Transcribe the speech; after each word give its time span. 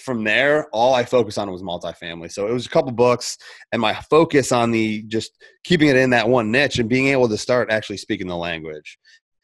from 0.00 0.24
there, 0.24 0.68
all 0.72 0.94
I 0.94 1.04
focused 1.04 1.38
on 1.38 1.50
was 1.50 1.62
multifamily. 1.62 2.32
So 2.32 2.46
it 2.46 2.52
was 2.52 2.66
a 2.66 2.70
couple 2.70 2.92
books, 2.92 3.38
and 3.72 3.80
my 3.80 3.94
focus 3.94 4.52
on 4.52 4.70
the 4.70 5.02
just 5.04 5.32
keeping 5.62 5.88
it 5.88 5.96
in 5.96 6.10
that 6.10 6.28
one 6.28 6.50
niche 6.50 6.78
and 6.78 6.88
being 6.88 7.08
able 7.08 7.28
to 7.28 7.38
start 7.38 7.70
actually 7.70 7.98
speaking 7.98 8.26
the 8.26 8.36
language. 8.36 8.98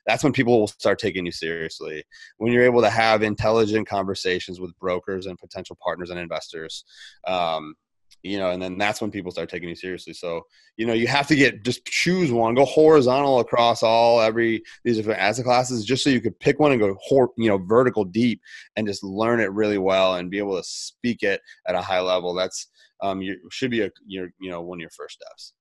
That's 0.06 0.24
when 0.24 0.32
people 0.32 0.58
will 0.58 0.66
start 0.66 0.98
taking 0.98 1.26
you 1.26 1.32
seriously. 1.32 2.03
When 2.38 2.53
you're 2.53 2.64
able 2.64 2.80
to 2.80 2.90
have 2.90 3.22
intelligent 3.22 3.87
conversations 3.87 4.61
with 4.61 4.76
brokers 4.79 5.26
and 5.26 5.38
potential 5.38 5.76
partners 5.82 6.11
and 6.11 6.18
investors, 6.18 6.84
um, 7.27 7.75
you 8.23 8.39
know, 8.39 8.50
and 8.50 8.62
then 8.62 8.77
that's 8.77 9.00
when 9.00 9.11
people 9.11 9.30
start 9.30 9.48
taking 9.48 9.68
you 9.68 9.75
seriously. 9.75 10.12
So, 10.12 10.43
you 10.77 10.86
know, 10.86 10.93
you 10.93 11.07
have 11.07 11.27
to 11.29 11.36
get 11.36 11.64
just 11.64 11.84
choose 11.86 12.30
one, 12.30 12.54
go 12.54 12.64
horizontal 12.64 13.41
across 13.41 13.82
all 13.82 14.21
every 14.21 14.62
these 14.85 14.96
different 14.96 15.21
asset 15.21 15.45
classes, 15.45 15.85
just 15.85 16.04
so 16.04 16.11
you 16.11 16.21
could 16.21 16.39
pick 16.39 16.59
one 16.59 16.72
and 16.72 16.80
go, 16.80 16.96
hor- 17.00 17.32
you 17.36 17.48
know, 17.48 17.59
vertical 17.59 18.04
deep 18.04 18.41
and 18.77 18.86
just 18.86 19.03
learn 19.03 19.41
it 19.41 19.53
really 19.53 19.79
well 19.79 20.14
and 20.14 20.30
be 20.30 20.39
able 20.39 20.57
to 20.57 20.64
speak 20.64 21.22
it 21.22 21.41
at 21.67 21.75
a 21.75 21.82
high 21.82 22.00
level. 22.00 22.35
That's 22.35 22.68
um, 23.03 23.22
you 23.22 23.36
should 23.50 23.71
be 23.71 23.80
a 23.80 23.91
your 24.07 24.29
you 24.41 24.50
know 24.50 24.61
one 24.61 24.79
of 24.79 24.82
your 24.82 24.91
first 24.91 25.21
steps. 25.21 25.55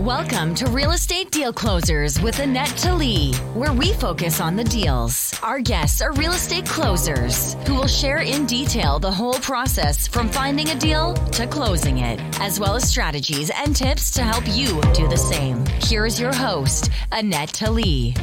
Welcome 0.00 0.56
to 0.56 0.68
Real 0.70 0.90
Estate 0.90 1.30
Deal 1.30 1.52
Closers 1.52 2.20
with 2.20 2.40
Annette 2.40 2.76
Talley, 2.76 3.32
where 3.54 3.72
we 3.72 3.92
focus 3.92 4.40
on 4.40 4.56
the 4.56 4.64
deals. 4.64 5.32
Our 5.40 5.60
guests 5.60 6.02
are 6.02 6.12
real 6.14 6.32
estate 6.32 6.66
closers 6.66 7.54
who 7.64 7.76
will 7.76 7.86
share 7.86 8.18
in 8.18 8.44
detail 8.44 8.98
the 8.98 9.12
whole 9.12 9.34
process 9.34 10.08
from 10.08 10.28
finding 10.28 10.70
a 10.70 10.74
deal 10.74 11.14
to 11.14 11.46
closing 11.46 11.98
it, 11.98 12.18
as 12.40 12.58
well 12.58 12.74
as 12.74 12.90
strategies 12.90 13.50
and 13.50 13.76
tips 13.76 14.10
to 14.14 14.22
help 14.22 14.42
you 14.48 14.80
do 14.94 15.06
the 15.06 15.16
same. 15.16 15.64
Here's 15.82 16.18
your 16.18 16.34
host, 16.34 16.90
Annette 17.12 17.50
Talley. 17.50 18.16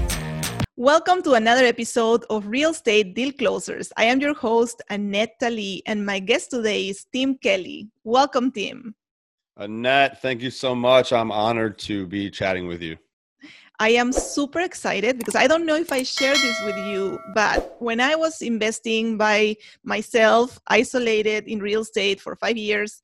Welcome 0.75 1.23
to 1.23 1.35
another 1.35 1.63
episode 1.63 2.25
of 2.29 2.47
Real 2.47 2.71
Estate 2.71 3.15
Deal 3.15 3.31
Closers. 3.31 3.93
I 3.95 4.05
am 4.05 4.19
your 4.19 4.33
host, 4.33 4.81
Annette 4.89 5.39
Talley, 5.39 5.83
and 5.85 6.05
my 6.05 6.19
guest 6.19 6.51
today 6.51 6.89
is 6.89 7.05
Tim 7.13 7.37
Kelly. 7.37 7.87
Welcome, 8.03 8.51
Tim. 8.51 8.93
Annette, 9.57 10.21
thank 10.21 10.41
you 10.41 10.49
so 10.49 10.73
much. 10.73 11.11
I'm 11.11 11.31
honored 11.31 11.77
to 11.79 12.07
be 12.07 12.29
chatting 12.29 12.67
with 12.67 12.81
you. 12.81 12.97
I 13.79 13.89
am 13.89 14.13
super 14.13 14.59
excited 14.59 15.17
because 15.17 15.35
I 15.35 15.47
don't 15.47 15.65
know 15.65 15.75
if 15.75 15.91
I 15.91 16.03
share 16.03 16.33
this 16.33 16.61
with 16.65 16.77
you, 16.77 17.19
but 17.33 17.75
when 17.79 17.99
I 17.99 18.15
was 18.15 18.41
investing 18.41 19.17
by 19.17 19.55
myself, 19.83 20.59
isolated 20.67 21.47
in 21.47 21.59
real 21.59 21.81
estate 21.81 22.21
for 22.21 22.35
five 22.35 22.57
years, 22.57 23.01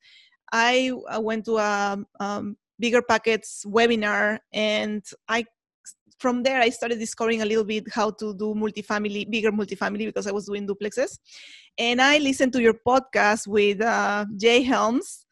I 0.52 0.92
went 1.18 1.46
to 1.46 1.58
a 1.58 1.98
um, 2.20 2.56
BiggerPockets 2.80 3.66
webinar 3.66 4.38
and 4.52 5.04
I 5.28 5.44
from 6.18 6.42
there 6.42 6.60
i 6.60 6.68
started 6.68 6.98
discovering 6.98 7.42
a 7.42 7.44
little 7.44 7.62
bit 7.64 7.84
how 7.92 8.10
to 8.10 8.34
do 8.34 8.52
multifamily 8.52 9.30
bigger 9.30 9.52
multifamily 9.52 10.06
because 10.06 10.26
i 10.26 10.32
was 10.32 10.46
doing 10.46 10.66
duplexes 10.66 11.18
and 11.78 12.02
i 12.02 12.18
listened 12.18 12.52
to 12.52 12.60
your 12.60 12.74
podcast 12.74 13.46
with 13.46 13.80
uh, 13.80 14.24
jay 14.36 14.62
helms 14.62 15.26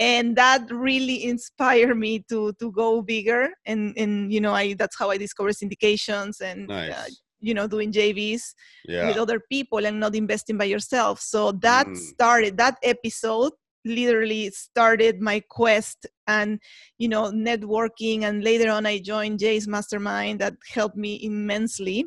and 0.00 0.34
that 0.34 0.62
really 0.70 1.24
inspired 1.24 1.94
me 1.94 2.24
to 2.28 2.52
to 2.54 2.72
go 2.72 3.02
bigger 3.02 3.50
and 3.66 3.96
and 3.96 4.32
you 4.32 4.40
know 4.40 4.52
i 4.52 4.72
that's 4.74 4.98
how 4.98 5.10
i 5.10 5.16
discovered 5.16 5.54
syndications 5.54 6.40
and 6.40 6.70
uh, 6.70 6.74
nice. 6.74 6.92
uh, 6.92 7.06
you 7.40 7.54
know 7.54 7.66
doing 7.66 7.92
jvs 7.92 8.54
yeah. 8.88 9.06
with 9.06 9.18
other 9.18 9.40
people 9.50 9.84
and 9.84 10.00
not 10.00 10.14
investing 10.16 10.56
by 10.56 10.64
yourself 10.64 11.20
so 11.20 11.52
that 11.52 11.86
mm. 11.86 11.96
started 11.96 12.56
that 12.56 12.76
episode 12.82 13.52
literally 13.84 14.50
started 14.50 15.20
my 15.20 15.40
quest 15.48 16.06
and 16.26 16.60
you 16.98 17.08
know 17.08 17.30
networking 17.30 18.24
and 18.24 18.44
later 18.44 18.70
on 18.70 18.84
i 18.84 18.98
joined 18.98 19.38
jay's 19.38 19.68
mastermind 19.68 20.38
that 20.38 20.54
helped 20.68 20.96
me 20.96 21.18
immensely 21.22 22.04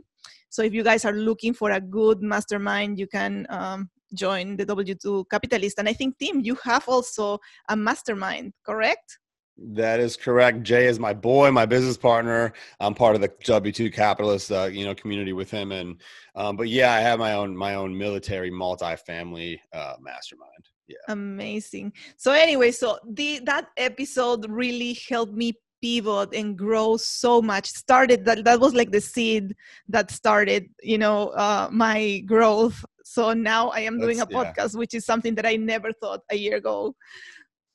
so 0.49 0.61
if 0.61 0.71
you 0.71 0.83
guys 0.83 1.03
are 1.03 1.13
looking 1.13 1.51
for 1.51 1.71
a 1.71 1.81
good 1.81 2.21
mastermind 2.21 2.99
you 2.99 3.07
can 3.07 3.47
um, 3.49 3.89
join 4.13 4.55
the 4.57 4.65
W2 4.65 5.29
Capitalist. 5.29 5.79
And 5.79 5.89
I 5.89 5.93
think, 5.93 6.17
Tim, 6.17 6.39
you 6.39 6.55
have 6.63 6.87
also 6.87 7.39
a 7.69 7.75
mastermind, 7.75 8.53
correct? 8.65 9.19
That 9.57 9.99
is 9.99 10.17
correct. 10.17 10.63
Jay 10.63 10.87
is 10.87 10.99
my 10.99 11.13
boy, 11.13 11.51
my 11.51 11.65
business 11.65 11.97
partner. 11.97 12.53
I'm 12.79 12.95
part 12.95 13.15
of 13.15 13.21
the 13.21 13.29
W2 13.29 13.93
Capitalist, 13.93 14.51
uh, 14.51 14.63
you 14.63 14.83
know, 14.85 14.95
community 14.95 15.33
with 15.33 15.51
him. 15.51 15.71
And, 15.71 16.01
um, 16.35 16.57
but 16.57 16.69
yeah, 16.69 16.91
I 16.91 17.01
have 17.01 17.19
my 17.19 17.33
own, 17.33 17.55
my 17.55 17.75
own 17.75 17.95
military 17.95 18.49
multi-family 18.49 19.61
uh, 19.71 19.95
mastermind. 20.01 20.69
Yeah. 20.87 20.97
Amazing. 21.09 21.93
So 22.17 22.31
anyway, 22.31 22.71
so 22.71 22.97
the, 23.07 23.41
that 23.45 23.67
episode 23.77 24.49
really 24.49 24.97
helped 25.07 25.33
me 25.33 25.53
pivot 25.83 26.33
and 26.33 26.57
grow 26.57 26.95
so 26.95 27.41
much 27.41 27.67
started 27.67 28.23
that 28.23 28.45
that 28.45 28.59
was 28.59 28.73
like 28.73 28.91
the 28.91 29.01
seed 29.01 29.53
that 29.89 30.09
started 30.09 30.69
you 30.81 30.97
know 30.97 31.27
uh, 31.45 31.67
my 31.71 32.19
growth 32.25 32.85
so 33.03 33.33
now 33.33 33.67
i 33.69 33.81
am 33.81 33.99
doing 33.99 34.21
a 34.21 34.25
podcast 34.25 34.73
yeah. 34.73 34.79
which 34.79 34.93
is 34.93 35.05
something 35.05 35.35
that 35.35 35.45
i 35.45 35.57
never 35.57 35.91
thought 35.91 36.21
a 36.31 36.37
year 36.37 36.55
ago 36.55 36.95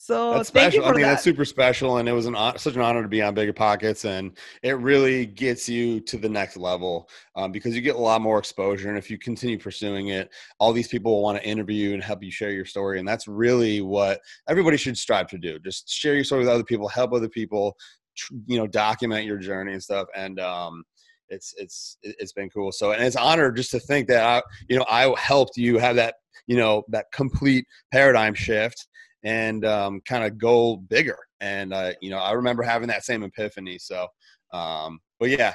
so 0.01 0.35
that's 0.35 0.49
special. 0.49 0.85
I 0.85 0.93
mean, 0.93 1.03
that. 1.03 1.09
that's 1.09 1.25
super 1.25 1.45
special, 1.45 1.97
and 1.97 2.09
it 2.09 2.13
was 2.13 2.27
an 2.27 2.37
such 2.57 2.77
an 2.77 2.81
honor 2.81 3.03
to 3.03 3.09
be 3.09 3.21
on 3.21 3.35
Bigger 3.35 3.53
Pockets, 3.53 4.05
and 4.05 4.39
it 4.63 4.79
really 4.79 5.27
gets 5.27 5.69
you 5.69 5.99
to 6.01 6.17
the 6.17 6.29
next 6.29 6.57
level 6.57 7.11
um, 7.35 7.51
because 7.51 7.75
you 7.75 7.83
get 7.83 7.97
a 7.97 7.99
lot 7.99 8.23
more 8.23 8.39
exposure. 8.39 8.89
And 8.89 8.97
if 8.97 9.11
you 9.11 9.19
continue 9.19 9.59
pursuing 9.59 10.09
it, 10.09 10.31
all 10.61 10.73
these 10.73 10.87
people 10.87 11.13
will 11.13 11.23
want 11.23 11.39
to 11.39 11.47
interview 11.47 11.89
you 11.89 11.95
and 11.95 12.03
help 12.03 12.23
you 12.23 12.31
share 12.31 12.53
your 12.53 12.65
story, 12.65 13.01
and 13.01 13.09
that's 13.09 13.27
really 13.27 13.81
what 13.81 14.21
everybody 14.49 14.77
should 14.77 14.97
strive 14.97 15.27
to 15.29 15.39
do. 15.39 15.59
Just 15.59 15.91
share 15.91 16.15
your 16.15 16.25
story 16.25 16.43
with 16.43 16.49
other 16.49 16.65
people, 16.65 16.87
help 16.87 17.13
other 17.13 17.29
people, 17.29 17.77
you 18.47 18.59
know, 18.59 18.67
document 18.67 19.25
your 19.25 19.39
journey 19.39 19.73
and 19.73 19.83
stuff, 19.83 20.07
and 20.17 20.41
um, 20.41 20.85
it's 21.29 21.55
it's 21.57 21.99
it's 22.03 22.33
been 22.33 22.51
cool. 22.51 22.73
So 22.73 22.93
and 22.93 23.03
it's 23.03 23.17
honored 23.17 23.57
just 23.57 23.71
to 23.73 23.81
think 23.81 24.09
that 24.09 24.25
I 24.25 24.43
you 24.69 24.79
know 24.79 24.87
I 24.89 25.15
helped 25.19 25.57
you 25.57 25.79
have 25.79 25.97
that 25.97 26.15
you 26.47 26.57
know 26.57 26.85
that 26.89 27.07
complete 27.13 27.67
paradigm 27.93 28.35
shift 28.35 28.89
and 29.25 29.65
um, 29.65 30.01
kind 30.07 30.25
of 30.25 30.39
go 30.39 30.77
bigger. 30.77 31.19
And 31.41 31.73
uh, 31.73 31.93
you 32.01 32.11
know 32.11 32.19
I 32.19 32.33
remember 32.33 32.63
having 32.63 32.89
that 32.89 33.05
same 33.05 33.23
epiphany. 33.23 33.79
So, 33.79 34.07
um, 34.53 35.01
but 35.19 35.31
yeah. 35.31 35.55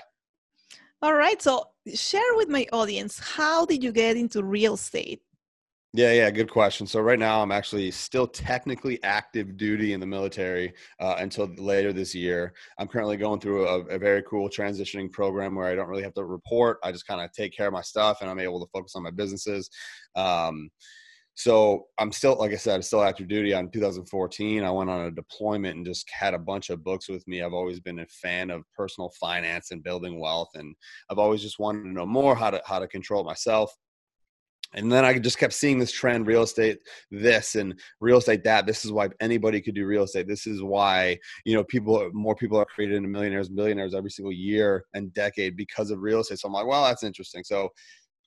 All 1.02 1.13
right. 1.13 1.41
So 1.41 1.66
share 1.94 2.22
with 2.35 2.47
my 2.47 2.66
audience 2.72 3.19
how 3.19 3.66
did 3.66 3.84
you 3.84 3.91
get 3.91 4.16
into 4.16 4.44
real 4.44 4.75
estate? 4.75 5.22
Yeah, 5.95 6.11
yeah, 6.11 6.31
good 6.31 6.49
question. 6.49 6.87
So 6.87 7.01
right 7.01 7.19
now 7.19 7.43
I'm 7.43 7.51
actually 7.51 7.91
still 7.91 8.25
technically 8.25 9.01
active 9.03 9.57
duty 9.57 9.93
in 9.93 9.99
the 9.99 10.07
military 10.07 10.73
uh, 10.99 11.17
until 11.19 11.45
later 11.59 11.93
this 11.93 12.15
year. 12.15 12.53
I'm 12.79 12.87
currently 12.87 13.15
going 13.15 13.39
through 13.39 13.67
a, 13.67 13.79
a, 13.81 13.99
very 13.99 14.23
cool 14.23 14.49
transitioning 14.49 15.11
program 15.11 15.53
where 15.53 15.67
I 15.67 15.75
don't 15.75 15.87
really 15.87 16.01
have 16.01 16.15
to 16.15 16.25
report. 16.25 16.79
I 16.83 16.91
just 16.91 17.05
kind 17.05 17.21
of 17.21 17.31
take 17.31 17.55
care 17.55 17.67
of 17.67 17.73
my 17.73 17.81
stuff 17.81 18.21
and 18.21 18.29
I'm 18.29 18.39
able 18.39 18.59
to 18.65 18.71
focus 18.73 18.93
on 18.95 19.03
my 19.03 19.11
businesses. 19.11 19.69
Um, 20.15 20.71
so 21.35 21.85
I'm 21.99 22.11
still, 22.11 22.39
like 22.39 22.53
I 22.53 22.57
said, 22.57 22.73
I'm 22.73 22.81
still 22.81 23.03
active 23.03 23.27
duty. 23.27 23.53
On 23.53 23.69
2014, 23.69 24.63
I 24.63 24.71
went 24.71 24.89
on 24.89 25.05
a 25.05 25.11
deployment 25.11 25.77
and 25.77 25.85
just 25.85 26.09
had 26.09 26.33
a 26.33 26.39
bunch 26.39 26.71
of 26.71 26.83
books 26.83 27.07
with 27.07 27.27
me. 27.27 27.43
I've 27.43 27.53
always 27.53 27.79
been 27.79 27.99
a 27.99 28.07
fan 28.07 28.49
of 28.49 28.63
personal 28.75 29.11
finance 29.19 29.69
and 29.69 29.83
building 29.83 30.19
wealth, 30.19 30.49
and 30.55 30.75
I've 31.11 31.19
always 31.19 31.41
just 31.43 31.59
wanted 31.59 31.83
to 31.83 31.89
know 31.89 32.05
more 32.05 32.35
how 32.35 32.51
to 32.51 32.61
how 32.65 32.77
to 32.79 32.87
control 32.87 33.23
myself 33.23 33.75
and 34.73 34.91
then 34.91 35.06
I 35.06 35.17
just 35.19 35.38
kept 35.38 35.53
seeing 35.53 35.79
this 35.79 35.91
trend 35.91 36.28
real 36.28 36.44
estate 36.44 36.79
this 37.11 37.56
and 37.56 37.79
real 38.01 38.17
estate 38.17 38.44
that. 38.44 38.66
This 38.66 38.85
is 38.85 38.91
why 38.91 39.09
anybody 39.19 39.61
could 39.61 39.75
do 39.75 39.85
real 39.85 40.03
estate. 40.03 40.28
This 40.28 40.47
is 40.47 40.61
why, 40.61 41.19
you 41.45 41.56
know, 41.56 41.63
people, 41.63 42.09
more 42.13 42.35
people 42.35 42.57
are 42.57 42.66
created 42.66 42.95
into 42.95 43.09
millionaires 43.09 43.50
billionaires 43.50 43.94
every 43.94 44.09
single 44.09 44.31
year 44.31 44.85
and 44.94 45.13
decade 45.13 45.56
because 45.56 45.91
of 45.91 46.00
real 46.00 46.22
estate. 46.22 46.39
So 46.39 46.47
I'm 46.47 46.53
like, 46.53 46.66
well, 46.66 46.84
that's 46.84 47.03
interesting. 47.03 47.44
So 47.44 47.69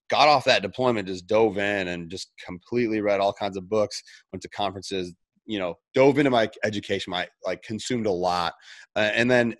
got 0.08 0.28
off 0.28 0.44
that 0.44 0.62
deployment, 0.62 1.08
just 1.08 1.26
dove 1.26 1.58
in 1.58 1.88
and 1.88 2.10
just 2.10 2.30
completely 2.44 3.00
read 3.00 3.20
all 3.20 3.32
kinds 3.32 3.56
of 3.56 3.68
books, 3.68 4.02
went 4.32 4.42
to 4.42 4.48
conferences, 4.50 5.12
you 5.46 5.58
know 5.58 5.74
dove 5.94 6.18
into 6.18 6.30
my 6.30 6.50
education 6.64 7.10
my 7.10 7.26
like 7.44 7.62
consumed 7.62 8.06
a 8.06 8.10
lot 8.10 8.52
uh, 8.96 9.10
and 9.14 9.30
then 9.30 9.54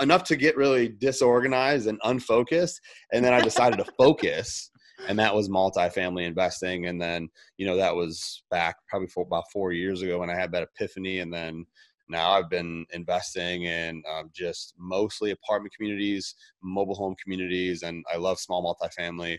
enough 0.00 0.24
to 0.24 0.34
get 0.34 0.56
really 0.56 0.88
disorganized 0.88 1.86
and 1.86 1.98
unfocused 2.04 2.80
and 3.12 3.24
then 3.24 3.34
i 3.34 3.40
decided 3.40 3.76
to 3.76 3.84
focus 3.98 4.70
and 5.08 5.18
that 5.18 5.34
was 5.34 5.48
multifamily 5.48 6.26
investing. 6.26 6.86
And 6.86 7.00
then, 7.00 7.28
you 7.56 7.66
know, 7.66 7.76
that 7.76 7.94
was 7.94 8.42
back 8.50 8.76
probably 8.88 9.08
for 9.08 9.22
about 9.22 9.50
four 9.52 9.72
years 9.72 10.02
ago 10.02 10.20
when 10.20 10.30
I 10.30 10.34
had 10.34 10.52
that 10.52 10.62
epiphany. 10.62 11.20
And 11.20 11.32
then 11.32 11.66
now 12.08 12.32
I've 12.32 12.50
been 12.50 12.86
investing 12.92 13.64
in 13.64 14.02
um, 14.10 14.30
just 14.32 14.74
mostly 14.78 15.32
apartment 15.32 15.74
communities, 15.74 16.34
mobile 16.62 16.94
home 16.94 17.16
communities, 17.22 17.82
and 17.82 18.04
I 18.12 18.16
love 18.16 18.38
small 18.38 18.62
multifamily. 18.62 19.38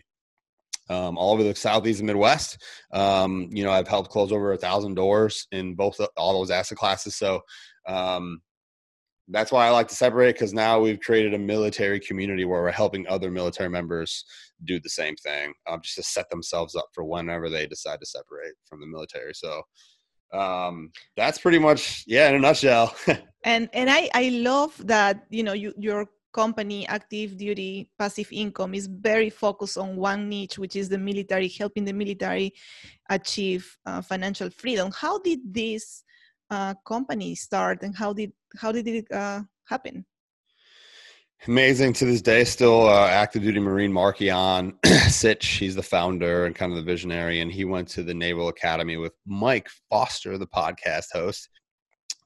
Um, 0.90 1.18
all 1.18 1.34
over 1.34 1.42
the 1.42 1.54
southeast 1.54 2.00
and 2.00 2.06
Midwest. 2.06 2.62
Um, 2.92 3.50
you 3.52 3.62
know, 3.62 3.70
I've 3.70 3.88
helped 3.88 4.10
close 4.10 4.32
over 4.32 4.54
a 4.54 4.56
thousand 4.56 4.94
doors 4.94 5.46
in 5.52 5.74
both 5.74 6.00
all 6.16 6.32
those 6.32 6.50
asset 6.50 6.78
classes. 6.78 7.14
So, 7.14 7.42
um, 7.86 8.40
that's 9.30 9.52
why 9.52 9.66
I 9.66 9.70
like 9.70 9.88
to 9.88 9.94
separate 9.94 10.34
because 10.34 10.54
now 10.54 10.80
we've 10.80 11.00
created 11.00 11.34
a 11.34 11.38
military 11.38 12.00
community 12.00 12.44
where 12.44 12.62
we're 12.62 12.70
helping 12.70 13.06
other 13.08 13.30
military 13.30 13.68
members 13.68 14.24
do 14.64 14.80
the 14.80 14.88
same 14.88 15.16
thing, 15.16 15.52
um, 15.68 15.80
just 15.82 15.96
to 15.96 16.02
set 16.02 16.28
themselves 16.30 16.74
up 16.74 16.86
for 16.92 17.04
whenever 17.04 17.48
they 17.48 17.66
decide 17.66 18.00
to 18.00 18.06
separate 18.06 18.54
from 18.64 18.80
the 18.80 18.86
military. 18.86 19.34
So 19.34 19.62
um, 20.32 20.90
that's 21.16 21.38
pretty 21.38 21.58
much 21.58 22.04
yeah, 22.06 22.28
in 22.28 22.36
a 22.36 22.38
nutshell. 22.38 22.94
and 23.44 23.68
and 23.72 23.90
I 23.90 24.10
I 24.14 24.30
love 24.30 24.74
that 24.86 25.24
you 25.30 25.42
know 25.42 25.52
you 25.52 25.72
you're 25.78 26.08
company, 26.32 26.86
Active 26.86 27.36
Duty 27.36 27.90
Passive 27.98 28.28
Income, 28.30 28.74
is 28.74 28.86
very 28.86 29.30
focused 29.30 29.78
on 29.78 29.96
one 29.96 30.28
niche, 30.28 30.58
which 30.58 30.76
is 30.76 30.88
the 30.88 30.98
military, 30.98 31.48
helping 31.48 31.84
the 31.84 31.92
military 31.92 32.52
achieve 33.08 33.76
uh, 33.86 34.02
financial 34.02 34.50
freedom. 34.50 34.92
How 34.94 35.18
did 35.18 35.40
this 35.44 36.04
uh, 36.50 36.74
company 36.86 37.34
start, 37.34 37.82
and 37.82 37.96
how 37.96 38.12
did 38.12 38.32
how 38.56 38.72
did 38.72 38.86
it 38.86 39.10
uh, 39.12 39.42
happen? 39.66 40.04
Amazing 41.46 41.92
to 41.94 42.04
this 42.04 42.20
day, 42.20 42.42
still 42.42 42.88
uh, 42.88 43.06
active 43.06 43.42
duty 43.42 43.60
Marine 43.60 43.92
Markian 43.92 44.74
Sich. 45.08 45.44
He's 45.44 45.76
the 45.76 45.82
founder 45.82 46.46
and 46.46 46.54
kind 46.54 46.72
of 46.72 46.76
the 46.76 46.82
visionary, 46.82 47.40
and 47.40 47.52
he 47.52 47.64
went 47.64 47.86
to 47.90 48.02
the 48.02 48.12
Naval 48.12 48.48
Academy 48.48 48.96
with 48.96 49.12
Mike 49.24 49.68
Foster, 49.88 50.36
the 50.36 50.48
podcast 50.48 51.06
host. 51.12 51.48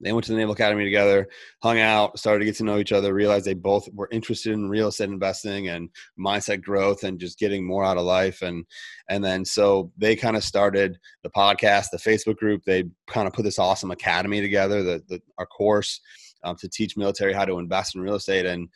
They 0.02 0.12
went 0.12 0.24
to 0.26 0.32
the 0.32 0.38
Naval 0.38 0.54
Academy 0.54 0.84
together, 0.84 1.28
hung 1.62 1.78
out, 1.78 2.18
started 2.18 2.40
to 2.40 2.44
get 2.44 2.56
to 2.56 2.64
know 2.64 2.78
each 2.78 2.92
other, 2.92 3.14
realized 3.14 3.44
they 3.44 3.54
both 3.54 3.88
were 3.92 4.08
interested 4.10 4.52
in 4.52 4.68
real 4.68 4.88
estate 4.88 5.08
investing 5.08 5.68
and 5.68 5.88
mindset 6.18 6.62
growth 6.62 7.04
and 7.04 7.20
just 7.20 7.38
getting 7.38 7.64
more 7.64 7.84
out 7.84 7.98
of 7.98 8.04
life. 8.04 8.42
And 8.42 8.64
and 9.08 9.24
then 9.24 9.44
so 9.44 9.92
they 9.96 10.16
kind 10.16 10.36
of 10.36 10.44
started 10.44 10.98
the 11.22 11.30
podcast, 11.30 11.90
the 11.90 11.98
Facebook 11.98 12.36
group. 12.36 12.64
They 12.64 12.84
kind 13.06 13.28
of 13.28 13.32
put 13.32 13.44
this 13.44 13.58
awesome 13.58 13.90
academy 13.90 14.40
together, 14.40 14.82
the, 14.82 15.02
the 15.08 15.20
our 15.38 15.46
course 15.46 16.00
um, 16.44 16.56
to 16.56 16.68
teach 16.68 16.96
military 16.96 17.32
how 17.32 17.44
to 17.44 17.58
invest 17.58 17.94
in 17.94 18.00
real 18.00 18.16
estate. 18.16 18.46
And 18.46 18.68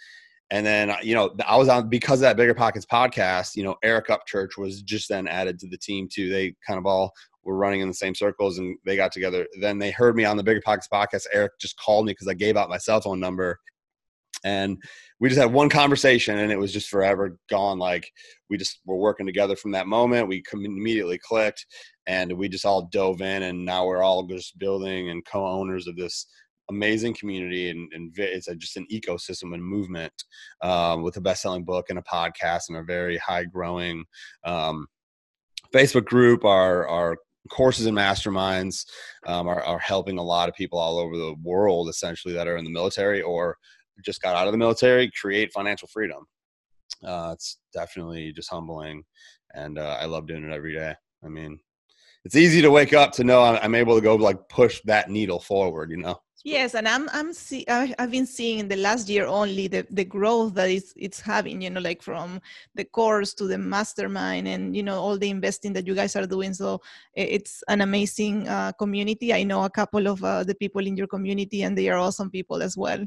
and 0.50 0.64
then, 0.64 0.94
you 1.02 1.14
know, 1.14 1.34
I 1.44 1.56
was 1.56 1.68
on 1.68 1.88
because 1.88 2.20
of 2.20 2.22
that 2.22 2.36
Bigger 2.36 2.54
Pockets 2.54 2.86
podcast. 2.86 3.56
You 3.56 3.64
know, 3.64 3.74
Eric 3.82 4.06
Upchurch 4.08 4.56
was 4.56 4.80
just 4.82 5.08
then 5.08 5.26
added 5.26 5.58
to 5.58 5.68
the 5.68 5.76
team 5.76 6.08
too. 6.08 6.28
They 6.28 6.54
kind 6.64 6.78
of 6.78 6.86
all 6.86 7.12
were 7.46 7.56
running 7.56 7.80
in 7.80 7.88
the 7.88 7.94
same 7.94 8.14
circles 8.14 8.58
and 8.58 8.76
they 8.84 8.96
got 8.96 9.12
together. 9.12 9.46
Then 9.60 9.78
they 9.78 9.92
heard 9.92 10.16
me 10.16 10.24
on 10.24 10.36
the 10.36 10.42
Bigger 10.42 10.60
Pockets 10.60 10.88
podcast. 10.92 11.26
Eric 11.32 11.52
just 11.60 11.78
called 11.78 12.04
me 12.04 12.12
because 12.12 12.28
I 12.28 12.34
gave 12.34 12.56
out 12.56 12.68
my 12.68 12.76
cell 12.76 13.00
phone 13.00 13.20
number. 13.20 13.60
And 14.44 14.82
we 15.18 15.28
just 15.28 15.40
had 15.40 15.52
one 15.52 15.70
conversation 15.70 16.38
and 16.38 16.52
it 16.52 16.58
was 16.58 16.72
just 16.72 16.90
forever 16.90 17.38
gone. 17.48 17.78
Like 17.78 18.10
we 18.50 18.58
just 18.58 18.80
were 18.84 18.96
working 18.96 19.26
together 19.26 19.56
from 19.56 19.70
that 19.72 19.86
moment. 19.86 20.28
We 20.28 20.42
immediately 20.52 21.18
clicked 21.18 21.64
and 22.06 22.32
we 22.32 22.48
just 22.48 22.66
all 22.66 22.88
dove 22.92 23.22
in 23.22 23.44
and 23.44 23.64
now 23.64 23.86
we're 23.86 24.02
all 24.02 24.24
just 24.24 24.58
building 24.58 25.10
and 25.10 25.24
co-owners 25.24 25.86
of 25.86 25.96
this 25.96 26.26
amazing 26.68 27.14
community 27.14 27.70
and, 27.70 27.88
and 27.92 28.12
it's 28.18 28.48
a, 28.48 28.56
just 28.56 28.76
an 28.76 28.86
ecosystem 28.92 29.54
and 29.54 29.62
movement 29.62 30.12
um, 30.62 31.02
with 31.02 31.16
a 31.16 31.20
best-selling 31.20 31.64
book 31.64 31.86
and 31.90 31.98
a 31.98 32.02
podcast 32.02 32.68
and 32.68 32.78
a 32.78 32.82
very 32.82 33.16
high 33.18 33.44
growing 33.44 34.04
um, 34.44 34.86
facebook 35.72 36.04
group 36.04 36.44
our, 36.44 36.88
our 36.88 37.18
courses 37.46 37.86
and 37.86 37.96
masterminds 37.96 38.86
um, 39.26 39.48
are, 39.48 39.62
are 39.62 39.78
helping 39.78 40.18
a 40.18 40.22
lot 40.22 40.48
of 40.48 40.54
people 40.54 40.78
all 40.78 40.98
over 40.98 41.16
the 41.16 41.34
world 41.42 41.88
essentially 41.88 42.34
that 42.34 42.48
are 42.48 42.56
in 42.56 42.64
the 42.64 42.70
military 42.70 43.22
or 43.22 43.56
just 44.04 44.20
got 44.22 44.36
out 44.36 44.46
of 44.46 44.52
the 44.52 44.58
military 44.58 45.10
create 45.18 45.52
financial 45.52 45.88
freedom. 45.88 46.26
Uh, 47.04 47.30
it's 47.32 47.58
definitely 47.72 48.32
just 48.32 48.50
humbling 48.50 49.02
and 49.54 49.78
uh, 49.78 49.96
i 50.00 50.06
love 50.06 50.26
doing 50.26 50.44
it 50.44 50.52
every 50.52 50.74
day. 50.74 50.94
I 51.24 51.28
mean 51.28 51.58
it's 52.26 52.36
easy 52.36 52.60
to 52.60 52.70
wake 52.72 52.92
up 52.92 53.12
to 53.12 53.24
know 53.24 53.42
I'm, 53.42 53.58
I'm 53.62 53.74
able 53.76 53.94
to 53.94 54.02
go 54.02 54.16
like 54.16 54.48
push 54.48 54.80
that 54.84 55.08
needle 55.08 55.38
forward 55.38 55.90
you 55.90 55.98
know 55.98 56.20
Yes, 56.44 56.76
and 56.76 56.86
I'm 56.86 57.08
I'm 57.12 57.32
see 57.32 57.64
I've 57.66 58.12
been 58.12 58.24
seeing 58.24 58.60
in 58.60 58.68
the 58.68 58.76
last 58.76 59.08
year 59.08 59.26
only 59.26 59.66
the 59.66 59.84
the 59.90 60.04
growth 60.04 60.54
that 60.54 60.70
it's 60.70 60.92
it's 60.94 61.20
having. 61.20 61.60
You 61.60 61.70
know, 61.70 61.80
like 61.80 62.02
from 62.02 62.40
the 62.76 62.84
course 62.84 63.34
to 63.34 63.48
the 63.48 63.58
mastermind, 63.58 64.46
and 64.46 64.76
you 64.76 64.84
know 64.84 65.00
all 65.00 65.18
the 65.18 65.28
investing 65.28 65.72
that 65.72 65.88
you 65.88 65.96
guys 65.96 66.14
are 66.14 66.24
doing. 66.24 66.54
So 66.54 66.80
it's 67.14 67.64
an 67.66 67.80
amazing 67.80 68.46
uh, 68.46 68.70
community. 68.78 69.34
I 69.34 69.42
know 69.42 69.64
a 69.64 69.70
couple 69.70 70.06
of 70.06 70.22
uh, 70.22 70.44
the 70.44 70.54
people 70.54 70.86
in 70.86 70.96
your 70.96 71.08
community, 71.08 71.64
and 71.64 71.76
they 71.76 71.88
are 71.88 71.98
awesome 71.98 72.30
people 72.30 72.62
as 72.62 72.76
well. 72.76 73.04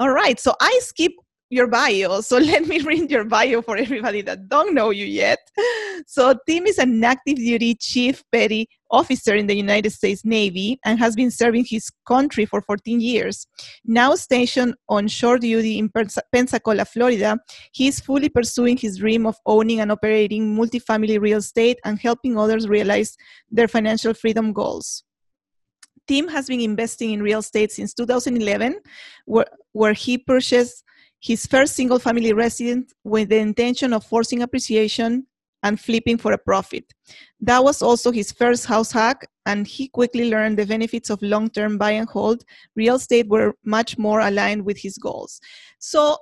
All 0.00 0.10
right, 0.10 0.40
so 0.40 0.52
I 0.60 0.80
skip 0.82 1.12
your 1.50 1.66
bio. 1.66 2.20
So 2.20 2.38
let 2.52 2.66
me 2.66 2.80
read 2.80 3.10
your 3.10 3.24
bio 3.24 3.62
for 3.62 3.76
everybody 3.76 4.22
that 4.22 4.48
don't 4.48 4.74
know 4.74 4.90
you 4.90 5.06
yet. 5.06 5.38
So 6.06 6.34
Tim 6.46 6.66
is 6.66 6.78
an 6.78 7.02
active 7.02 7.36
duty 7.36 7.74
chief 7.74 8.22
petty 8.32 8.68
officer 8.90 9.34
in 9.34 9.46
the 9.46 9.54
United 9.54 9.90
States 9.90 10.24
Navy 10.24 10.78
and 10.84 10.98
has 10.98 11.14
been 11.14 11.30
serving 11.30 11.64
his 11.64 11.90
country 12.06 12.46
for 12.46 12.62
14 12.62 13.00
years. 13.00 13.46
Now 13.84 14.14
stationed 14.14 14.74
on 14.88 15.08
shore 15.08 15.38
duty 15.38 15.78
in 15.78 15.90
Pensacola, 16.32 16.84
Florida, 16.84 17.38
he 17.72 17.88
is 17.88 18.00
fully 18.00 18.28
pursuing 18.28 18.76
his 18.76 18.98
dream 18.98 19.26
of 19.26 19.36
owning 19.46 19.80
and 19.80 19.92
operating 19.92 20.56
multifamily 20.56 21.20
real 21.20 21.38
estate 21.38 21.78
and 21.84 21.98
helping 21.98 22.38
others 22.38 22.68
realize 22.68 23.16
their 23.50 23.68
financial 23.68 24.14
freedom 24.14 24.52
goals. 24.52 25.04
Tim 26.06 26.26
has 26.28 26.46
been 26.46 26.62
investing 26.62 27.10
in 27.10 27.22
real 27.22 27.40
estate 27.40 27.70
since 27.70 27.92
2011, 27.92 28.80
where, 29.26 29.44
where 29.72 29.92
he 29.92 30.16
purchased 30.16 30.82
his 31.20 31.46
first 31.46 31.74
single 31.74 31.98
family 31.98 32.32
residence 32.32 32.92
with 33.04 33.28
the 33.28 33.38
intention 33.38 33.92
of 33.92 34.04
forcing 34.04 34.42
appreciation 34.42 35.26
and 35.62 35.80
flipping 35.80 36.16
for 36.16 36.32
a 36.32 36.38
profit. 36.38 36.92
That 37.40 37.64
was 37.64 37.82
also 37.82 38.12
his 38.12 38.30
first 38.30 38.66
house 38.66 38.92
hack, 38.92 39.26
and 39.44 39.66
he 39.66 39.88
quickly 39.88 40.30
learned 40.30 40.58
the 40.58 40.66
benefits 40.66 41.10
of 41.10 41.20
long 41.22 41.50
term 41.50 41.78
buy 41.78 41.92
and 41.92 42.08
hold. 42.08 42.44
Real 42.76 42.96
estate 42.96 43.28
were 43.28 43.54
much 43.64 43.98
more 43.98 44.20
aligned 44.20 44.64
with 44.64 44.78
his 44.78 44.96
goals. 44.98 45.40
So, 45.78 46.18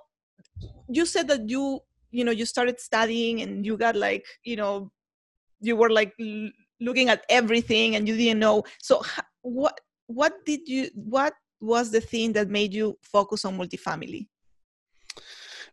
you 0.88 1.04
said 1.06 1.28
that 1.28 1.48
you 1.48 1.80
you 2.10 2.24
know 2.24 2.32
you 2.32 2.46
started 2.46 2.80
studying 2.80 3.42
and 3.42 3.66
you 3.66 3.76
got 3.76 3.96
like 3.96 4.24
you 4.44 4.56
know 4.56 4.90
you 5.60 5.76
were 5.76 5.90
like 5.90 6.12
l- 6.20 6.50
looking 6.80 7.08
at 7.08 7.24
everything 7.28 7.96
and 7.96 8.08
you 8.08 8.16
didn't 8.16 8.38
know 8.38 8.62
so 8.80 9.02
what 9.42 9.78
what 10.06 10.32
did 10.44 10.60
you 10.66 10.88
what 10.94 11.34
was 11.60 11.90
the 11.90 12.00
thing 12.00 12.32
that 12.32 12.48
made 12.48 12.72
you 12.72 12.96
focus 13.02 13.44
on 13.44 13.58
multifamily 13.58 14.26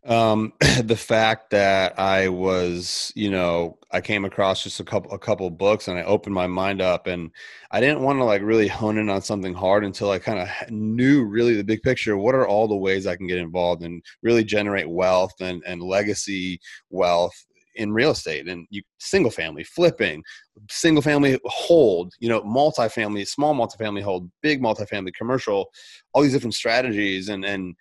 um, 0.05 0.53
the 0.83 0.97
fact 0.97 1.49
that 1.51 1.97
I 1.97 2.27
was, 2.27 3.11
you 3.15 3.31
know, 3.31 3.77
I 3.91 4.01
came 4.01 4.25
across 4.25 4.63
just 4.63 4.79
a 4.79 4.83
couple 4.83 5.11
a 5.11 5.19
couple 5.19 5.49
books 5.49 5.87
and 5.87 5.97
I 5.97 6.03
opened 6.03 6.35
my 6.35 6.47
mind 6.47 6.81
up 6.81 7.07
and 7.07 7.31
I 7.71 7.79
didn't 7.79 8.01
want 8.01 8.19
to 8.19 8.23
like 8.23 8.41
really 8.41 8.67
hone 8.67 8.97
in 8.97 9.09
on 9.09 9.21
something 9.21 9.53
hard 9.53 9.85
until 9.85 10.11
I 10.11 10.19
kind 10.19 10.39
of 10.39 10.71
knew 10.71 11.23
really 11.23 11.55
the 11.55 11.63
big 11.63 11.81
picture. 11.83 12.17
What 12.17 12.35
are 12.35 12.47
all 12.47 12.67
the 12.67 12.75
ways 12.75 13.07
I 13.07 13.15
can 13.15 13.27
get 13.27 13.37
involved 13.37 13.83
and 13.83 14.03
really 14.21 14.43
generate 14.43 14.89
wealth 14.89 15.33
and 15.39 15.63
and 15.65 15.81
legacy 15.81 16.59
wealth 16.89 17.35
in 17.75 17.91
real 17.91 18.11
estate 18.11 18.47
and 18.47 18.67
you 18.69 18.81
single 18.99 19.31
family 19.31 19.63
flipping 19.63 20.23
single 20.69 21.01
family 21.01 21.39
hold 21.45 22.13
you 22.19 22.29
know 22.29 22.41
multifamily 22.41 23.27
small 23.27 23.55
multifamily 23.55 24.03
hold 24.03 24.29
big 24.43 24.61
multifamily 24.61 25.11
commercial 25.15 25.65
all 26.13 26.21
these 26.21 26.33
different 26.33 26.53
strategies 26.53 27.29
and 27.29 27.43
and 27.43 27.75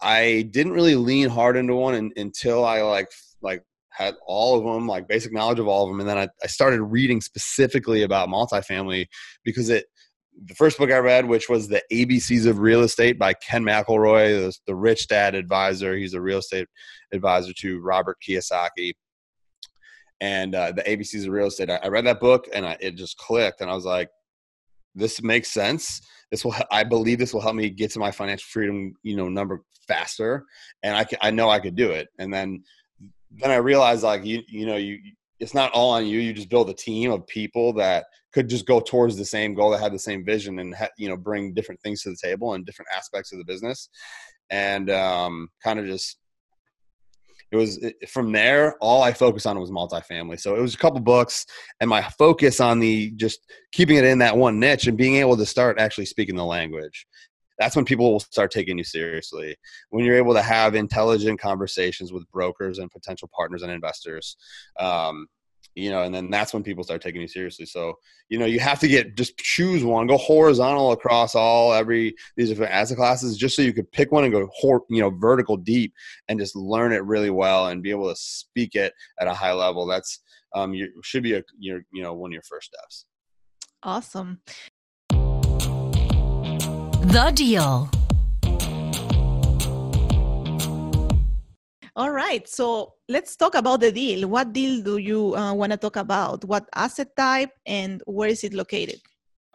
I 0.00 0.48
didn't 0.50 0.72
really 0.72 0.96
lean 0.96 1.28
hard 1.28 1.56
into 1.56 1.74
one 1.74 1.94
in, 1.94 2.12
until 2.16 2.64
I 2.64 2.82
like 2.82 3.10
like 3.42 3.62
had 3.90 4.14
all 4.26 4.58
of 4.58 4.64
them, 4.64 4.88
like 4.88 5.08
basic 5.08 5.32
knowledge 5.32 5.60
of 5.60 5.68
all 5.68 5.84
of 5.84 5.90
them, 5.90 6.00
and 6.00 6.08
then 6.08 6.18
I, 6.18 6.28
I 6.42 6.46
started 6.46 6.82
reading 6.82 7.20
specifically 7.20 8.02
about 8.02 8.28
multifamily 8.28 9.06
because 9.44 9.70
it. 9.70 9.86
The 10.46 10.54
first 10.56 10.78
book 10.78 10.90
I 10.90 10.98
read, 10.98 11.26
which 11.26 11.48
was 11.48 11.68
the 11.68 11.80
ABCs 11.92 12.44
of 12.46 12.58
Real 12.58 12.82
Estate 12.82 13.20
by 13.20 13.34
Ken 13.34 13.62
McElroy, 13.62 14.30
the, 14.40 14.56
the 14.66 14.74
rich 14.74 15.06
dad 15.06 15.36
advisor. 15.36 15.94
He's 15.94 16.14
a 16.14 16.20
real 16.20 16.38
estate 16.38 16.66
advisor 17.12 17.52
to 17.52 17.80
Robert 17.80 18.16
Kiyosaki 18.20 18.94
and 20.20 20.54
uh, 20.54 20.72
the 20.72 20.82
ABCs 20.82 21.26
of 21.26 21.32
real 21.32 21.46
estate. 21.46 21.70
I, 21.70 21.76
I 21.82 21.88
read 21.88 22.06
that 22.06 22.18
book 22.18 22.48
and 22.52 22.66
I, 22.66 22.76
it 22.80 22.96
just 22.96 23.16
clicked, 23.18 23.60
and 23.60 23.70
I 23.70 23.74
was 23.74 23.84
like, 23.84 24.08
"This 24.94 25.22
makes 25.22 25.52
sense. 25.52 26.00
This 26.30 26.44
will. 26.44 26.54
I 26.70 26.84
believe 26.84 27.18
this 27.18 27.34
will 27.34 27.40
help 27.40 27.54
me 27.54 27.70
get 27.70 27.90
to 27.92 27.98
my 27.98 28.10
financial 28.10 28.46
freedom, 28.50 28.94
you 29.02 29.16
know, 29.16 29.28
number 29.28 29.62
faster 29.86 30.44
and 30.82 30.96
I, 30.96 31.06
I 31.20 31.30
know 31.30 31.50
I 31.50 31.60
could 31.60 31.76
do 31.76 31.90
it. 31.90 32.08
And 32.18 32.32
then, 32.32 32.62
then 33.30 33.50
I 33.50 33.56
realized 33.56 34.02
like, 34.02 34.24
you, 34.24 34.42
you 34.48 34.66
know, 34.66 34.76
you, 34.76 34.98
it's 35.40 35.54
not 35.54 35.72
all 35.72 35.90
on 35.90 36.06
you. 36.06 36.20
You 36.20 36.32
just 36.32 36.48
build 36.48 36.70
a 36.70 36.74
team 36.74 37.10
of 37.10 37.26
people 37.26 37.72
that 37.74 38.06
could 38.32 38.48
just 38.48 38.66
go 38.66 38.80
towards 38.80 39.16
the 39.16 39.24
same 39.24 39.54
goal, 39.54 39.70
that 39.70 39.80
had 39.80 39.92
the 39.92 39.98
same 39.98 40.24
vision 40.24 40.58
and, 40.58 40.74
ha- 40.74 40.88
you 40.96 41.08
know, 41.08 41.16
bring 41.16 41.52
different 41.52 41.80
things 41.82 42.02
to 42.02 42.10
the 42.10 42.16
table 42.16 42.54
and 42.54 42.64
different 42.64 42.88
aspects 42.96 43.32
of 43.32 43.38
the 43.38 43.44
business. 43.44 43.88
And 44.50 44.90
um, 44.90 45.48
kind 45.62 45.78
of 45.78 45.86
just, 45.86 46.18
it 47.54 47.56
was 47.58 47.78
it, 47.78 48.08
from 48.08 48.32
there 48.32 48.76
all 48.80 49.02
i 49.02 49.12
focused 49.12 49.46
on 49.46 49.58
was 49.58 49.70
multifamily 49.70 50.38
so 50.38 50.54
it 50.54 50.60
was 50.60 50.74
a 50.74 50.78
couple 50.78 51.00
books 51.00 51.46
and 51.80 51.88
my 51.88 52.02
focus 52.18 52.60
on 52.60 52.80
the 52.80 53.12
just 53.12 53.40
keeping 53.72 53.96
it 53.96 54.04
in 54.04 54.18
that 54.18 54.36
one 54.36 54.58
niche 54.58 54.86
and 54.86 54.98
being 54.98 55.16
able 55.16 55.36
to 55.36 55.46
start 55.46 55.78
actually 55.78 56.06
speaking 56.06 56.36
the 56.36 56.44
language 56.44 57.06
that's 57.58 57.76
when 57.76 57.84
people 57.84 58.10
will 58.10 58.20
start 58.20 58.50
taking 58.50 58.78
you 58.78 58.82
seriously. 58.84 59.56
When 59.90 60.04
you're 60.04 60.16
able 60.16 60.34
to 60.34 60.42
have 60.42 60.74
intelligent 60.74 61.40
conversations 61.40 62.12
with 62.12 62.28
brokers 62.32 62.78
and 62.78 62.90
potential 62.90 63.30
partners 63.32 63.62
and 63.62 63.70
investors, 63.70 64.36
um, 64.78 65.28
you 65.74 65.90
know, 65.90 66.02
and 66.02 66.14
then 66.14 66.30
that's 66.30 66.54
when 66.54 66.62
people 66.62 66.84
start 66.84 67.02
taking 67.02 67.20
you 67.20 67.28
seriously. 67.28 67.66
So, 67.66 67.94
you 68.28 68.38
know, 68.38 68.46
you 68.46 68.60
have 68.60 68.78
to 68.80 68.88
get 68.88 69.16
just 69.16 69.36
choose 69.38 69.82
one, 69.84 70.06
go 70.06 70.16
horizontal 70.16 70.92
across 70.92 71.34
all 71.34 71.72
every 71.72 72.14
these 72.36 72.48
different 72.48 72.72
asset 72.72 72.96
classes, 72.96 73.36
just 73.36 73.56
so 73.56 73.62
you 73.62 73.72
could 73.72 73.90
pick 73.90 74.12
one 74.12 74.24
and 74.24 74.32
go, 74.32 74.48
hor- 74.54 74.84
you 74.88 75.00
know, 75.00 75.10
vertical 75.10 75.56
deep 75.56 75.92
and 76.28 76.38
just 76.38 76.54
learn 76.54 76.92
it 76.92 77.04
really 77.04 77.30
well 77.30 77.66
and 77.68 77.82
be 77.82 77.90
able 77.90 78.08
to 78.08 78.16
speak 78.16 78.74
it 78.74 78.92
at 79.20 79.26
a 79.26 79.34
high 79.34 79.52
level. 79.52 79.86
That's 79.86 80.20
um, 80.54 80.74
you 80.74 80.90
should 81.02 81.22
be 81.22 81.34
a 81.34 81.42
your 81.58 81.82
you 81.92 82.02
know 82.02 82.14
one 82.14 82.30
of 82.30 82.34
your 82.34 82.42
first 82.42 82.72
steps. 82.72 83.06
Awesome. 83.82 84.40
The 87.06 87.32
Deal. 87.34 87.90
All 91.96 92.10
right. 92.10 92.48
So 92.48 92.94
let's 93.08 93.36
talk 93.36 93.54
about 93.54 93.80
the 93.80 93.92
deal. 93.92 94.28
What 94.28 94.52
deal 94.52 94.82
do 94.82 94.96
you 94.96 95.36
uh, 95.36 95.54
want 95.54 95.72
to 95.72 95.78
talk 95.78 95.96
about? 95.96 96.44
What 96.44 96.68
asset 96.74 97.14
type 97.16 97.50
and 97.66 98.02
where 98.06 98.28
is 98.28 98.42
it 98.42 98.52
located? 98.52 99.00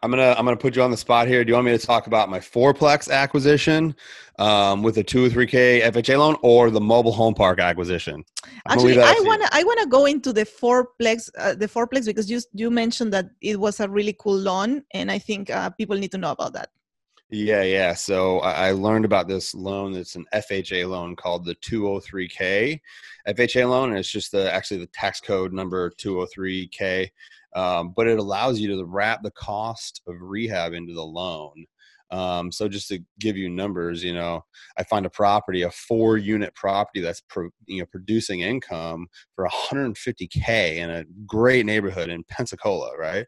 I'm 0.01 0.11
gonna 0.11 0.33
I'm 0.37 0.45
gonna 0.45 0.55
put 0.55 0.77
you 0.77 0.81
on 0.81 0.91
the 0.91 0.97
spot 0.97 1.27
here. 1.27 1.43
Do 1.43 1.49
you 1.49 1.55
want 1.55 1.65
me 1.65 1.77
to 1.77 1.85
talk 1.85 2.07
about 2.07 2.29
my 2.29 2.39
fourplex 2.39 3.11
acquisition 3.11 3.93
um, 4.37 4.81
with 4.81 4.97
a 4.97 5.03
two 5.03 5.25
or 5.25 5.29
three 5.29 5.45
K 5.45 5.81
FHA 5.81 6.17
loan, 6.17 6.37
or 6.41 6.71
the 6.71 6.79
mobile 6.79 7.11
home 7.11 7.33
park 7.33 7.59
acquisition? 7.59 8.23
I'm 8.65 8.79
Actually, 8.79 9.01
I 9.01 9.15
wanna 9.25 9.49
I 9.51 9.61
wanna 9.65 9.87
go 9.87 10.05
into 10.05 10.31
the 10.31 10.45
fourplex 10.45 11.29
uh, 11.37 11.53
the 11.53 11.67
fourplex 11.67 12.05
because 12.05 12.31
you 12.31 12.39
you 12.53 12.71
mentioned 12.71 13.11
that 13.11 13.29
it 13.41 13.59
was 13.59 13.81
a 13.81 13.89
really 13.89 14.15
cool 14.17 14.37
loan, 14.37 14.83
and 14.93 15.11
I 15.11 15.19
think 15.19 15.49
uh, 15.49 15.69
people 15.71 15.97
need 15.97 16.11
to 16.11 16.17
know 16.17 16.31
about 16.31 16.53
that. 16.53 16.69
Yeah, 17.31 17.61
yeah. 17.61 17.93
So 17.93 18.39
I 18.39 18.71
learned 18.71 19.05
about 19.05 19.27
this 19.27 19.53
loan. 19.53 19.93
It's 19.95 20.15
an 20.15 20.25
FHA 20.33 20.89
loan 20.89 21.15
called 21.15 21.45
the 21.45 21.53
203K 21.55 22.79
FHA 23.27 23.69
loan, 23.69 23.89
and 23.89 23.99
it's 23.99 24.11
just 24.11 24.31
the 24.31 24.51
actually 24.51 24.79
the 24.79 24.87
tax 24.87 25.21
code 25.21 25.53
number 25.53 25.91
203K. 25.91 27.07
Um, 27.55 27.93
but 27.95 28.07
it 28.07 28.17
allows 28.19 28.59
you 28.59 28.67
to 28.69 28.85
wrap 28.85 29.21
the 29.21 29.31
cost 29.31 30.01
of 30.07 30.15
rehab 30.19 30.73
into 30.73 30.93
the 30.93 31.05
loan. 31.05 31.65
Um, 32.11 32.51
so 32.51 32.67
just 32.67 32.87
to 32.89 32.99
give 33.19 33.37
you 33.37 33.49
numbers, 33.49 34.03
you 34.03 34.13
know, 34.13 34.43
I 34.77 34.83
find 34.83 35.05
a 35.05 35.09
property, 35.09 35.61
a 35.61 35.71
four 35.71 36.17
unit 36.17 36.55
property 36.55 37.01
that's 37.01 37.21
pro, 37.21 37.49
you 37.67 37.79
know 37.79 37.85
producing 37.85 38.41
income 38.41 39.07
for 39.35 39.47
150k 39.47 40.77
in 40.77 40.89
a 40.89 41.05
great 41.25 41.65
neighborhood 41.65 42.09
in 42.09 42.23
Pensacola, 42.23 42.97
right? 42.97 43.25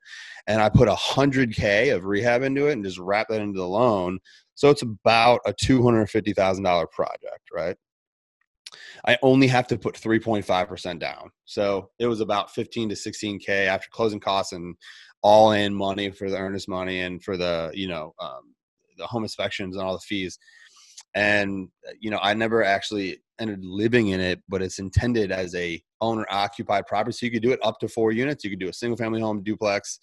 And 0.48 0.62
I 0.62 0.70
put 0.70 0.90
100k 0.90 1.96
of 1.96 2.06
rehab 2.06 2.42
into 2.42 2.68
it 2.68 2.74
and 2.74 2.84
just 2.84 2.98
wrap 2.98 3.28
that 3.30 3.42
into 3.42 3.60
the 3.60 3.68
loan. 3.68 4.20
So 4.56 4.70
it's 4.70 4.82
about 4.82 5.42
a 5.46 5.54
$250,000 5.54 6.92
project, 6.92 7.50
right? 7.54 7.76
I 9.06 9.18
only 9.22 9.48
have 9.48 9.68
to 9.68 9.78
put 9.78 9.96
3.5% 9.96 11.00
down. 11.00 11.32
So 11.46 11.90
it 12.00 12.08
was 12.08 12.22
about 12.22 12.52
15 12.52 12.90
to 12.90 12.96
16K 12.96 13.68
after 13.68 13.88
closing 13.92 14.20
costs 14.20 14.54
and 14.54 14.76
all 15.24 15.52
in 15.52 15.74
money 15.74 16.10
for 16.12 16.30
the 16.30 16.38
earnest 16.38 16.68
money 16.68 17.02
and 17.02 17.24
for 17.24 17.38
the, 17.38 17.72
you 17.74 17.88
know, 17.88 18.14
um, 18.20 18.51
the 19.02 19.08
home 19.08 19.24
inspections 19.24 19.76
and 19.76 19.86
all 19.86 19.94
the 19.94 20.00
fees. 20.00 20.38
And 21.14 21.70
you 22.00 22.10
know, 22.10 22.20
I 22.22 22.34
never 22.34 22.64
actually 22.64 23.22
ended 23.40 23.66
living 23.66 24.10
in 24.10 24.22
it, 24.22 24.40
but 24.48 24.62
it's 24.62 24.80
intended 24.80 25.32
as 25.32 25.54
a 25.56 25.82
owner 26.00 26.26
occupied 26.30 26.86
property. 26.88 27.12
So 27.12 27.26
you 27.26 27.32
could 27.32 27.42
do 27.42 27.52
it 27.52 27.60
up 27.64 27.80
to 27.80 27.88
four 27.88 28.12
units. 28.12 28.44
You 28.44 28.50
could 28.52 28.60
do 28.60 28.70
a 28.70 28.74
single 28.74 28.98
family 28.98 29.20
home 29.20 29.44
duplex. 29.44 30.00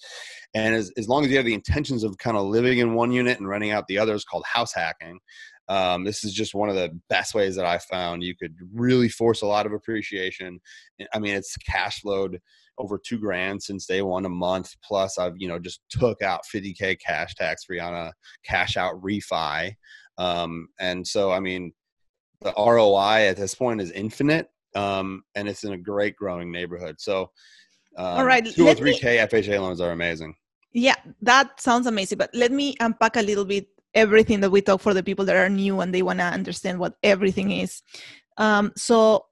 And 0.54 0.74
as, 0.74 0.92
as 0.96 1.08
long 1.08 1.24
as 1.24 1.30
you 1.30 1.36
have 1.36 1.46
the 1.46 1.54
intentions 1.54 2.04
of 2.04 2.18
kind 2.18 2.36
of 2.36 2.46
living 2.46 2.78
in 2.78 2.94
one 2.94 3.12
unit 3.12 3.38
and 3.38 3.48
renting 3.48 3.70
out 3.70 3.86
the 3.86 3.98
others 3.98 4.24
called 4.24 4.44
house 4.44 4.74
hacking, 4.74 5.18
um, 5.68 6.04
this 6.04 6.24
is 6.24 6.32
just 6.32 6.54
one 6.54 6.68
of 6.68 6.76
the 6.76 6.98
best 7.08 7.34
ways 7.34 7.54
that 7.56 7.66
I 7.66 7.78
found 7.78 8.22
you 8.22 8.34
could 8.34 8.56
really 8.72 9.08
force 9.08 9.42
a 9.42 9.46
lot 9.46 9.66
of 9.66 9.72
appreciation. 9.72 10.60
I 11.12 11.18
mean, 11.18 11.34
it's 11.34 11.56
cash 11.58 12.00
flowed 12.00 12.40
over 12.78 12.98
two 12.98 13.18
grand 13.18 13.62
since 13.62 13.86
day 13.86 14.02
one 14.02 14.24
a 14.24 14.30
month. 14.30 14.74
Plus, 14.82 15.18
I've 15.18 15.34
you 15.36 15.48
know 15.48 15.58
just 15.58 15.80
took 15.90 16.22
out 16.22 16.42
50k 16.54 16.98
cash 17.00 17.34
tax 17.34 17.64
free 17.64 17.80
on 17.80 17.94
a 17.94 18.12
cash 18.44 18.76
out 18.76 19.00
refi, 19.02 19.74
um, 20.16 20.68
and 20.78 21.06
so 21.06 21.30
I 21.30 21.40
mean 21.40 21.72
the 22.40 22.52
ROI 22.56 23.28
at 23.28 23.36
this 23.36 23.54
point 23.54 23.80
is 23.80 23.90
infinite, 23.90 24.48
um, 24.74 25.22
and 25.34 25.48
it's 25.48 25.64
in 25.64 25.72
a 25.72 25.78
great 25.78 26.16
growing 26.16 26.52
neighborhood. 26.52 26.96
So, 26.98 27.30
um, 27.96 28.18
all 28.18 28.24
right, 28.24 28.44
two 28.46 28.68
or 28.68 28.74
three 28.74 28.96
k 28.96 29.18
FHA 29.18 29.60
loans 29.60 29.80
are 29.80 29.90
amazing. 29.90 30.34
Yeah, 30.72 30.96
that 31.22 31.60
sounds 31.60 31.86
amazing. 31.86 32.18
But 32.18 32.30
let 32.34 32.52
me 32.52 32.76
unpack 32.80 33.16
a 33.16 33.22
little 33.22 33.44
bit 33.44 33.68
everything 33.94 34.40
that 34.40 34.50
we 34.50 34.60
talk 34.60 34.80
for 34.80 34.94
the 34.94 35.02
people 35.02 35.24
that 35.24 35.36
are 35.36 35.48
new 35.48 35.80
and 35.80 35.94
they 35.94 36.02
want 36.02 36.18
to 36.18 36.24
understand 36.24 36.78
what 36.78 36.94
everything 37.02 37.50
is. 37.50 37.82
Um, 38.36 38.72
so 38.76 39.24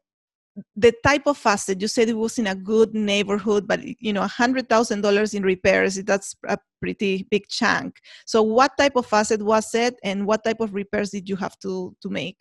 the 0.74 0.92
type 1.04 1.26
of 1.26 1.40
asset 1.44 1.80
you 1.80 1.88
said 1.88 2.08
it 2.08 2.16
was 2.16 2.38
in 2.38 2.46
a 2.46 2.54
good 2.54 2.94
neighborhood 2.94 3.66
but 3.68 3.80
you 4.00 4.12
know 4.12 4.22
a 4.22 4.26
hundred 4.28 4.68
thousand 4.68 5.02
dollars 5.02 5.34
in 5.34 5.42
repairs 5.42 5.96
that's 6.04 6.34
a 6.48 6.58
pretty 6.80 7.26
big 7.30 7.46
chunk. 7.48 7.98
So 8.26 8.42
what 8.42 8.76
type 8.78 8.96
of 8.96 9.12
asset 9.12 9.42
was 9.42 9.74
it 9.74 9.98
and 10.02 10.26
what 10.26 10.44
type 10.44 10.60
of 10.60 10.74
repairs 10.74 11.10
did 11.10 11.28
you 11.28 11.36
have 11.36 11.58
to 11.60 11.94
to 12.02 12.08
make 12.08 12.38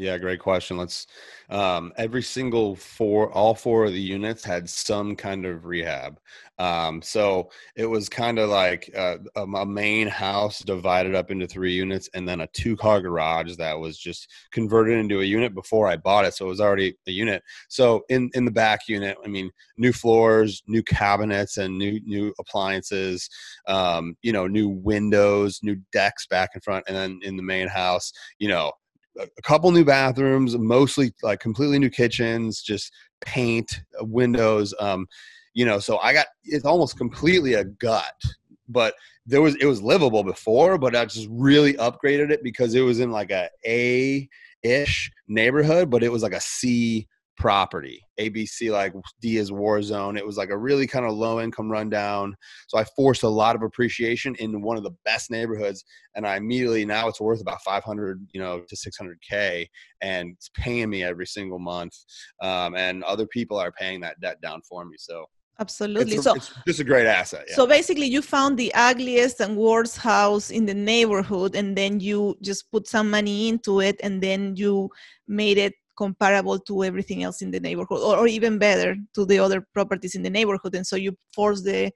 yeah, 0.00 0.16
great 0.16 0.40
question. 0.40 0.78
Let's 0.78 1.06
um, 1.50 1.92
every 1.96 2.22
single 2.22 2.74
four, 2.74 3.30
all 3.32 3.54
four 3.54 3.84
of 3.84 3.92
the 3.92 4.00
units 4.00 4.42
had 4.42 4.68
some 4.70 5.14
kind 5.14 5.44
of 5.44 5.66
rehab. 5.66 6.18
Um, 6.58 7.02
so 7.02 7.50
it 7.74 7.86
was 7.86 8.08
kind 8.08 8.38
of 8.38 8.48
like 8.48 8.90
uh, 8.96 9.18
a, 9.36 9.42
a, 9.42 9.66
main 9.66 10.06
house 10.06 10.60
divided 10.60 11.14
up 11.14 11.30
into 11.30 11.46
three 11.46 11.72
units, 11.72 12.08
and 12.14 12.28
then 12.28 12.40
a 12.40 12.46
two-car 12.48 13.00
garage 13.00 13.56
that 13.56 13.78
was 13.78 13.98
just 13.98 14.28
converted 14.52 14.98
into 14.98 15.20
a 15.20 15.24
unit 15.24 15.54
before 15.54 15.86
I 15.86 15.96
bought 15.96 16.24
it. 16.24 16.34
So 16.34 16.46
it 16.46 16.48
was 16.48 16.60
already 16.60 16.94
a 17.06 17.10
unit. 17.10 17.42
So 17.68 18.04
in 18.08 18.30
in 18.34 18.44
the 18.44 18.50
back 18.50 18.88
unit, 18.88 19.18
I 19.24 19.28
mean, 19.28 19.50
new 19.76 19.92
floors, 19.92 20.62
new 20.66 20.82
cabinets, 20.82 21.56
and 21.56 21.76
new 21.76 22.00
new 22.04 22.32
appliances. 22.38 23.28
Um, 23.66 24.16
you 24.22 24.32
know, 24.32 24.46
new 24.46 24.68
windows, 24.68 25.60
new 25.62 25.76
decks 25.92 26.26
back 26.26 26.50
in 26.54 26.60
front, 26.62 26.84
and 26.88 26.96
then 26.96 27.20
in 27.22 27.36
the 27.36 27.42
main 27.42 27.68
house, 27.68 28.12
you 28.38 28.48
know, 28.48 28.72
a 29.18 29.42
couple 29.42 29.70
new 29.72 29.84
bathrooms, 29.84 30.56
mostly 30.56 31.12
like 31.22 31.40
completely 31.40 31.78
new 31.78 31.90
kitchens, 31.90 32.62
just 32.62 32.92
paint, 33.20 33.82
uh, 34.00 34.04
windows. 34.04 34.74
Um, 34.78 35.06
you 35.54 35.64
know, 35.64 35.78
so 35.78 35.98
I 35.98 36.12
got 36.12 36.26
it's 36.44 36.64
almost 36.64 36.96
completely 36.96 37.54
a 37.54 37.64
gut, 37.64 38.14
but 38.68 38.94
there 39.26 39.42
was 39.42 39.56
it 39.56 39.66
was 39.66 39.82
livable 39.82 40.24
before, 40.24 40.78
but 40.78 40.94
I 40.94 41.04
just 41.04 41.28
really 41.30 41.74
upgraded 41.74 42.30
it 42.30 42.42
because 42.42 42.74
it 42.74 42.82
was 42.82 43.00
in 43.00 43.10
like 43.10 43.30
a 43.30 43.48
A 43.66 44.28
ish 44.62 45.10
neighborhood, 45.28 45.90
but 45.90 46.02
it 46.02 46.12
was 46.12 46.22
like 46.22 46.34
a 46.34 46.40
C 46.40 47.08
property. 47.40 48.06
ABC 48.20 48.70
like 48.70 48.92
D 49.22 49.38
is 49.38 49.50
war 49.50 49.80
zone. 49.80 50.18
It 50.18 50.26
was 50.26 50.36
like 50.36 50.50
a 50.50 50.58
really 50.58 50.86
kind 50.86 51.06
of 51.06 51.14
low 51.14 51.40
income 51.40 51.70
rundown. 51.70 52.36
So 52.68 52.76
I 52.76 52.84
forced 52.94 53.22
a 53.22 53.28
lot 53.28 53.56
of 53.56 53.62
appreciation 53.62 54.34
in 54.34 54.60
one 54.60 54.76
of 54.76 54.82
the 54.82 54.94
best 55.06 55.30
neighborhoods, 55.30 55.82
and 56.14 56.26
I 56.26 56.36
immediately 56.36 56.84
now 56.84 57.08
it's 57.08 57.20
worth 57.20 57.40
about 57.40 57.62
500, 57.62 58.26
you 58.32 58.40
know, 58.42 58.60
to 58.68 58.76
600k, 58.76 59.66
and 60.02 60.34
it's 60.36 60.50
paying 60.54 60.90
me 60.90 61.02
every 61.02 61.26
single 61.26 61.58
month. 61.58 61.94
Um, 62.42 62.76
and 62.76 63.02
other 63.04 63.26
people 63.26 63.56
are 63.56 63.72
paying 63.72 64.00
that 64.00 64.20
debt 64.20 64.38
down 64.42 64.60
for 64.68 64.84
me. 64.84 64.96
So 64.98 65.24
absolutely 65.58 66.14
it's 66.14 66.24
so 66.24 66.34
it's 66.34 66.54
just 66.66 66.80
a 66.80 66.84
great 66.84 67.06
asset 67.06 67.44
yeah. 67.46 67.54
so 67.54 67.66
basically 67.66 68.06
you 68.06 68.22
found 68.22 68.56
the 68.56 68.72
ugliest 68.74 69.40
and 69.40 69.58
worst 69.58 69.98
house 69.98 70.50
in 70.50 70.64
the 70.64 70.72
neighborhood 70.72 71.54
and 71.54 71.76
then 71.76 72.00
you 72.00 72.34
just 72.40 72.70
put 72.70 72.88
some 72.88 73.10
money 73.10 73.50
into 73.50 73.80
it 73.80 74.00
and 74.02 74.22
then 74.22 74.56
you 74.56 74.88
made 75.28 75.58
it 75.58 75.74
comparable 76.04 76.58
to 76.68 76.74
everything 76.88 77.22
else 77.26 77.42
in 77.44 77.50
the 77.50 77.60
neighborhood 77.60 78.00
or, 78.08 78.14
or 78.20 78.26
even 78.36 78.58
better 78.58 78.96
to 79.14 79.26
the 79.30 79.38
other 79.38 79.60
properties 79.76 80.14
in 80.14 80.22
the 80.22 80.34
neighborhood 80.38 80.74
and 80.74 80.86
so 80.86 80.96
you 80.96 81.12
force 81.34 81.60
the 81.62 81.90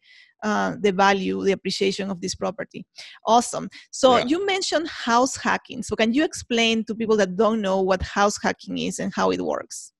uh, 0.48 0.70
the 0.84 0.92
value 0.92 1.42
the 1.42 1.52
appreciation 1.58 2.10
of 2.10 2.20
this 2.20 2.34
property 2.34 2.84
awesome 3.26 3.66
so 3.90 4.08
yeah. 4.16 4.24
you 4.30 4.44
mentioned 4.54 4.86
house 4.88 5.34
hacking 5.36 5.82
so 5.82 5.96
can 5.96 6.12
you 6.12 6.22
explain 6.30 6.84
to 6.84 6.94
people 6.94 7.16
that 7.16 7.36
don't 7.36 7.62
know 7.62 7.80
what 7.80 8.02
house 8.02 8.36
hacking 8.46 8.76
is 8.88 8.98
and 8.98 9.10
how 9.18 9.30
it 9.30 9.40
works 9.40 9.94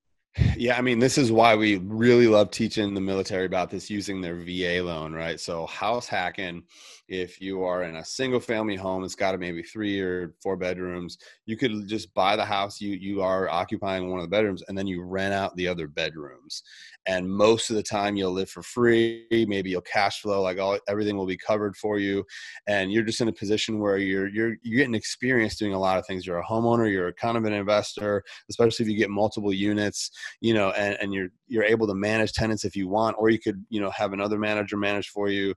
yeah, 0.56 0.76
I 0.76 0.80
mean, 0.80 0.99
this 0.99 1.16
is 1.16 1.30
why 1.30 1.54
we 1.54 1.76
really 1.76 2.26
love 2.26 2.50
teaching 2.50 2.92
the 2.92 3.00
military 3.00 3.46
about 3.46 3.70
this 3.70 3.88
using 3.88 4.20
their 4.20 4.34
VA 4.34 4.82
loan, 4.82 5.12
right? 5.12 5.38
So, 5.38 5.64
house 5.66 6.08
hacking, 6.08 6.64
if 7.08 7.40
you 7.40 7.62
are 7.64 7.82
in 7.84 7.96
a 7.96 8.04
single 8.04 8.40
family 8.40 8.76
home, 8.76 9.04
it's 9.04 9.14
got 9.14 9.38
maybe 9.38 9.62
three 9.62 10.00
or 10.00 10.34
four 10.42 10.56
bedrooms. 10.56 11.18
You 11.46 11.56
could 11.56 11.87
just 11.87 12.12
buy 12.14 12.37
the 12.37 12.44
house 12.44 12.80
you 12.80 12.92
you 12.92 13.23
are 13.23 13.49
occupying 13.49 14.11
one 14.11 14.20
of 14.20 14.25
the 14.25 14.34
bedrooms, 14.34 14.62
and 14.68 14.76
then 14.76 14.87
you 14.87 15.02
rent 15.02 15.34
out 15.34 15.56
the 15.56 15.68
other 15.68 15.87
bedrooms. 15.88 16.62
And 17.06 17.28
most 17.28 17.68
of 17.68 17.76
the 17.76 17.82
time, 17.82 18.16
you'll 18.16 18.32
live 18.32 18.49
for 18.49 18.62
free. 18.62 19.26
Maybe 19.30 19.70
you'll 19.70 19.82
cash 19.82 20.23
flow, 20.23 20.42
like 20.42 20.58
all 20.58 20.78
everything 20.88 21.16
will 21.16 21.26
be 21.26 21.37
covered 21.37 21.76
for 21.76 21.99
you, 21.99 22.25
and 22.66 22.92
you're 22.92 23.02
just 23.02 23.20
in 23.20 23.28
a 23.28 23.32
position 23.32 23.78
where 23.78 23.99
you're 23.99 24.28
you're 24.28 24.56
you're 24.62 24.78
getting 24.78 24.94
experience 24.94 25.56
doing 25.56 25.75
a 25.75 25.78
lot 25.78 25.99
of 25.99 26.06
things. 26.06 26.26
You're 26.26 26.38
a 26.38 26.46
homeowner, 26.46 26.90
you're 26.90 27.12
kind 27.12 27.37
of 27.37 27.44
an 27.44 27.52
investor, 27.52 28.23
especially 28.49 28.84
if 28.84 28.90
you 28.90 28.96
get 28.96 29.11
multiple 29.11 29.52
units 29.52 30.11
you 30.40 30.54
know, 30.54 30.70
and, 30.70 30.96
and 31.00 31.14
you're 31.14 31.28
you're 31.46 31.64
able 31.64 31.87
to 31.87 31.94
manage 31.94 32.32
tenants 32.32 32.64
if 32.64 32.75
you 32.75 32.88
want, 32.88 33.16
or 33.18 33.28
you 33.28 33.38
could, 33.38 33.64
you 33.68 33.80
know, 33.80 33.90
have 33.90 34.12
another 34.12 34.38
manager 34.38 34.76
manage 34.76 35.08
for 35.08 35.28
you. 35.28 35.54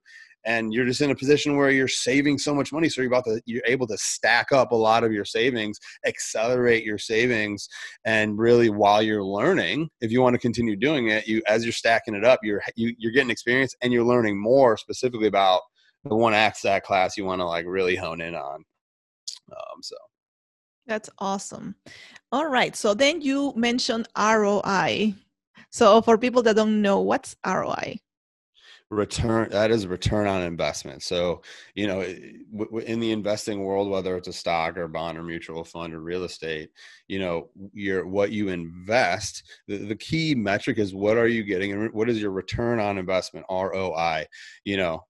And 0.48 0.74
you're 0.74 0.86
just 0.86 1.02
in 1.02 1.12
a 1.12 1.16
position 1.16 1.58
where 1.58 1.70
you're 1.70 1.88
saving 1.88 2.40
so 2.40 2.56
much 2.56 2.74
money. 2.74 2.90
So 2.90 3.02
you're 3.02 3.12
about 3.12 3.26
to 3.26 3.40
you're 3.46 3.62
able 3.68 3.86
to 3.88 3.98
stack 3.98 4.52
up 4.52 4.72
a 4.72 4.76
lot 4.76 5.04
of 5.04 5.12
your 5.12 5.26
savings, 5.26 5.78
accelerate 6.06 6.84
your 6.84 6.98
savings, 6.98 7.68
and 8.06 8.40
really 8.40 8.70
while 8.70 9.04
you're 9.04 9.24
learning, 9.24 9.90
if 10.02 10.12
you 10.12 10.22
want 10.22 10.34
to 10.34 10.40
continue 10.40 10.76
doing 10.76 11.10
it, 11.10 11.28
you 11.28 11.44
as 11.48 11.64
you're 11.64 11.74
stacking 11.74 12.16
it 12.16 12.26
up, 12.26 12.40
you're 12.42 12.64
you, 12.76 12.96
you're 12.98 13.12
getting 13.12 13.30
experience 13.30 13.76
and 13.84 13.94
you're 13.94 14.04
learning 14.04 14.42
more 14.42 14.78
specifically 14.78 15.28
about 15.28 15.62
the 16.06 16.16
one 16.16 16.34
asset 16.34 16.84
class 16.84 17.18
you 17.18 17.26
want 17.26 17.42
to 17.42 17.46
like 17.46 17.66
really 17.68 17.96
hone 17.96 18.22
in 18.22 18.34
on. 18.34 18.64
Um, 19.52 19.82
so 19.82 19.96
that's 20.88 21.10
awesome. 21.20 21.76
All 22.32 22.48
right. 22.48 22.76
So 22.76 22.94
then 22.94 23.22
you 23.22 23.54
mentioned 23.56 24.08
ROI. 24.18 25.14
So 25.70 26.02
for 26.02 26.18
people 26.18 26.42
that 26.44 26.56
don't 26.56 26.82
know, 26.82 27.02
what's 27.02 27.36
ROI? 27.46 28.00
Return 28.90 29.50
that 29.50 29.70
is 29.70 29.86
return 29.86 30.28
on 30.28 30.44
investment. 30.44 31.04
So 31.04 31.42
you 31.76 31.88
know 31.88 32.02
in 32.02 33.00
the 33.00 33.12
investing 33.12 33.64
world 33.64 33.90
whether 33.90 34.16
it's 34.16 34.30
a 34.30 34.34
stock 34.34 34.78
or 34.78 34.88
bond 34.88 35.18
or 35.18 35.24
mutual 35.24 35.64
fund 35.64 35.94
or 35.94 36.00
real 36.00 36.24
estate 36.24 36.70
you 37.08 37.20
know 37.20 37.50
your 37.74 38.08
what 38.08 38.32
you 38.32 38.50
invest 38.50 39.44
the, 39.68 39.78
the 39.78 39.96
key 39.96 40.34
metric 40.34 40.78
is 40.78 40.96
what 40.96 41.18
are 41.18 41.28
you 41.28 41.44
getting 41.44 41.72
and 41.72 41.94
what 41.94 42.10
is 42.10 42.22
your 42.22 42.32
return 42.32 42.80
on 42.80 42.98
investment 42.98 43.46
roi 43.50 44.26
you 44.64 44.78
know 44.78 45.04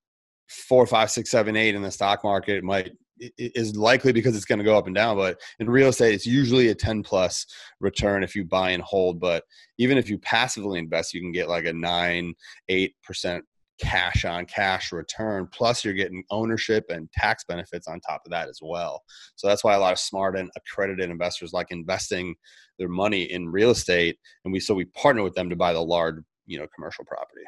four 0.49 0.87
five 0.87 1.11
six 1.11 1.29
seven 1.29 1.55
eight 1.55 1.75
in 1.75 1.81
the 1.81 1.91
stock 1.91 2.23
market 2.23 2.63
might 2.63 2.91
is 3.37 3.75
likely 3.75 4.11
because 4.11 4.35
it's 4.35 4.45
going 4.45 4.59
to 4.59 4.65
go 4.65 4.77
up 4.77 4.85
and 4.85 4.95
down 4.95 5.15
but 5.15 5.39
in 5.59 5.69
real 5.69 5.89
estate 5.89 6.13
it's 6.13 6.25
usually 6.25 6.69
a 6.69 6.75
10 6.75 7.01
plus 7.01 7.45
return 7.79 8.23
if 8.23 8.35
you 8.35 8.45
buy 8.45 8.71
and 8.71 8.83
hold 8.83 9.19
but 9.19 9.43
even 9.77 9.97
if 9.97 10.09
you 10.09 10.17
passively 10.19 10.77
invest 10.77 11.13
you 11.13 11.21
can 11.21 11.31
get 11.31 11.49
like 11.49 11.65
a 11.65 11.73
9 11.73 12.33
8% 12.69 13.41
cash 13.79 14.25
on 14.25 14.45
cash 14.45 14.91
return 14.91 15.47
plus 15.51 15.83
you're 15.83 15.93
getting 15.93 16.23
ownership 16.31 16.85
and 16.89 17.11
tax 17.11 17.43
benefits 17.47 17.87
on 17.87 17.99
top 17.99 18.21
of 18.25 18.31
that 18.31 18.49
as 18.49 18.59
well. 18.61 19.03
So 19.35 19.47
that's 19.47 19.63
why 19.63 19.75
a 19.75 19.79
lot 19.79 19.93
of 19.93 19.99
smart 19.99 20.37
and 20.37 20.49
accredited 20.55 21.09
investors 21.09 21.53
like 21.53 21.67
investing 21.69 22.35
their 22.79 22.89
money 22.89 23.23
in 23.23 23.49
real 23.49 23.71
estate 23.71 24.17
and 24.43 24.53
we 24.53 24.59
so 24.59 24.73
we 24.73 24.85
partner 24.85 25.23
with 25.23 25.35
them 25.35 25.49
to 25.49 25.55
buy 25.55 25.73
the 25.73 25.81
large 25.81 26.15
you 26.45 26.59
know 26.59 26.67
commercial 26.75 27.05
property. 27.05 27.45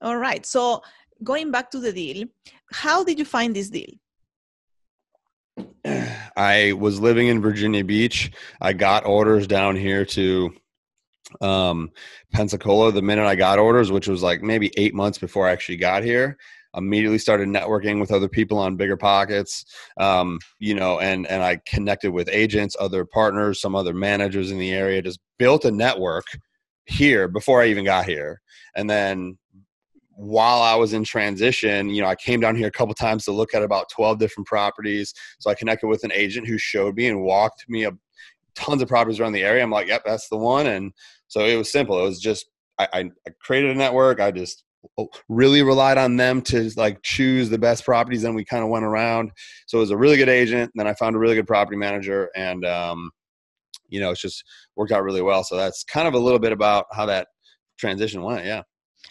All 0.00 0.16
right 0.16 0.44
so 0.44 0.82
going 1.22 1.50
back 1.50 1.70
to 1.70 1.78
the 1.78 1.92
deal 1.92 2.26
how 2.72 3.04
did 3.04 3.18
you 3.18 3.24
find 3.24 3.54
this 3.54 3.70
deal? 3.70 3.90
I 6.36 6.72
was 6.72 7.00
living 7.00 7.28
in 7.28 7.42
Virginia 7.42 7.84
Beach. 7.84 8.30
I 8.60 8.72
got 8.72 9.04
orders 9.04 9.46
down 9.46 9.76
here 9.76 10.04
to 10.06 10.54
um, 11.40 11.90
Pensacola 12.32 12.92
the 12.92 13.02
minute 13.02 13.26
I 13.26 13.34
got 13.34 13.58
orders, 13.58 13.90
which 13.90 14.08
was 14.08 14.22
like 14.22 14.42
maybe 14.42 14.72
eight 14.76 14.94
months 14.94 15.18
before 15.18 15.48
I 15.48 15.52
actually 15.52 15.76
got 15.76 16.02
here. 16.02 16.36
Immediately 16.74 17.18
started 17.18 17.48
networking 17.48 18.00
with 18.00 18.10
other 18.10 18.28
people 18.28 18.58
on 18.58 18.76
bigger 18.76 18.96
pockets, 18.96 19.66
um, 19.98 20.38
you 20.58 20.74
know, 20.74 21.00
and 21.00 21.26
and 21.26 21.42
I 21.42 21.60
connected 21.66 22.12
with 22.12 22.30
agents, 22.30 22.76
other 22.80 23.04
partners, 23.04 23.60
some 23.60 23.74
other 23.74 23.92
managers 23.92 24.50
in 24.50 24.58
the 24.58 24.72
area. 24.72 25.02
Just 25.02 25.20
built 25.38 25.66
a 25.66 25.70
network 25.70 26.24
here 26.86 27.28
before 27.28 27.60
I 27.60 27.66
even 27.66 27.84
got 27.84 28.06
here, 28.06 28.40
and 28.74 28.88
then 28.88 29.36
while 30.14 30.62
I 30.62 30.74
was 30.74 30.92
in 30.92 31.04
transition, 31.04 31.90
you 31.90 32.02
know, 32.02 32.08
I 32.08 32.14
came 32.14 32.40
down 32.40 32.56
here 32.56 32.68
a 32.68 32.72
couple 32.72 32.94
times 32.94 33.24
to 33.24 33.32
look 33.32 33.54
at 33.54 33.62
about 33.62 33.90
12 33.90 34.18
different 34.18 34.46
properties. 34.46 35.12
So 35.40 35.50
I 35.50 35.54
connected 35.54 35.88
with 35.88 36.04
an 36.04 36.12
agent 36.12 36.46
who 36.46 36.58
showed 36.58 36.96
me 36.96 37.08
and 37.08 37.22
walked 37.22 37.64
me 37.68 37.86
up 37.86 37.94
tons 38.54 38.82
of 38.82 38.88
properties 38.88 39.20
around 39.20 39.32
the 39.32 39.42
area. 39.42 39.62
I'm 39.62 39.70
like, 39.70 39.88
yep, 39.88 40.02
that's 40.04 40.28
the 40.28 40.36
one. 40.36 40.66
And 40.66 40.92
so 41.32 41.46
it 41.46 41.56
was 41.56 41.72
simple. 41.72 41.98
It 41.98 42.02
was 42.02 42.20
just, 42.20 42.44
I, 42.78 42.88
I, 42.92 43.10
created 43.42 43.70
a 43.70 43.74
network. 43.74 44.20
I 44.20 44.30
just 44.30 44.64
really 45.30 45.62
relied 45.62 45.96
on 45.96 46.18
them 46.18 46.42
to 46.42 46.70
like 46.76 47.00
choose 47.02 47.48
the 47.48 47.56
best 47.56 47.86
properties. 47.86 48.20
Then 48.20 48.34
we 48.34 48.44
kind 48.44 48.62
of 48.62 48.68
went 48.68 48.84
around. 48.84 49.30
So 49.66 49.78
it 49.78 49.80
was 49.80 49.92
a 49.92 49.96
really 49.96 50.18
good 50.18 50.28
agent. 50.28 50.70
Then 50.74 50.86
I 50.86 50.92
found 50.92 51.16
a 51.16 51.18
really 51.18 51.34
good 51.34 51.46
property 51.46 51.78
manager 51.78 52.28
and, 52.36 52.66
um, 52.66 53.10
you 53.88 53.98
know, 53.98 54.10
it's 54.10 54.20
just 54.20 54.44
worked 54.76 54.92
out 54.92 55.04
really 55.04 55.22
well. 55.22 55.42
So 55.42 55.56
that's 55.56 55.84
kind 55.84 56.06
of 56.06 56.12
a 56.12 56.18
little 56.18 56.38
bit 56.38 56.52
about 56.52 56.84
how 56.92 57.06
that 57.06 57.28
transition 57.78 58.22
went. 58.22 58.44
Yeah. 58.44 58.60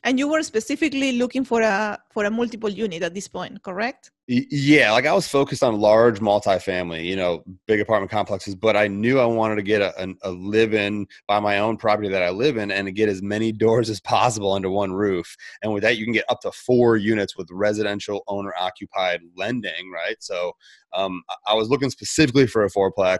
And 0.03 0.17
you 0.17 0.27
were 0.27 0.41
specifically 0.41 1.13
looking 1.13 1.45
for 1.45 1.61
a 1.61 1.99
for 2.09 2.25
a 2.25 2.31
multiple 2.31 2.69
unit 2.69 3.03
at 3.03 3.13
this 3.13 3.27
point, 3.27 3.61
correct? 3.61 4.11
Yeah, 4.27 4.93
like 4.93 5.05
I 5.05 5.13
was 5.13 5.27
focused 5.27 5.61
on 5.61 5.81
large 5.81 6.19
multifamily, 6.19 7.03
you 7.03 7.17
know, 7.17 7.43
big 7.67 7.81
apartment 7.81 8.11
complexes, 8.11 8.55
but 8.55 8.77
I 8.77 8.87
knew 8.87 9.19
I 9.19 9.25
wanted 9.25 9.55
to 9.55 9.61
get 9.61 9.81
a, 9.81 10.15
a 10.21 10.31
live 10.31 10.73
in 10.73 11.05
by 11.27 11.41
my 11.41 11.59
own 11.59 11.75
property 11.75 12.07
that 12.07 12.23
I 12.23 12.29
live 12.29 12.55
in 12.55 12.71
and 12.71 12.95
get 12.95 13.09
as 13.09 13.21
many 13.21 13.51
doors 13.65 13.89
as 13.89 13.99
possible 13.99 14.53
under 14.53 14.69
one 14.69 14.93
roof. 14.93 15.35
And 15.61 15.73
with 15.73 15.83
that, 15.83 15.97
you 15.97 16.05
can 16.05 16.13
get 16.13 16.25
up 16.29 16.39
to 16.41 16.51
four 16.51 16.95
units 16.95 17.35
with 17.35 17.49
residential 17.51 18.23
owner 18.27 18.53
occupied 18.57 19.19
lending, 19.35 19.91
right? 19.91 20.15
So 20.19 20.53
um, 20.93 21.23
I 21.45 21.53
was 21.53 21.69
looking 21.69 21.89
specifically 21.89 22.47
for 22.47 22.63
a 22.63 22.69
fourplex 22.69 23.17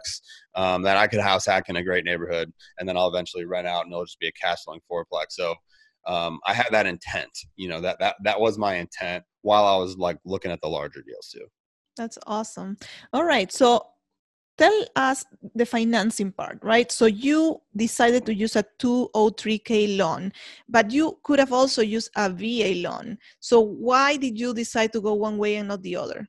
um, 0.54 0.82
that 0.82 0.96
I 0.96 1.08
could 1.08 1.20
house 1.20 1.44
hack 1.44 1.68
in 1.68 1.76
a 1.76 1.84
great 1.84 2.04
neighborhood, 2.06 2.52
and 2.78 2.88
then 2.88 2.96
I'll 2.96 3.08
eventually 3.08 3.44
rent 3.44 3.66
out 3.66 3.84
and 3.84 3.92
it'll 3.92 4.06
just 4.06 4.18
be 4.18 4.28
a 4.28 4.32
cash 4.32 4.62
flowing 4.64 4.80
fourplex. 4.90 5.26
So 5.30 5.56
um, 6.06 6.40
I 6.46 6.54
had 6.54 6.68
that 6.70 6.86
intent. 6.86 7.30
You 7.56 7.68
know 7.68 7.80
that 7.80 7.98
that 8.00 8.16
that 8.24 8.40
was 8.40 8.58
my 8.58 8.76
intent 8.76 9.24
while 9.42 9.64
I 9.64 9.76
was 9.76 9.96
like 9.96 10.18
looking 10.24 10.50
at 10.50 10.60
the 10.60 10.68
larger 10.68 11.02
deals 11.02 11.28
too. 11.28 11.46
That's 11.96 12.18
awesome. 12.26 12.78
All 13.12 13.24
right, 13.24 13.52
so 13.52 13.86
tell 14.58 14.84
us 14.96 15.24
the 15.54 15.66
financing 15.66 16.32
part, 16.32 16.58
right? 16.62 16.90
So 16.90 17.06
you 17.06 17.60
decided 17.76 18.26
to 18.26 18.34
use 18.34 18.56
a 18.56 18.64
203k 18.80 19.96
loan, 19.98 20.32
but 20.68 20.90
you 20.90 21.18
could 21.22 21.38
have 21.38 21.52
also 21.52 21.82
used 21.82 22.10
a 22.16 22.30
VA 22.30 22.80
loan. 22.86 23.18
So 23.40 23.60
why 23.60 24.16
did 24.16 24.38
you 24.38 24.54
decide 24.54 24.92
to 24.92 25.00
go 25.00 25.14
one 25.14 25.38
way 25.38 25.56
and 25.56 25.68
not 25.68 25.82
the 25.82 25.96
other? 25.96 26.28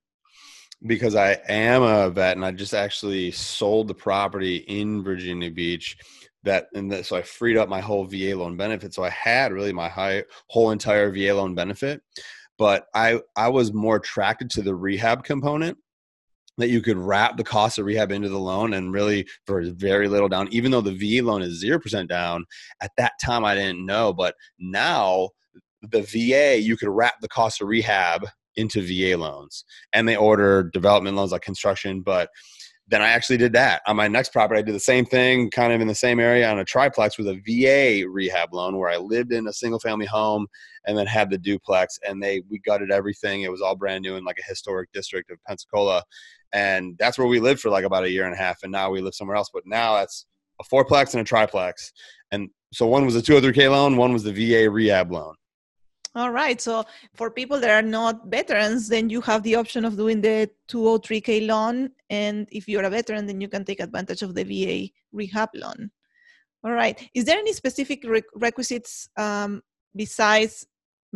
Because 0.85 1.15
I 1.15 1.37
am 1.47 1.81
a 1.81 2.09
vet 2.09 2.35
and 2.35 2.45
I 2.45 2.51
just 2.51 2.73
actually 2.73 3.31
sold 3.31 3.87
the 3.87 3.93
property 3.93 4.57
in 4.67 5.01
Virginia 5.03 5.49
Beach 5.49 5.95
that 6.43 6.67
and 6.73 6.91
that, 6.91 7.05
so 7.05 7.15
I 7.15 7.21
freed 7.21 7.57
up 7.57 7.69
my 7.69 7.81
whole 7.81 8.05
VA 8.05 8.35
loan 8.35 8.57
benefit. 8.57 8.93
So 8.93 9.03
I 9.03 9.09
had 9.09 9.51
really 9.51 9.73
my 9.73 9.89
high 9.89 10.23
whole 10.47 10.71
entire 10.71 11.11
VA 11.11 11.33
loan 11.33 11.55
benefit, 11.55 12.01
but 12.57 12.87
I 12.93 13.19
I 13.35 13.49
was 13.49 13.73
more 13.73 13.97
attracted 13.97 14.49
to 14.51 14.61
the 14.61 14.75
rehab 14.75 15.23
component 15.23 15.77
that 16.57 16.69
you 16.69 16.81
could 16.81 16.97
wrap 16.97 17.37
the 17.37 17.43
cost 17.43 17.79
of 17.79 17.85
rehab 17.85 18.11
into 18.11 18.29
the 18.29 18.39
loan 18.39 18.73
and 18.73 18.93
really 18.93 19.27
for 19.45 19.63
very 19.71 20.07
little 20.07 20.29
down 20.29 20.47
even 20.51 20.71
though 20.71 20.81
the 20.81 20.93
VA 20.93 21.25
loan 21.25 21.41
is 21.41 21.63
0% 21.63 22.07
down 22.07 22.45
at 22.81 22.91
that 22.97 23.13
time 23.23 23.43
I 23.43 23.55
didn't 23.55 23.85
know 23.85 24.13
but 24.13 24.35
now 24.59 25.29
the 25.81 26.01
VA 26.01 26.59
you 26.59 26.77
could 26.77 26.89
wrap 26.89 27.15
the 27.21 27.27
cost 27.27 27.61
of 27.61 27.67
rehab 27.67 28.27
into 28.55 28.81
VA 28.81 29.17
loans 29.17 29.65
and 29.93 30.07
they 30.07 30.15
order 30.15 30.69
development 30.73 31.15
loans 31.15 31.31
like 31.31 31.41
construction 31.41 32.01
but 32.01 32.29
then 32.93 33.01
I 33.01 33.09
actually 33.09 33.37
did 33.37 33.53
that 33.53 33.81
on 33.87 33.95
my 33.95 34.07
next 34.07 34.31
property. 34.31 34.59
I 34.59 34.61
did 34.61 34.75
the 34.75 34.79
same 34.79 35.03
thing, 35.03 35.49
kind 35.49 35.73
of 35.73 35.81
in 35.81 35.87
the 35.87 35.95
same 35.95 36.19
area 36.19 36.47
on 36.47 36.59
a 36.59 36.63
triplex 36.63 37.17
with 37.17 37.27
a 37.27 37.41
VA 37.43 38.07
rehab 38.07 38.53
loan 38.53 38.77
where 38.77 38.91
I 38.91 38.97
lived 38.97 39.33
in 39.33 39.47
a 39.47 39.53
single 39.53 39.79
family 39.79 40.05
home 40.05 40.45
and 40.85 40.95
then 40.95 41.07
had 41.07 41.31
the 41.31 41.39
duplex. 41.39 41.97
And 42.07 42.21
they 42.21 42.43
we 42.51 42.59
gutted 42.59 42.91
everything. 42.91 43.41
It 43.41 43.51
was 43.51 43.61
all 43.61 43.75
brand 43.75 44.03
new 44.03 44.15
in 44.15 44.23
like 44.23 44.37
a 44.37 44.47
historic 44.47 44.91
district 44.93 45.31
of 45.31 45.39
Pensacola, 45.47 46.03
and 46.53 46.95
that's 46.99 47.17
where 47.17 47.25
we 47.25 47.39
lived 47.39 47.61
for 47.61 47.71
like 47.71 47.83
about 47.83 48.03
a 48.03 48.11
year 48.11 48.25
and 48.25 48.33
a 48.35 48.37
half. 48.37 48.61
And 48.61 48.71
now 48.71 48.91
we 48.91 49.01
live 49.01 49.15
somewhere 49.15 49.37
else. 49.37 49.49
But 49.51 49.63
now 49.65 49.95
that's 49.95 50.27
a 50.61 50.63
fourplex 50.63 51.15
and 51.15 51.21
a 51.21 51.23
triplex. 51.23 51.91
And 52.31 52.51
so 52.73 52.85
one 52.85 53.05
was 53.05 53.15
a 53.15 53.23
203k 53.23 53.71
loan, 53.71 53.97
one 53.97 54.13
was 54.13 54.21
the 54.21 54.33
VA 54.33 54.69
rehab 54.69 55.11
loan. 55.11 55.33
All 56.15 56.29
right. 56.29 56.61
So 56.61 56.85
for 57.15 57.31
people 57.31 57.59
that 57.59 57.71
are 57.71 57.81
not 57.81 58.27
veterans, 58.27 58.87
then 58.87 59.09
you 59.09 59.19
have 59.21 59.41
the 59.41 59.55
option 59.55 59.83
of 59.83 59.97
doing 59.97 60.21
the 60.21 60.49
203k 60.69 61.47
loan. 61.47 61.89
And 62.09 62.47
if 62.51 62.67
you're 62.67 62.83
a 62.83 62.89
veteran, 62.89 63.25
then 63.25 63.41
you 63.41 63.47
can 63.47 63.65
take 63.65 63.79
advantage 63.79 64.21
of 64.21 64.35
the 64.35 64.43
VA 64.43 64.91
rehab 65.11 65.49
loan. 65.55 65.89
All 66.63 66.71
right. 66.71 67.09
Is 67.15 67.25
there 67.25 67.39
any 67.39 67.51
specific 67.51 68.05
requisites 68.35 69.09
um, 69.17 69.63
besides 69.95 70.67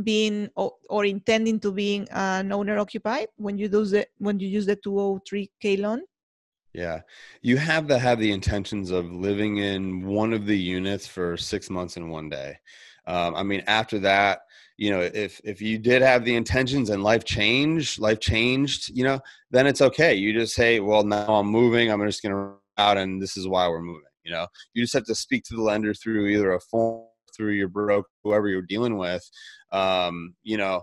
being 0.04 0.50
or, 0.56 0.74
or, 0.90 1.06
intending 1.06 1.60
to 1.60 1.72
being 1.72 2.08
an 2.12 2.52
owner 2.52 2.78
occupied 2.78 3.28
when 3.38 3.58
you 3.58 3.68
do 3.68 3.84
the 3.84 4.06
when 4.20 4.40
you 4.40 4.48
use 4.48 4.66
the 4.66 4.76
203k 4.76 5.80
loan? 5.80 6.02
Yeah, 6.74 7.02
you 7.42 7.58
have 7.58 7.88
to 7.88 7.98
have 7.98 8.20
the 8.20 8.32
intentions 8.32 8.92
of 8.92 9.12
living 9.12 9.58
in 9.58 10.06
one 10.06 10.34
of 10.34 10.46
the 10.46 10.58
units 10.58 11.08
for 11.08 11.36
six 11.36 11.72
months 11.72 11.98
and 11.98 12.12
one 12.12 12.30
day. 12.30 12.60
Um, 13.08 13.36
I 13.36 13.42
mean, 13.42 13.64
after 13.66 13.98
that, 14.00 14.42
you 14.78 14.92
know 14.92 15.02
if 15.02 15.42
if 15.44 15.62
you 15.62 15.78
did 15.78 16.02
have 16.02 16.24
the 16.24 16.36
intentions 16.36 16.90
and 16.90 17.04
life 17.04 17.24
changed 17.24 18.00
life 18.00 18.20
changed 18.20 18.90
you 18.90 19.04
know 19.04 19.20
then 19.52 19.68
it's 19.68 19.82
okay 19.82 20.14
you 20.14 20.34
just 20.34 20.54
say 20.54 20.80
well 20.80 21.04
now 21.04 21.36
i'm 21.36 21.48
moving 21.48 21.92
i'm 21.92 22.06
just 22.06 22.22
going 22.22 22.34
to 22.34 22.54
out 22.78 22.98
and 22.98 23.22
this 23.22 23.36
is 23.36 23.48
why 23.48 23.68
we're 23.68 23.82
moving 23.82 24.04
you 24.24 24.32
know 24.32 24.46
you 24.74 24.84
just 24.84 24.94
have 24.94 25.06
to 25.06 25.16
speak 25.16 25.44
to 25.44 25.56
the 25.56 25.62
lender 25.62 25.94
through 25.94 26.28
either 26.28 26.54
a 26.54 26.60
phone 26.60 27.06
through 27.36 27.54
your 27.54 27.68
broker 27.68 28.08
whoever 28.24 28.48
you're 28.48 28.62
dealing 28.62 28.98
with 28.98 29.28
um 29.72 30.36
you 30.44 30.58
know 30.58 30.82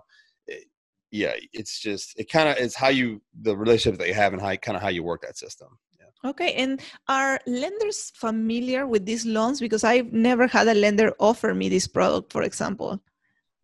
it, 0.48 0.54
eh, 0.54 0.64
yeah 1.12 1.32
it's 1.52 1.80
just 1.80 2.18
it 2.18 2.28
kind 2.28 2.48
of 2.48 2.56
is 2.56 2.74
how 2.74 2.88
you 2.88 3.22
the 3.42 3.56
relationship 3.56 3.98
that 3.98 4.08
you 4.08 4.14
have 4.14 4.32
and 4.32 4.42
how 4.42 4.54
kind 4.56 4.76
of 4.76 4.82
how 4.82 4.88
you 4.88 5.02
work 5.02 5.22
that 5.22 5.38
system 5.38 5.68
Okay, 6.24 6.54
and 6.54 6.80
are 7.06 7.38
lenders 7.46 8.10
familiar 8.14 8.86
with 8.86 9.04
these 9.04 9.26
loans? 9.26 9.60
Because 9.60 9.84
I've 9.84 10.10
never 10.10 10.46
had 10.46 10.66
a 10.68 10.72
lender 10.72 11.12
offer 11.20 11.52
me 11.52 11.68
this 11.68 11.86
product, 11.86 12.32
for 12.32 12.42
example. 12.42 12.98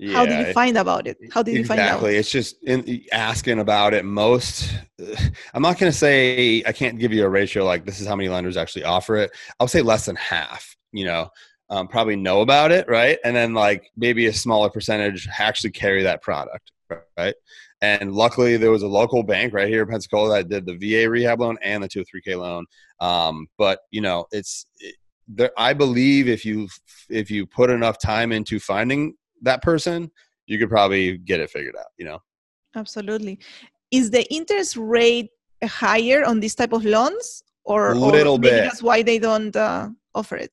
Yeah, 0.00 0.14
how 0.14 0.24
did 0.24 0.46
you 0.46 0.52
find 0.54 0.78
about 0.78 1.06
it? 1.06 1.18
How 1.30 1.42
did 1.42 1.52
you 1.52 1.60
exactly. 1.60 1.76
find 1.76 1.80
out? 1.80 1.96
Exactly. 1.96 2.16
it's 2.16 2.30
just 2.30 2.62
in, 2.62 3.04
asking 3.12 3.58
about 3.58 3.92
it 3.92 4.06
most 4.06 4.72
i'm 5.52 5.60
not 5.60 5.78
going 5.78 5.92
to 5.92 5.96
say 5.96 6.62
i 6.66 6.72
can't 6.72 6.98
give 6.98 7.12
you 7.12 7.22
a 7.22 7.28
ratio 7.28 7.66
like 7.66 7.84
this 7.84 8.00
is 8.00 8.06
how 8.06 8.16
many 8.16 8.30
lenders 8.30 8.56
actually 8.56 8.84
offer 8.84 9.16
it. 9.16 9.30
I'll 9.58 9.68
say 9.68 9.82
less 9.82 10.06
than 10.06 10.16
half 10.16 10.74
you 10.92 11.04
know 11.04 11.28
um, 11.68 11.86
probably 11.86 12.16
know 12.16 12.40
about 12.40 12.72
it 12.72 12.88
right? 12.88 13.18
And 13.24 13.36
then 13.36 13.52
like 13.52 13.90
maybe 13.94 14.26
a 14.26 14.32
smaller 14.32 14.70
percentage 14.70 15.28
actually 15.38 15.72
carry 15.72 16.02
that 16.02 16.22
product 16.22 16.72
right? 17.18 17.34
And 17.82 18.12
luckily 18.12 18.56
there 18.56 18.70
was 18.70 18.82
a 18.82 18.88
local 18.88 19.22
bank 19.22 19.52
right 19.52 19.68
here 19.68 19.82
in 19.82 19.88
pensacola 19.88 20.42
that 20.42 20.48
did 20.48 20.64
the 20.64 20.78
va 20.78 21.10
rehab 21.10 21.40
loan 21.40 21.58
and 21.62 21.84
the 21.84 21.88
203k 21.88 22.38
loan. 22.38 22.64
Um, 23.00 23.48
but 23.58 23.80
you 23.90 24.00
know 24.00 24.24
it's 24.32 24.64
it, 24.78 24.94
there, 25.28 25.50
i 25.56 25.72
believe 25.72 26.28
if 26.28 26.44
you 26.44 26.68
if 27.08 27.30
you 27.30 27.46
put 27.46 27.70
enough 27.70 27.98
time 28.00 28.32
into 28.32 28.58
finding 28.58 29.14
that 29.42 29.62
person, 29.62 30.10
you 30.46 30.58
could 30.58 30.68
probably 30.68 31.18
get 31.18 31.40
it 31.40 31.50
figured 31.50 31.76
out. 31.76 31.86
You 31.98 32.06
know. 32.06 32.18
Absolutely. 32.74 33.38
Is 33.90 34.10
the 34.10 34.30
interest 34.32 34.76
rate 34.76 35.30
higher 35.64 36.24
on 36.24 36.40
this 36.40 36.54
type 36.54 36.72
of 36.72 36.84
loans, 36.84 37.42
or 37.64 37.92
a 37.92 37.94
little 37.94 38.34
or 38.34 38.38
bit? 38.38 38.62
That's 38.62 38.82
why 38.82 39.02
they 39.02 39.18
don't 39.18 39.54
uh, 39.54 39.88
offer 40.14 40.36
it. 40.36 40.52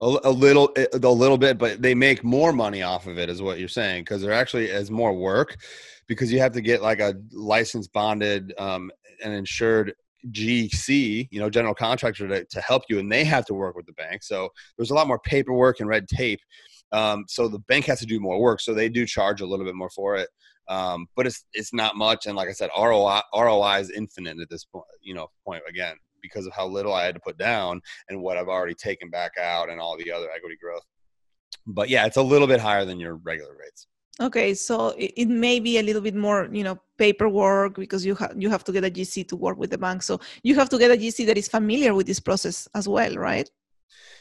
A, 0.00 0.18
a 0.24 0.30
little, 0.30 0.74
a 0.92 0.98
little 0.98 1.38
bit, 1.38 1.58
but 1.58 1.80
they 1.80 1.94
make 1.94 2.24
more 2.24 2.52
money 2.52 2.82
off 2.82 3.06
of 3.06 3.18
it, 3.18 3.30
is 3.30 3.40
what 3.40 3.60
you're 3.60 3.68
saying, 3.68 4.02
because 4.02 4.20
there 4.20 4.32
actually 4.32 4.66
is 4.66 4.90
more 4.90 5.12
work, 5.12 5.56
because 6.08 6.32
you 6.32 6.40
have 6.40 6.52
to 6.52 6.60
get 6.60 6.82
like 6.82 6.98
a 6.98 7.14
licensed, 7.30 7.92
bonded, 7.92 8.52
um, 8.58 8.90
and 9.22 9.32
insured 9.32 9.94
GC, 10.30 11.28
you 11.30 11.40
know, 11.40 11.50
general 11.50 11.74
contractor 11.74 12.26
to, 12.28 12.44
to 12.44 12.60
help 12.60 12.82
you, 12.88 12.98
and 12.98 13.10
they 13.10 13.24
have 13.24 13.44
to 13.46 13.54
work 13.54 13.76
with 13.76 13.86
the 13.86 13.92
bank. 13.92 14.22
So 14.22 14.48
there's 14.76 14.90
a 14.90 14.94
lot 14.94 15.06
more 15.06 15.20
paperwork 15.20 15.80
and 15.80 15.88
red 15.88 16.08
tape. 16.08 16.40
Um, 16.92 17.24
so 17.28 17.48
the 17.48 17.58
bank 17.60 17.86
has 17.86 18.00
to 18.00 18.06
do 18.06 18.20
more 18.20 18.40
work. 18.40 18.60
So 18.60 18.74
they 18.74 18.88
do 18.88 19.06
charge 19.06 19.40
a 19.40 19.46
little 19.46 19.64
bit 19.64 19.74
more 19.74 19.90
for 19.90 20.16
it. 20.16 20.28
Um, 20.68 21.06
but 21.16 21.26
it's 21.26 21.44
it's 21.52 21.74
not 21.74 21.96
much. 21.96 22.26
And 22.26 22.36
like 22.36 22.48
I 22.48 22.52
said, 22.52 22.70
ROI 22.76 23.20
ROI 23.34 23.80
is 23.80 23.90
infinite 23.90 24.38
at 24.40 24.48
this 24.48 24.64
point. 24.64 24.84
You 25.00 25.14
know, 25.14 25.28
point 25.44 25.62
again 25.68 25.96
because 26.22 26.46
of 26.46 26.52
how 26.52 26.66
little 26.66 26.94
I 26.94 27.04
had 27.04 27.16
to 27.16 27.20
put 27.20 27.36
down 27.36 27.80
and 28.08 28.22
what 28.22 28.36
I've 28.36 28.48
already 28.48 28.74
taken 28.74 29.10
back 29.10 29.32
out 29.38 29.68
and 29.68 29.80
all 29.80 29.96
the 29.96 30.12
other 30.12 30.28
equity 30.34 30.56
growth. 30.62 30.84
But 31.66 31.88
yeah, 31.88 32.06
it's 32.06 32.16
a 32.16 32.22
little 32.22 32.46
bit 32.46 32.60
higher 32.60 32.84
than 32.84 33.00
your 33.00 33.16
regular 33.16 33.56
rates. 33.58 33.88
Okay, 34.20 34.54
so 34.54 34.94
it, 34.98 35.26
may 35.26 35.58
be 35.58 35.78
a 35.78 35.82
little 35.82 36.02
bit 36.02 36.14
more, 36.14 36.48
you 36.52 36.62
know, 36.62 36.78
paperwork 36.98 37.76
because 37.76 38.04
you 38.04 38.14
have 38.16 38.34
you 38.36 38.50
have 38.50 38.62
to 38.64 38.72
get 38.72 38.84
a 38.84 38.90
GC 38.90 39.26
to 39.28 39.36
work 39.36 39.58
with 39.58 39.70
the 39.70 39.78
bank. 39.78 40.02
So 40.02 40.20
you 40.42 40.54
have 40.54 40.68
to 40.68 40.78
get 40.78 40.90
a 40.90 40.96
GC 40.96 41.26
that 41.26 41.38
is 41.38 41.48
familiar 41.48 41.94
with 41.94 42.06
this 42.06 42.20
process 42.20 42.68
as 42.74 42.86
well, 42.86 43.16
right? 43.16 43.50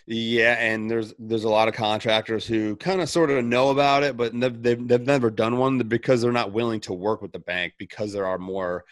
Yeah, 0.08 0.54
and 0.60 0.90
there's 0.90 1.14
there's 1.20 1.44
a 1.44 1.50
lot 1.50 1.68
of 1.68 1.76
contractors 1.76 2.48
who 2.48 2.76
kind 2.76 3.02
of 3.02 3.10
sort 3.10 3.30
of 3.30 3.46
know 3.46 3.70
about 3.70 4.04
it, 4.04 4.18
but 4.18 4.38
they've, 4.38 4.62
they've, 4.62 4.88
they've 4.88 5.06
never 5.06 5.30
done 5.30 5.58
one 5.58 5.78
because 5.78 6.22
they're 6.22 6.32
not 6.32 6.52
willing 6.52 6.80
to 6.82 6.94
work 6.94 7.22
with 7.22 7.32
the 7.32 7.40
bank 7.40 7.74
because 7.78 8.12
there 8.12 8.26
are 8.26 8.40
more 8.40 8.84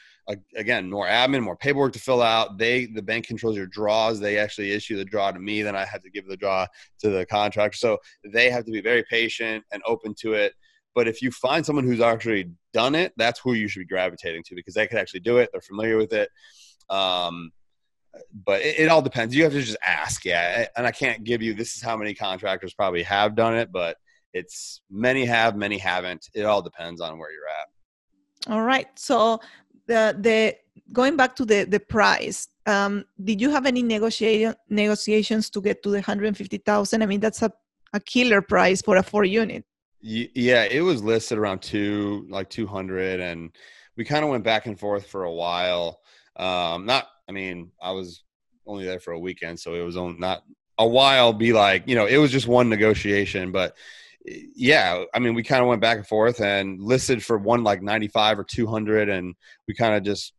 again 0.55 0.89
more 0.89 1.07
admin, 1.07 1.41
more 1.41 1.57
paperwork 1.57 1.93
to 1.93 1.99
fill 1.99 2.21
out. 2.21 2.57
They 2.57 2.85
the 2.85 3.01
bank 3.01 3.25
controls 3.25 3.57
your 3.57 3.67
draws. 3.67 4.19
They 4.19 4.37
actually 4.37 4.71
issue 4.71 4.97
the 4.97 5.05
draw 5.05 5.31
to 5.31 5.39
me, 5.39 5.63
then 5.63 5.75
I 5.75 5.85
have 5.85 6.03
to 6.03 6.11
give 6.11 6.27
the 6.27 6.37
draw 6.37 6.67
to 6.99 7.09
the 7.09 7.25
contractor. 7.25 7.77
So 7.77 7.97
they 8.23 8.49
have 8.51 8.65
to 8.65 8.71
be 8.71 8.81
very 8.81 9.03
patient 9.09 9.63
and 9.71 9.81
open 9.85 10.13
to 10.21 10.33
it. 10.33 10.53
But 10.95 11.07
if 11.07 11.21
you 11.21 11.31
find 11.31 11.65
someone 11.65 11.85
who's 11.85 12.01
actually 12.01 12.51
done 12.73 12.93
it, 12.93 13.13
that's 13.17 13.39
who 13.39 13.53
you 13.53 13.67
should 13.67 13.79
be 13.79 13.85
gravitating 13.85 14.43
to 14.47 14.55
because 14.55 14.73
they 14.73 14.87
can 14.87 14.97
actually 14.97 15.21
do 15.21 15.37
it. 15.37 15.49
They're 15.51 15.61
familiar 15.61 15.97
with 15.97 16.13
it. 16.13 16.29
Um, 16.89 17.51
but 18.45 18.61
it, 18.61 18.79
it, 18.79 18.89
all 18.89 19.01
depends. 19.01 19.35
You 19.35 19.43
have 19.43 19.53
to 19.53 19.61
just 19.61 19.77
ask, 19.85 20.25
yeah. 20.25 20.67
And 20.75 20.85
I 20.85 20.91
can't 20.91 21.23
give 21.23 21.41
you 21.41 21.53
this 21.53 21.75
is 21.75 21.81
how 21.81 21.95
many 21.95 22.13
contractors 22.13 22.73
probably 22.73 23.03
have 23.03 23.35
done 23.35 23.55
it, 23.55 23.71
but 23.71 23.97
it's 24.33 24.81
many 24.89 25.25
have, 25.25 25.55
many 25.55 25.77
haven't. 25.77 26.29
It 26.33 26.43
all 26.43 26.61
depends 26.61 27.01
on 27.01 27.17
where 27.17 27.31
you're 27.31 27.47
at. 27.47 28.53
All 28.53 28.63
right. 28.63 28.87
So 28.97 29.39
the 29.87 30.15
the 30.19 30.55
going 30.91 31.15
back 31.15 31.35
to 31.37 31.45
the 31.45 31.65
the 31.65 31.79
price, 31.79 32.47
um, 32.65 33.05
did 33.23 33.41
you 33.41 33.49
have 33.49 33.65
any 33.65 33.83
negotiation 33.83 34.55
negotiations 34.69 35.49
to 35.51 35.61
get 35.61 35.83
to 35.83 35.89
the 35.89 35.97
150,000? 35.97 37.01
I 37.01 37.05
mean, 37.05 37.19
that's 37.19 37.41
a 37.41 37.51
a 37.93 37.99
killer 37.99 38.41
price 38.41 38.81
for 38.81 38.97
a 38.97 39.03
four 39.03 39.25
unit. 39.25 39.65
Yeah, 40.01 40.63
it 40.63 40.81
was 40.81 41.03
listed 41.03 41.37
around 41.37 41.61
two, 41.61 42.25
like 42.29 42.49
200, 42.49 43.19
and 43.19 43.51
we 43.97 44.05
kind 44.05 44.23
of 44.23 44.31
went 44.31 44.45
back 44.45 44.65
and 44.65 44.79
forth 44.79 45.05
for 45.07 45.25
a 45.25 45.33
while. 45.33 45.99
Um, 46.37 46.85
not 46.85 47.07
I 47.29 47.31
mean, 47.31 47.71
I 47.79 47.91
was 47.91 48.23
only 48.65 48.85
there 48.85 48.99
for 48.99 49.13
a 49.13 49.19
weekend, 49.19 49.59
so 49.59 49.75
it 49.75 49.85
was 49.85 49.95
on 49.95 50.19
not 50.19 50.43
a 50.79 50.87
while. 50.87 51.31
Be 51.31 51.53
like, 51.53 51.83
you 51.87 51.95
know, 51.95 52.07
it 52.07 52.17
was 52.17 52.31
just 52.31 52.47
one 52.47 52.69
negotiation, 52.69 53.51
but 53.51 53.77
yeah, 54.25 55.03
I 55.13 55.19
mean, 55.19 55.35
we 55.35 55.43
kind 55.43 55.61
of 55.61 55.67
went 55.67 55.81
back 55.81 55.97
and 55.97 56.07
forth 56.07 56.41
and 56.41 56.81
listed 56.81 57.23
for 57.23 57.37
one 57.37 57.63
like 57.63 57.83
95 57.83 58.39
or 58.39 58.43
200, 58.43 59.09
and 59.09 59.35
we 59.67 59.75
kind 59.75 59.93
of 59.93 60.03
just 60.03 60.33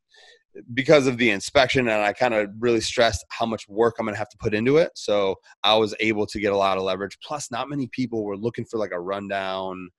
because 0.75 1.07
of 1.07 1.17
the 1.17 1.31
inspection 1.31 1.89
and 1.89 2.03
I 2.03 2.13
kind 2.13 2.35
of 2.35 2.51
really 2.59 2.81
stressed 2.81 3.25
how 3.29 3.47
much 3.47 3.69
work 3.69 3.95
I'm 3.99 4.07
going 4.07 4.15
to 4.15 4.19
have 4.19 4.29
to 4.31 4.37
put 4.39 4.53
into 4.53 4.79
it. 4.79 4.91
So 4.97 5.37
I 5.63 5.77
was 5.77 5.95
able 6.01 6.27
to 6.27 6.41
get 6.41 6.53
a 6.53 6.57
lot 6.57 6.77
of 6.77 6.83
leverage. 6.83 7.17
Plus, 7.23 7.53
not 7.53 7.69
many 7.69 7.87
people 7.87 8.25
were 8.25 8.37
looking 8.37 8.65
for 8.65 8.77
like 8.77 8.91
a 8.93 9.01
rundown 9.01 9.91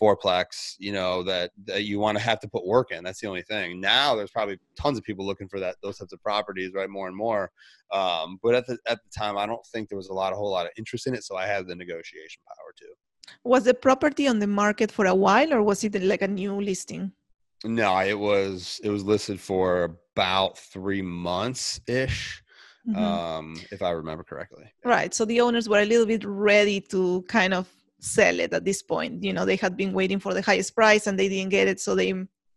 fourplex, 0.00 0.74
you 0.78 0.92
know, 0.92 1.22
that, 1.22 1.50
that 1.64 1.84
you 1.84 1.98
want 1.98 2.18
to 2.18 2.24
have 2.24 2.40
to 2.40 2.48
put 2.48 2.66
work 2.66 2.92
in. 2.92 3.04
That's 3.04 3.20
the 3.20 3.28
only 3.28 3.42
thing. 3.42 3.80
Now 3.80 4.14
there's 4.14 4.30
probably 4.30 4.58
tons 4.76 4.98
of 4.98 5.04
people 5.04 5.26
looking 5.26 5.48
for 5.48 5.60
that 5.60 5.76
those 5.82 5.98
types 5.98 6.12
of 6.12 6.22
properties, 6.22 6.72
right? 6.74 6.88
More 6.88 7.08
and 7.08 7.16
more. 7.16 7.50
Um, 7.92 8.38
but 8.42 8.54
at 8.54 8.66
the 8.66 8.78
at 8.86 8.98
the 9.02 9.10
time, 9.16 9.38
I 9.38 9.46
don't 9.46 9.64
think 9.66 9.88
there 9.88 9.96
was 9.98 10.08
a 10.08 10.12
lot, 10.12 10.32
a 10.32 10.36
whole 10.36 10.50
lot 10.50 10.66
of 10.66 10.72
interest 10.76 11.06
in 11.06 11.14
it. 11.14 11.24
So 11.24 11.36
I 11.36 11.46
had 11.46 11.66
the 11.66 11.74
negotiation 11.74 12.42
power 12.46 12.74
too. 12.78 12.92
Was 13.44 13.64
the 13.64 13.74
property 13.74 14.28
on 14.28 14.38
the 14.38 14.46
market 14.46 14.90
for 14.90 15.06
a 15.06 15.14
while, 15.14 15.52
or 15.52 15.62
was 15.62 15.84
it 15.84 16.00
like 16.02 16.22
a 16.22 16.28
new 16.28 16.60
listing? 16.60 17.12
No, 17.64 17.98
it 17.98 18.18
was 18.18 18.80
it 18.82 18.90
was 18.90 19.04
listed 19.04 19.40
for 19.40 19.96
about 20.14 20.58
three 20.58 21.02
months 21.02 21.80
ish. 21.86 22.42
Mm-hmm. 22.88 23.02
Um, 23.02 23.60
if 23.72 23.82
I 23.82 23.90
remember 23.90 24.22
correctly. 24.22 24.72
Right. 24.84 25.12
So 25.12 25.24
the 25.24 25.40
owners 25.40 25.68
were 25.68 25.80
a 25.80 25.84
little 25.84 26.06
bit 26.06 26.24
ready 26.24 26.80
to 26.82 27.24
kind 27.28 27.52
of 27.52 27.68
sell 28.00 28.40
it 28.40 28.52
at 28.52 28.64
this 28.64 28.82
point. 28.82 29.22
You 29.22 29.32
know, 29.32 29.44
they 29.44 29.56
had 29.56 29.76
been 29.76 29.92
waiting 29.92 30.18
for 30.18 30.34
the 30.34 30.42
highest 30.42 30.74
price 30.74 31.06
and 31.06 31.18
they 31.18 31.28
didn't 31.28 31.50
get 31.50 31.68
it, 31.68 31.80
so 31.80 31.94
they 31.94 32.12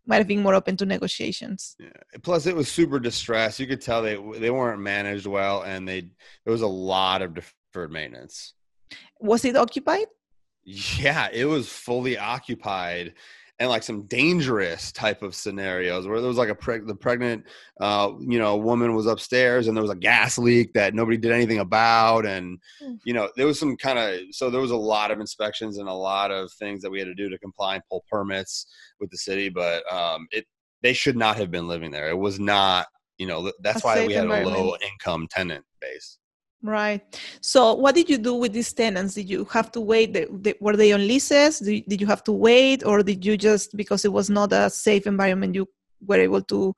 might 0.06 0.16
have 0.16 0.26
been 0.26 0.42
more 0.42 0.54
open 0.54 0.76
to 0.78 0.86
negotiations. 0.86 1.76
Yeah. 1.78 1.88
Plus, 2.22 2.46
it 2.46 2.56
was 2.56 2.68
super 2.68 2.98
distressed. 2.98 3.60
You 3.60 3.66
could 3.66 3.80
tell 3.80 4.02
they 4.02 4.16
they 4.38 4.50
weren't 4.50 4.80
managed 4.80 5.26
well, 5.26 5.62
and 5.62 5.88
they 5.88 6.00
there 6.44 6.52
was 6.52 6.62
a 6.62 6.66
lot 6.66 7.22
of 7.22 7.34
deferred 7.34 7.92
maintenance. 7.92 8.54
Was 9.20 9.44
it 9.44 9.56
occupied? 9.56 10.06
Yeah, 10.64 11.28
it 11.32 11.46
was 11.46 11.68
fully 11.68 12.18
occupied 12.18 13.14
and 13.60 13.68
like 13.68 13.84
some 13.84 14.02
dangerous 14.06 14.90
type 14.90 15.22
of 15.22 15.34
scenarios 15.34 16.08
where 16.08 16.18
there 16.20 16.28
was 16.28 16.38
like 16.38 16.48
a 16.48 16.54
preg- 16.54 16.88
the 16.88 16.94
pregnant 16.94 17.44
uh, 17.80 18.10
you 18.18 18.38
know 18.38 18.56
woman 18.56 18.96
was 18.96 19.06
upstairs 19.06 19.68
and 19.68 19.76
there 19.76 19.82
was 19.82 19.92
a 19.92 19.96
gas 19.96 20.36
leak 20.38 20.72
that 20.72 20.94
nobody 20.94 21.16
did 21.16 21.30
anything 21.30 21.60
about 21.60 22.26
and 22.26 22.58
hmm. 22.82 22.94
you 23.04 23.12
know 23.12 23.30
there 23.36 23.46
was 23.46 23.60
some 23.60 23.76
kind 23.76 23.98
of 23.98 24.18
so 24.32 24.50
there 24.50 24.60
was 24.60 24.72
a 24.72 24.76
lot 24.76 25.12
of 25.12 25.20
inspections 25.20 25.78
and 25.78 25.88
a 25.88 25.92
lot 25.92 26.32
of 26.32 26.50
things 26.54 26.82
that 26.82 26.90
we 26.90 26.98
had 26.98 27.06
to 27.06 27.14
do 27.14 27.28
to 27.28 27.38
comply 27.38 27.74
and 27.74 27.84
pull 27.88 28.04
permits 28.10 28.66
with 28.98 29.10
the 29.10 29.18
city 29.18 29.48
but 29.48 29.84
um, 29.92 30.26
it 30.32 30.44
they 30.82 30.92
should 30.92 31.16
not 31.16 31.36
have 31.36 31.50
been 31.50 31.68
living 31.68 31.90
there. 31.90 32.08
It 32.08 32.18
was 32.18 32.38
not 32.38 32.86
you 33.18 33.26
know 33.26 33.52
that's 33.60 33.84
a 33.84 33.86
why 33.86 34.06
we 34.06 34.14
had 34.14 34.26
a 34.26 34.48
low 34.48 34.76
income 34.82 35.28
tenant 35.30 35.64
base 35.80 36.18
Right. 36.62 37.00
So, 37.40 37.74
what 37.74 37.94
did 37.94 38.10
you 38.10 38.18
do 38.18 38.34
with 38.34 38.52
these 38.52 38.72
tenants? 38.72 39.14
Did 39.14 39.30
you 39.30 39.46
have 39.46 39.72
to 39.72 39.80
wait? 39.80 40.14
Were 40.60 40.76
they 40.76 40.92
on 40.92 41.06
leases? 41.06 41.58
Did, 41.58 41.84
did 41.88 42.00
you 42.00 42.06
have 42.06 42.22
to 42.24 42.32
wait, 42.32 42.84
or 42.84 43.02
did 43.02 43.24
you 43.24 43.38
just 43.38 43.74
because 43.76 44.04
it 44.04 44.12
was 44.12 44.28
not 44.28 44.52
a 44.52 44.68
safe 44.68 45.06
environment, 45.06 45.54
you 45.54 45.66
were 46.06 46.20
able 46.20 46.42
to 46.42 46.74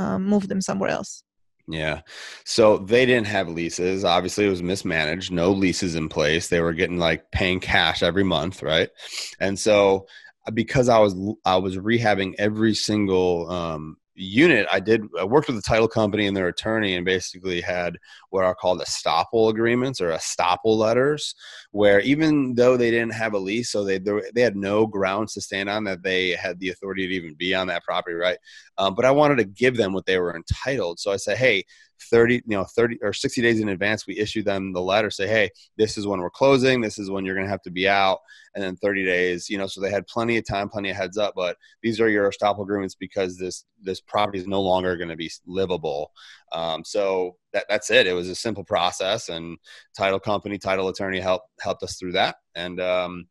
um, 0.00 0.24
move 0.26 0.48
them 0.48 0.60
somewhere 0.60 0.90
else? 0.90 1.22
Yeah. 1.68 2.00
So 2.44 2.78
they 2.78 3.06
didn't 3.06 3.28
have 3.28 3.48
leases. 3.48 4.04
Obviously, 4.04 4.46
it 4.46 4.50
was 4.50 4.62
mismanaged. 4.62 5.30
No 5.30 5.52
leases 5.52 5.94
in 5.94 6.08
place. 6.08 6.48
They 6.48 6.60
were 6.60 6.72
getting 6.72 6.98
like 6.98 7.30
paying 7.30 7.60
cash 7.60 8.02
every 8.02 8.24
month, 8.24 8.62
right? 8.62 8.90
And 9.38 9.56
so 9.56 10.06
because 10.52 10.88
I 10.88 10.98
was 10.98 11.14
I 11.44 11.56
was 11.56 11.76
rehabbing 11.76 12.34
every 12.38 12.74
single 12.74 13.48
um, 13.48 13.96
unit 14.14 14.66
i 14.70 14.78
did 14.78 15.02
i 15.18 15.24
worked 15.24 15.46
with 15.46 15.56
the 15.56 15.62
title 15.62 15.88
company 15.88 16.26
and 16.26 16.36
their 16.36 16.48
attorney 16.48 16.96
and 16.96 17.04
basically 17.04 17.62
had 17.62 17.96
what 18.28 18.44
are 18.44 18.54
called 18.54 18.80
estoppel 18.80 19.48
agreements 19.48 20.02
or 20.02 20.10
estoppel 20.10 20.76
letters 20.76 21.34
where 21.70 22.00
even 22.00 22.54
though 22.54 22.76
they 22.76 22.90
didn't 22.90 23.14
have 23.14 23.32
a 23.32 23.38
lease 23.38 23.70
so 23.70 23.84
they 23.84 23.98
they 23.98 24.42
had 24.42 24.54
no 24.54 24.86
grounds 24.86 25.32
to 25.32 25.40
stand 25.40 25.68
on 25.70 25.84
that 25.84 26.02
they 26.02 26.30
had 26.30 26.58
the 26.60 26.68
authority 26.68 27.06
to 27.06 27.14
even 27.14 27.34
be 27.34 27.54
on 27.54 27.66
that 27.66 27.84
property 27.84 28.14
right 28.14 28.38
um, 28.78 28.94
but 28.94 29.04
i 29.04 29.10
wanted 29.10 29.36
to 29.36 29.44
give 29.44 29.76
them 29.76 29.92
what 29.92 30.06
they 30.06 30.18
were 30.18 30.34
entitled. 30.34 30.98
So 30.98 31.12
i 31.12 31.16
said 31.16 31.38
hey 31.38 31.64
30 32.10 32.42
you 32.46 32.56
know 32.56 32.64
30 32.64 32.98
or 33.02 33.12
60 33.12 33.40
days 33.42 33.60
in 33.60 33.68
advance 33.68 34.08
we 34.08 34.18
issue 34.18 34.42
them 34.42 34.72
the 34.72 34.80
letter 34.80 35.08
say 35.08 35.28
hey 35.28 35.48
this 35.78 35.96
is 35.96 36.04
when 36.04 36.18
we're 36.18 36.30
closing 36.30 36.80
this 36.80 36.98
is 36.98 37.10
when 37.10 37.24
you're 37.24 37.36
going 37.36 37.46
to 37.46 37.50
have 37.50 37.62
to 37.62 37.70
be 37.70 37.88
out 37.88 38.18
and 38.56 38.64
then 38.64 38.74
30 38.76 39.04
days 39.04 39.48
you 39.48 39.56
know 39.56 39.68
so 39.68 39.80
they 39.80 39.90
had 39.90 40.04
plenty 40.08 40.36
of 40.36 40.44
time 40.44 40.68
plenty 40.68 40.90
of 40.90 40.96
heads 40.96 41.16
up 41.16 41.32
but 41.36 41.56
these 41.80 42.00
are 42.00 42.08
estoppel 42.08 42.62
agreements 42.62 42.96
because 42.96 43.38
this 43.38 43.64
this 43.82 44.00
property 44.00 44.38
is 44.38 44.46
no 44.46 44.60
longer 44.60 44.96
going 44.96 45.08
to 45.08 45.16
be 45.16 45.30
livable. 45.46 46.12
Um, 46.52 46.84
so 46.84 47.36
that, 47.52 47.64
that's 47.68 47.90
it. 47.90 48.06
It 48.06 48.12
was 48.12 48.28
a 48.28 48.34
simple 48.34 48.64
process 48.64 49.28
and 49.28 49.58
title 49.96 50.20
company 50.20 50.58
title 50.58 50.88
attorney 50.88 51.20
helped 51.20 51.48
helped 51.60 51.82
us 51.82 51.96
through 51.98 52.12
that 52.12 52.36
and 52.54 52.80
um, 52.80 53.26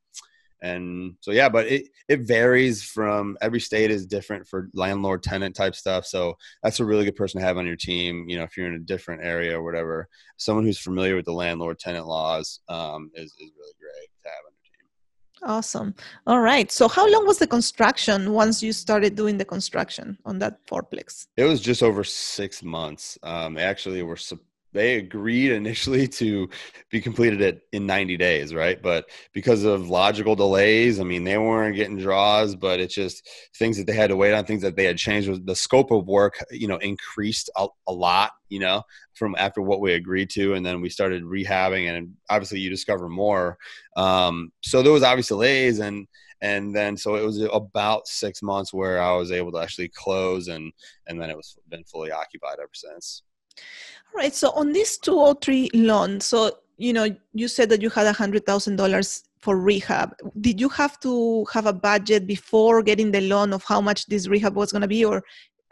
and 0.62 1.16
so 1.22 1.32
yeah 1.32 1.50
but 1.50 1.68
it 1.68 1.88
it 2.08 2.22
varies 2.22 2.84
from 2.84 3.38
every 3.42 3.60
state 3.60 3.92
is 3.92 4.06
different 4.06 4.48
for 4.48 4.70
landlord 4.74 5.24
tenant 5.24 5.56
type 5.56 5.76
stuff. 5.76 6.06
So 6.06 6.36
that's 6.64 6.80
a 6.80 6.86
really 6.86 7.06
good 7.06 7.16
person 7.16 7.40
to 7.40 7.46
have 7.46 7.58
on 7.58 7.66
your 7.66 7.76
team 7.76 8.26
you 8.28 8.38
know 8.38 8.44
if 8.44 8.58
you're 8.58 8.68
in 8.68 8.76
a 8.76 8.80
different 8.80 9.24
area 9.24 9.58
or 9.58 9.64
whatever. 9.64 10.08
Someone 10.38 10.66
who's 10.66 10.80
familiar 10.80 11.16
with 11.16 11.26
the 11.26 11.34
landlord 11.34 11.80
tenant 11.80 12.08
laws 12.08 12.62
um, 12.68 13.12
is, 13.14 13.26
is 13.26 13.52
really 13.58 13.76
great 13.80 14.10
to 14.24 14.30
have 14.30 14.44
on 14.48 14.54
your 14.64 14.72
team. 14.72 15.58
Awesome. 15.58 15.96
All 16.26 16.42
right. 16.42 16.72
So 16.72 16.88
how 16.88 17.08
long 17.10 17.28
was 17.28 17.38
the 17.38 17.48
construction 17.48 18.32
once 18.32 18.64
you 18.64 18.74
started 18.74 19.16
doing 19.16 19.38
the 19.38 19.46
construction 19.46 20.18
on 20.26 20.40
that 20.40 20.66
fourplex? 20.66 21.28
It 21.38 21.44
was 21.44 21.62
just 21.62 21.84
over 21.84 22.04
six 22.04 22.64
months. 22.64 23.18
Um, 23.24 23.58
actually 23.58 24.02
we're 24.04 24.16
they 24.74 24.98
agreed 24.98 25.52
initially 25.52 26.08
to 26.22 26.50
be 26.90 27.02
completed 27.02 27.42
it 27.42 27.62
in 27.72 27.86
90 27.86 28.18
days, 28.18 28.54
right? 28.54 28.82
But 28.82 29.10
because 29.34 29.64
of 29.64 29.90
logical 29.90 30.36
delays, 30.36 31.00
I 31.00 31.04
mean, 31.04 31.24
they 31.24 31.38
weren't 31.38 31.76
getting 31.76 31.98
draws, 31.98 32.56
but 32.56 32.80
it's 32.80 32.96
just 32.96 33.28
things 33.56 33.78
that 33.78 33.88
they 33.88 33.94
had 33.94 34.10
to 34.10 34.16
wait 34.16 34.34
on, 34.34 34.46
things 34.46 34.62
that 34.62 34.76
they 34.76 34.86
had 34.86 34.98
changed. 34.98 35.46
The 35.46 35.56
scope 35.56 35.92
of 35.92 36.08
work, 36.08 36.44
you 36.52 36.68
know, 36.68 36.78
increased 36.78 37.50
a, 37.56 37.68
a 37.88 37.94
lot, 37.94 38.32
you 38.50 38.60
know, 38.60 38.84
from 39.14 39.36
after 39.38 39.62
what 39.62 39.82
we 39.82 39.94
agreed 39.94 40.30
to, 40.32 40.54
and 40.54 40.66
then 40.66 40.82
we 40.82 40.90
started 40.90 41.24
rehabbing, 41.24 41.90
and 41.90 42.16
obviously 42.30 42.60
you 42.60 42.70
discover 42.70 43.08
more. 43.10 43.58
Um, 43.96 44.52
so 44.62 44.82
there 44.82 44.94
was 44.94 45.04
obvious 45.04 45.28
delays, 45.28 45.80
and 45.80 46.08
and 46.42 46.76
then 46.76 46.98
so 46.98 47.16
it 47.16 47.24
was 47.24 47.40
about 47.54 48.08
six 48.08 48.42
months 48.42 48.74
where 48.74 49.00
I 49.02 49.16
was 49.16 49.32
able 49.32 49.52
to 49.52 49.60
actually 49.60 49.90
close, 49.90 50.48
and 50.48 50.74
and 51.08 51.22
then 51.22 51.30
it 51.30 51.38
was 51.38 51.58
been 51.70 51.84
fully 51.84 52.12
occupied 52.12 52.58
ever 52.60 52.72
since. 52.74 53.24
All 54.14 54.18
right. 54.18 54.34
So 54.34 54.52
on 54.52 54.74
this 54.74 54.98
203 54.98 55.70
loan, 55.74 56.20
so 56.20 56.52
you 56.78 56.94
know, 56.94 57.16
you 57.34 57.48
said 57.48 57.70
that 57.70 57.82
you 57.82 57.90
had 57.90 58.08
a 58.08 58.14
hundred 58.14 58.46
thousand 58.46 58.76
dollars 58.76 59.24
for 59.40 59.58
rehab. 59.60 60.16
Did 60.40 60.60
you 60.60 60.70
have 60.70 61.00
to 61.02 61.46
have 61.54 61.68
a 61.68 61.74
budget 61.74 62.26
before 62.26 62.82
getting 62.82 63.12
the 63.12 63.22
loan 63.22 63.54
of 63.54 63.64
how 63.64 63.82
much 63.82 64.06
this 64.08 64.28
rehab 64.28 64.56
was 64.56 64.72
going 64.72 64.82
to 64.82 64.88
be, 64.88 65.06
or 65.06 65.24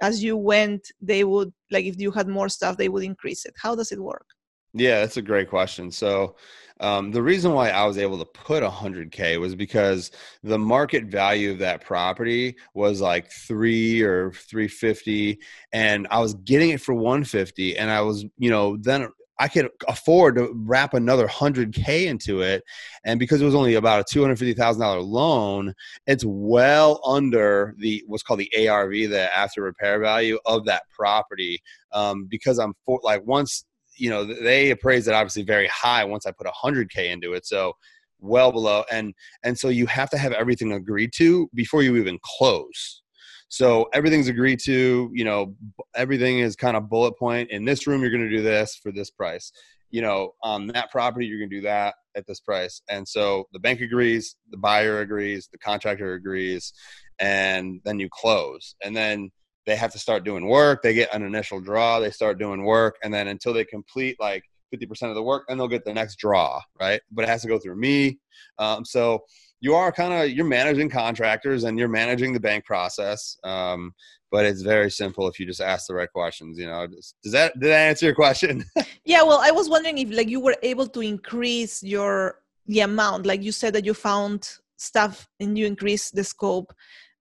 as 0.02 0.24
you 0.24 0.38
went, 0.38 0.92
they 1.02 1.24
would 1.24 1.52
like 1.72 1.86
if 1.86 2.00
you 2.00 2.12
had 2.12 2.28
more 2.28 2.50
stuff, 2.50 2.78
they 2.78 2.90
would 2.90 3.04
increase 3.04 3.46
it? 3.46 3.54
How 3.62 3.76
does 3.76 3.92
it 3.92 4.00
work? 4.00 4.26
Yeah, 4.74 5.00
that's 5.00 5.18
a 5.18 5.22
great 5.22 5.50
question. 5.50 5.92
So, 5.92 6.36
um, 6.80 7.12
the 7.12 7.22
reason 7.22 7.54
why 7.54 7.70
I 7.70 7.86
was 7.86 7.98
able 7.98 8.18
to 8.20 8.26
put 8.26 8.64
100K 8.64 9.40
was 9.40 9.56
because 9.56 10.12
the 10.44 10.58
market 10.58 11.06
value 11.06 11.52
of 11.52 11.60
that 11.60 11.84
property 11.84 12.56
was 12.74 13.02
like 13.02 13.32
three 13.32 14.02
or 14.02 14.32
350, 14.32 15.40
and 15.74 16.08
I 16.10 16.20
was 16.20 16.36
getting 16.36 16.70
it 16.70 16.82
for 16.82 16.94
150, 16.94 17.78
and 17.78 17.92
I 17.92 18.02
was, 18.02 18.26
you 18.38 18.50
know, 18.50 18.78
then 18.78 19.10
I 19.40 19.48
could 19.48 19.70
afford 19.88 20.36
to 20.36 20.52
wrap 20.54 20.94
another 20.94 21.28
100K 21.28 22.06
into 22.08 22.42
it. 22.42 22.64
And 23.06 23.20
because 23.20 23.42
it 23.42 23.46
was 23.46 23.56
only 23.56 23.76
about 23.76 24.02
a 24.02 24.18
$250,000 24.18 25.08
loan, 25.08 25.74
it's 26.08 26.26
well 26.26 27.00
under 27.06 27.74
the 27.78 28.04
what's 28.06 28.22
called 28.22 28.42
the 28.42 28.68
ARV, 28.68 28.92
the 28.92 29.34
after 29.36 29.62
repair 29.62 30.00
value 30.00 30.40
of 30.46 30.66
that 30.66 30.84
property. 30.94 31.62
Um, 31.94 32.26
because 32.30 32.60
I'm 32.60 32.74
for, 32.86 33.00
like, 33.02 33.26
once 33.26 33.64
you 34.00 34.10
know 34.10 34.24
they 34.26 34.72
appraised 34.72 35.08
it 35.08 35.14
obviously 35.14 35.44
very 35.44 35.68
high 35.68 36.04
once 36.06 36.26
I 36.26 36.32
put 36.32 36.48
100k 36.48 37.10
into 37.12 37.34
it. 37.34 37.46
So 37.46 37.74
well 38.20 38.52
below 38.52 38.84
and 38.92 39.14
and 39.44 39.58
so 39.58 39.70
you 39.70 39.86
have 39.86 40.10
to 40.10 40.18
have 40.18 40.34
everything 40.34 40.74
agreed 40.74 41.12
to 41.16 41.50
before 41.54 41.84
you 41.84 41.96
even 41.98 42.20
close. 42.24 43.02
So 43.48 43.88
everything's 43.94 44.28
agreed 44.28 44.60
to 44.66 45.10
you 45.14 45.24
know 45.26 45.56
everything 45.96 46.40
is 46.40 46.56
kind 46.56 46.78
of 46.78 46.90
bullet 46.90 47.18
point. 47.18 47.52
In 47.52 47.66
this 47.66 47.88
room 47.88 48.02
you're 48.02 48.12
going 48.12 48.28
to 48.28 48.36
do 48.36 48.44
this 48.44 48.80
for 48.82 48.92
this 48.92 49.10
price. 49.10 49.52
You 49.90 50.02
know 50.02 50.34
on 50.44 50.68
that 50.68 50.92
property 50.92 51.26
you're 51.26 51.40
going 51.40 51.50
to 51.50 51.56
do 51.58 51.64
that 51.64 51.96
at 52.16 52.28
this 52.28 52.40
price. 52.40 52.82
And 52.90 53.08
so 53.08 53.46
the 53.54 53.60
bank 53.60 53.82
agrees 53.82 54.36
the 54.52 54.58
buyer 54.58 55.02
agrees 55.02 55.50
the 55.52 55.58
contractor 55.58 56.14
agrees 56.14 56.74
and 57.20 57.82
then 57.86 58.00
you 58.00 58.10
close. 58.12 58.76
And 58.84 58.96
then 58.96 59.32
they 59.70 59.76
have 59.76 59.92
to 59.92 60.00
start 60.00 60.24
doing 60.24 60.48
work. 60.48 60.82
They 60.82 60.96
get 60.96 61.14
an 61.14 61.22
initial 61.22 61.62
draw, 61.62 62.00
they 62.00 62.10
start 62.10 62.40
doing 62.40 62.64
work, 62.64 62.98
and 63.04 63.14
then 63.14 63.28
until 63.28 63.54
they 63.54 63.64
complete 63.64 64.18
like 64.20 64.44
50% 64.74 65.10
of 65.10 65.16
the 65.16 65.22
work, 65.22 65.44
and 65.48 65.60
they'll 65.60 65.68
get 65.68 65.86
the 65.86 65.94
next 65.94 66.16
draw, 66.16 66.60
right? 66.80 67.00
But 67.12 67.26
it 67.26 67.30
has 67.30 67.44
to 67.44 67.48
go 67.48 67.60
through 67.60 67.76
me. 67.76 68.18
Um, 68.58 68.84
so 68.84 69.24
you 69.62 69.76
are 69.76 69.92
kind 69.92 70.12
of 70.12 70.32
you're 70.32 70.46
managing 70.46 70.90
contractors 70.90 71.66
and 71.66 71.78
you're 71.78 71.88
managing 71.88 72.34
the 72.34 72.40
bank 72.40 72.66
process. 72.66 73.38
Um, 73.44 73.94
but 74.32 74.46
it's 74.46 74.62
very 74.64 74.90
simple 74.90 75.28
if 75.28 75.40
you 75.40 75.46
just 75.46 75.62
ask 75.62 75.86
the 75.88 75.94
right 75.94 76.12
questions. 76.12 76.58
You 76.58 76.66
know, 76.66 76.88
does 76.88 77.32
that 77.32 77.54
did 77.60 77.70
that 77.70 77.90
answer 77.90 78.08
your 78.08 78.16
question? 78.16 78.66
yeah. 79.06 79.22
Well, 79.22 79.40
I 79.44 79.52
was 79.52 79.70
wondering 79.70 80.00
if 80.00 80.10
like 80.12 80.30
you 80.30 80.40
were 80.40 80.58
able 80.64 80.88
to 80.88 81.02
increase 81.02 81.84
your 81.84 82.42
the 82.66 82.80
amount, 82.82 83.28
like 83.28 83.44
you 83.44 83.52
said 83.52 83.74
that 83.74 83.86
you 83.86 83.94
found 83.94 84.50
stuff 84.78 85.28
and 85.40 85.58
you 85.58 85.68
increased 85.68 86.16
the 86.16 86.24
scope, 86.24 86.74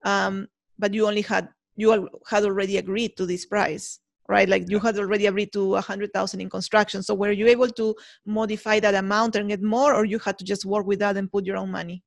um, 0.04 0.48
but 0.78 0.94
you 0.94 1.06
only 1.06 1.22
had 1.22 1.48
you 1.78 2.10
had 2.26 2.44
already 2.44 2.76
agreed 2.76 3.16
to 3.16 3.24
this 3.24 3.46
price 3.46 4.00
right? 4.28 4.48
Like 4.48 4.70
you 4.70 4.78
had 4.78 4.98
already 4.98 5.26
agreed 5.26 5.52
to 5.54 5.76
a 5.76 5.80
hundred 5.80 6.12
thousand 6.12 6.40
in 6.40 6.50
construction. 6.50 7.02
So 7.02 7.14
were 7.14 7.32
you 7.32 7.46
able 7.46 7.68
to 7.70 7.96
modify 8.26 8.78
that 8.80 8.94
amount 8.94 9.36
and 9.36 9.48
get 9.48 9.62
more 9.62 9.94
or 9.94 10.04
you 10.04 10.18
had 10.18 10.38
to 10.38 10.44
just 10.44 10.64
work 10.64 10.86
with 10.86 10.98
that 11.00 11.16
and 11.16 11.32
put 11.32 11.46
your 11.46 11.56
own 11.56 11.70
money? 11.70 12.02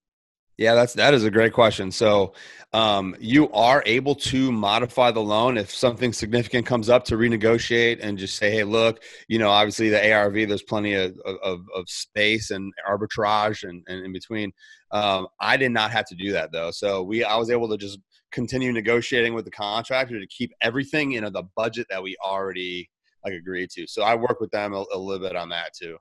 Yeah 0.58 0.76
that's 0.76 0.94
that 0.94 1.16
is 1.16 1.24
a 1.24 1.32
great 1.32 1.54
question. 1.54 1.90
So 1.90 2.34
um, 2.74 3.16
you 3.20 3.50
are 3.52 3.82
able 3.88 4.14
to 4.16 4.52
modify 4.52 5.10
the 5.10 5.22
loan 5.22 5.58
if 5.58 5.74
something 5.74 6.14
significant 6.14 6.68
comes 6.68 6.88
up 6.88 7.04
to 7.06 7.16
renegotiate 7.16 8.00
and 8.02 8.18
just 8.18 8.36
say 8.38 8.52
hey 8.52 8.64
look 8.64 9.02
you 9.28 9.40
know 9.40 9.50
obviously 9.50 9.90
the 9.90 10.14
arv 10.14 10.34
there's 10.34 10.62
plenty 10.62 10.94
of, 10.94 11.18
of, 11.26 11.62
of 11.76 11.90
space 11.90 12.52
and 12.52 12.72
arbitrage 12.88 13.68
and, 13.68 13.82
and 13.88 14.06
in 14.06 14.14
between. 14.14 14.52
Um, 14.92 15.28
i 15.40 15.58
did 15.58 15.72
not 15.72 15.90
have 15.90 16.06
to 16.08 16.16
do 16.16 16.32
that 16.34 16.52
though. 16.52 16.70
So 16.70 17.02
we 17.02 17.24
i 17.24 17.36
was 17.38 17.50
able 17.50 17.70
to 17.70 17.78
just 17.78 17.98
continue 18.32 18.72
negotiating 18.72 19.34
with 19.34 19.46
the 19.46 19.52
contractor 19.52 20.20
to 20.20 20.28
keep 20.28 20.52
everything 20.62 21.14
in 21.14 21.24
the 21.24 21.44
budget 21.56 21.88
that 21.90 22.02
we 22.02 22.16
already 22.24 22.90
like 23.24 23.34
agreed 23.34 23.70
to. 23.72 23.88
So 23.88 24.04
I 24.04 24.16
work 24.16 24.40
with 24.40 24.52
them 24.52 24.74
a, 24.74 24.84
a 24.94 24.98
little 24.98 25.28
bit 25.28 25.36
on 25.36 25.50
that 25.50 25.74
too. 25.74 25.98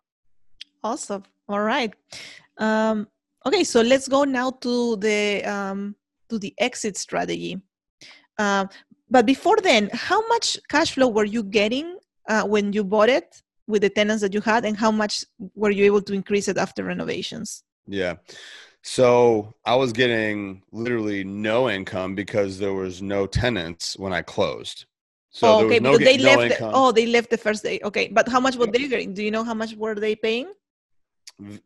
Awesome. 0.83 1.25
All 1.49 1.61
right. 1.61 1.93
Um, 2.59 3.09
okay, 3.45 3.65
so 3.65 3.83
let's 3.83 4.09
go 4.09 4.25
now 4.25 4.51
to 4.51 4.97
the 4.97 5.45
um, 5.45 5.97
to 6.29 6.39
the 6.39 6.55
exit 6.59 6.97
strategy. 6.97 7.61
Uh, 8.39 8.67
but 9.11 9.27
before 9.27 9.57
then, 9.63 9.91
how 9.93 10.27
much 10.29 10.59
cash 10.71 10.93
flow 10.95 11.09
were 11.09 11.25
you 11.25 11.43
getting 11.43 11.99
uh, 12.29 12.45
when 12.45 12.73
you 12.73 12.85
bought 12.85 13.09
it 13.09 13.43
with 13.67 13.83
the 13.83 13.91
tenants 13.91 14.23
that 14.23 14.33
you 14.33 14.41
had, 14.41 14.65
and 14.65 14.77
how 14.77 14.91
much 14.91 15.25
were 15.55 15.71
you 15.71 15.85
able 15.85 16.03
to 16.03 16.15
increase 16.15 16.49
it 16.49 16.57
after 16.57 16.85
renovations? 16.85 17.65
Yeah. 17.87 18.15
So 18.83 19.55
I 19.65 19.75
was 19.75 19.93
getting 19.93 20.63
literally 20.73 21.23
no 21.23 21.69
income 21.69 22.15
because 22.15 22.59
there 22.59 22.73
was 22.73 23.03
no 23.03 23.27
tenants 23.27 23.99
when 23.99 24.13
I 24.13 24.23
closed. 24.23 24.87
So 25.31 25.47
oh, 25.47 25.67
okay, 25.67 25.79
no, 25.79 25.97
they 25.97 26.17
no 26.17 26.37
left. 26.37 26.59
The, 26.59 26.71
oh, 26.73 26.91
they 26.91 27.07
left 27.07 27.31
the 27.31 27.39
first 27.39 27.63
day. 27.63 27.79
Okay, 27.85 28.09
but 28.09 28.29
how 28.29 28.41
much 28.41 28.57
were 28.57 28.67
they 28.67 28.89
getting? 28.89 29.15
Do 29.15 29.23
you 29.23 29.31
know 29.31 29.45
how 29.45 29.55
much 29.55 29.75
were 29.75 29.95
they 29.95 30.17
paying? 30.17 30.53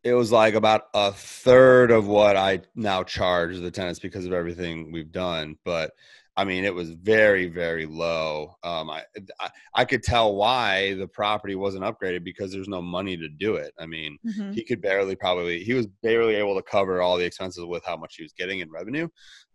It 0.02 0.12
was 0.12 0.30
like 0.30 0.54
about 0.54 0.88
a 0.92 1.12
third 1.12 1.90
of 1.90 2.06
what 2.06 2.36
I 2.36 2.60
now 2.74 3.02
charge 3.02 3.58
the 3.58 3.70
tenants 3.70 3.98
because 3.98 4.26
of 4.26 4.32
everything 4.32 4.92
we've 4.92 5.10
done. 5.10 5.56
But 5.64 5.92
I 6.36 6.44
mean, 6.44 6.64
it 6.64 6.74
was 6.74 6.90
very, 6.90 7.46
very 7.46 7.86
low. 7.86 8.56
Um, 8.64 8.90
I, 8.90 9.04
I, 9.38 9.50
I 9.74 9.84
could 9.84 10.02
tell 10.02 10.34
why 10.34 10.94
the 10.94 11.06
property 11.06 11.54
wasn't 11.54 11.84
upgraded 11.84 12.24
because 12.24 12.52
there's 12.52 12.68
no 12.68 12.82
money 12.82 13.16
to 13.16 13.28
do 13.28 13.54
it. 13.54 13.72
I 13.78 13.86
mean, 13.86 14.18
mm-hmm. 14.26 14.52
he 14.52 14.64
could 14.64 14.82
barely 14.82 15.14
probably 15.14 15.62
he 15.62 15.74
was 15.74 15.86
barely 16.02 16.34
able 16.34 16.56
to 16.56 16.62
cover 16.62 17.00
all 17.00 17.16
the 17.16 17.24
expenses 17.24 17.64
with 17.64 17.84
how 17.84 17.96
much 17.96 18.16
he 18.16 18.24
was 18.24 18.32
getting 18.32 18.58
in 18.58 18.70
revenue. 18.70 19.08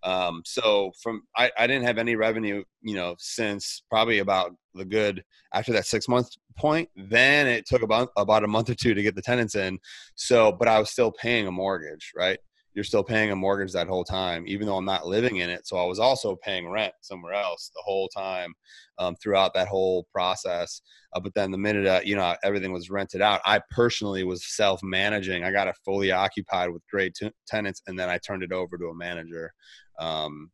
Um, 0.04 0.42
so 0.46 0.94
from 1.04 1.24
I, 1.36 1.52
I 1.58 1.68
didn't 1.68 1.86
have 1.86 1.98
any 1.98 2.16
revenue, 2.16 2.64
you 2.82 2.96
know, 2.96 3.16
since 3.20 3.84
probably 3.90 4.20
about 4.20 4.56
the 4.74 4.86
good 4.86 5.24
after 5.54 5.74
that 5.74 5.86
six 5.86 6.08
month 6.08 6.30
point. 6.58 6.90
Then 6.96 7.48
it 7.48 7.66
took 7.66 7.82
about 7.82 8.10
about 8.16 8.46
a 8.46 8.48
month 8.48 8.70
or 8.70 8.76
two 8.76 8.94
to 8.94 9.04
get 9.04 9.16
the 9.16 9.22
tenants 9.22 9.56
in. 9.56 9.80
So, 10.16 10.54
but 10.54 10.70
I 10.70 10.80
was 10.80 10.90
still 10.92 11.12
paying 11.12 11.48
a 11.48 11.52
mortgage, 11.52 12.14
right? 12.16 12.40
You're 12.80 12.86
still 12.86 13.04
paying 13.04 13.30
a 13.30 13.36
mortgage 13.36 13.74
that 13.74 13.90
whole 13.90 14.06
time, 14.06 14.46
even 14.48 14.66
though 14.66 14.78
I'm 14.78 14.86
not 14.86 15.06
living 15.06 15.36
in 15.36 15.50
it. 15.50 15.68
So 15.68 15.76
I 15.76 15.86
was 15.86 16.00
also 16.00 16.38
paying 16.38 16.70
rent 16.70 16.94
somewhere 17.02 17.34
else 17.34 17.72
the 17.76 17.82
whole 17.84 18.08
time 18.08 18.54
um, 18.98 19.18
throughout 19.22 19.54
that 19.56 19.68
whole 19.68 20.08
process. 20.14 20.80
Uh, 21.14 21.20
but 21.20 21.34
then 21.34 21.52
the 21.52 21.58
minute 21.58 21.86
uh, 21.86 22.00
you 22.06 22.16
know 22.16 22.34
everything 22.42 22.72
was 22.72 22.90
rented 22.90 23.22
out, 23.22 23.42
I 23.44 23.60
personally 23.70 24.24
was 24.24 24.56
self 24.56 24.80
managing. 24.82 25.44
I 25.44 25.52
got 25.52 25.68
it 25.68 25.76
fully 25.84 26.14
occupied 26.14 26.70
with 26.72 26.82
great 26.90 27.16
t- 27.16 27.34
tenants, 27.46 27.82
and 27.86 28.00
then 28.00 28.08
I 28.08 28.18
turned 28.18 28.44
it 28.44 28.54
over 28.54 28.78
to 28.78 28.86
a 28.86 28.96
manager. 28.96 29.52
Um, 30.00 30.50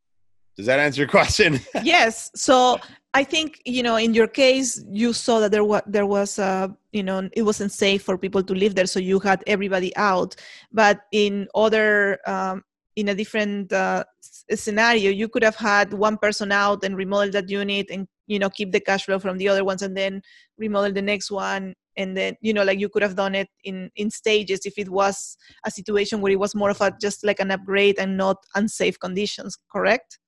does 0.56 0.66
that 0.66 0.80
answer 0.80 1.02
your 1.02 1.08
question? 1.20 1.60
yes. 1.84 2.32
So 2.36 2.80
I 3.14 3.24
think 3.24 3.62
you 3.66 3.84
know, 3.84 3.96
in 3.96 4.14
your 4.14 4.28
case, 4.28 4.84
you 4.90 5.14
saw 5.14 5.40
that 5.40 5.52
there 5.52 5.64
was 5.64 5.82
there 5.88 6.06
was 6.06 6.38
a 6.40 6.76
you 6.92 7.04
know 7.04 7.30
it 7.34 7.44
wasn't 7.44 7.72
safe 7.72 8.04
for 8.04 8.18
people 8.18 8.44
to 8.44 8.54
live 8.54 8.76
there, 8.76 8.88
so 8.88 9.00
you 9.00 9.20
had 9.20 9.44
everybody 9.48 9.96
out. 9.96 10.36
But 10.72 11.02
in 11.12 11.48
other 11.56 12.20
um, 12.28 12.64
in 12.96 13.10
a 13.10 13.16
different 13.16 13.72
uh, 13.72 14.04
scenario, 14.54 15.12
you 15.12 15.28
could 15.28 15.44
have 15.44 15.56
had 15.56 15.94
one 15.94 16.18
person 16.18 16.52
out 16.52 16.84
and 16.84 16.98
remodel 16.98 17.32
that 17.32 17.50
unit, 17.50 17.88
and 17.90 18.08
you 18.28 18.40
know 18.40 18.50
keep 18.50 18.72
the 18.72 18.80
cash 18.80 19.06
flow 19.06 19.20
from 19.20 19.38
the 19.38 19.48
other 19.48 19.64
ones, 19.64 19.82
and 19.82 19.96
then 19.96 20.22
remodel 20.58 20.92
the 20.92 21.02
next 21.02 21.32
one, 21.32 21.74
and 21.96 22.18
then 22.18 22.36
you 22.42 22.54
know 22.54 22.64
like 22.64 22.80
you 22.80 22.90
could 22.90 23.02
have 23.02 23.16
done 23.16 23.34
it 23.34 23.48
in 23.64 23.90
in 23.96 24.10
stages 24.10 24.66
if 24.66 24.78
it 24.78 24.90
was 24.90 25.38
a 25.66 25.72
situation 25.72 26.20
where 26.20 26.34
it 26.34 26.40
was 26.40 26.54
more 26.54 26.70
of 26.70 26.82
a 26.82 26.92
just 27.00 27.24
like 27.24 27.40
an 27.40 27.52
upgrade 27.52 27.98
and 27.98 28.18
not 28.18 28.38
unsafe 28.56 29.00
conditions. 29.00 29.58
Correct? 29.72 30.20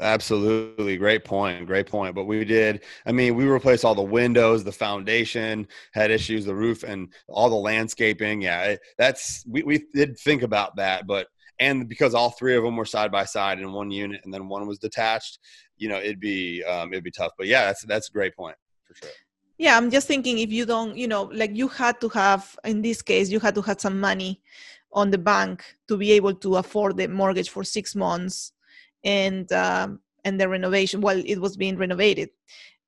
Absolutely. 0.00 0.96
Great 0.96 1.24
point. 1.24 1.66
Great 1.66 1.86
point. 1.86 2.14
But 2.14 2.24
we 2.24 2.44
did, 2.44 2.82
I 3.06 3.12
mean, 3.12 3.34
we 3.34 3.46
replaced 3.46 3.84
all 3.84 3.94
the 3.94 4.02
windows, 4.02 4.62
the 4.62 4.72
foundation 4.72 5.66
had 5.92 6.10
issues, 6.10 6.44
the 6.44 6.54
roof, 6.54 6.82
and 6.82 7.08
all 7.28 7.48
the 7.48 7.56
landscaping. 7.56 8.42
Yeah, 8.42 8.76
that's, 8.98 9.44
we, 9.48 9.62
we 9.62 9.86
did 9.94 10.18
think 10.18 10.42
about 10.42 10.76
that. 10.76 11.06
But, 11.06 11.28
and 11.58 11.88
because 11.88 12.14
all 12.14 12.30
three 12.30 12.56
of 12.56 12.62
them 12.62 12.76
were 12.76 12.84
side 12.84 13.10
by 13.10 13.24
side 13.24 13.58
in 13.58 13.72
one 13.72 13.90
unit 13.90 14.20
and 14.24 14.34
then 14.34 14.48
one 14.48 14.66
was 14.66 14.78
detached, 14.78 15.38
you 15.78 15.88
know, 15.88 15.96
it'd 15.98 16.20
be, 16.20 16.62
um, 16.64 16.92
it'd 16.92 17.04
be 17.04 17.10
tough. 17.10 17.32
But 17.38 17.46
yeah, 17.46 17.64
that's, 17.64 17.84
that's 17.86 18.08
a 18.10 18.12
great 18.12 18.36
point 18.36 18.56
for 18.86 18.94
sure. 18.94 19.10
yeah 19.58 19.76
i'm 19.76 19.90
just 19.90 20.06
thinking 20.06 20.38
if 20.38 20.50
you 20.50 20.64
don't 20.64 20.96
you 20.96 21.08
know 21.08 21.24
like 21.32 21.54
you 21.56 21.66
had 21.68 22.00
to 22.00 22.08
have 22.10 22.56
in 22.64 22.82
this 22.82 23.02
case 23.02 23.30
you 23.30 23.40
had 23.40 23.54
to 23.54 23.62
have 23.62 23.80
some 23.80 23.98
money 23.98 24.40
on 24.92 25.10
the 25.10 25.18
bank 25.18 25.64
to 25.88 25.96
be 25.96 26.12
able 26.12 26.34
to 26.34 26.56
afford 26.56 26.96
the 26.96 27.08
mortgage 27.08 27.50
for 27.50 27.64
six 27.64 27.94
months 27.94 28.52
and 29.06 29.50
um, 29.52 30.00
and 30.24 30.38
the 30.38 30.48
renovation 30.48 31.00
well 31.00 31.22
it 31.24 31.40
was 31.40 31.56
being 31.56 31.78
renovated. 31.78 32.28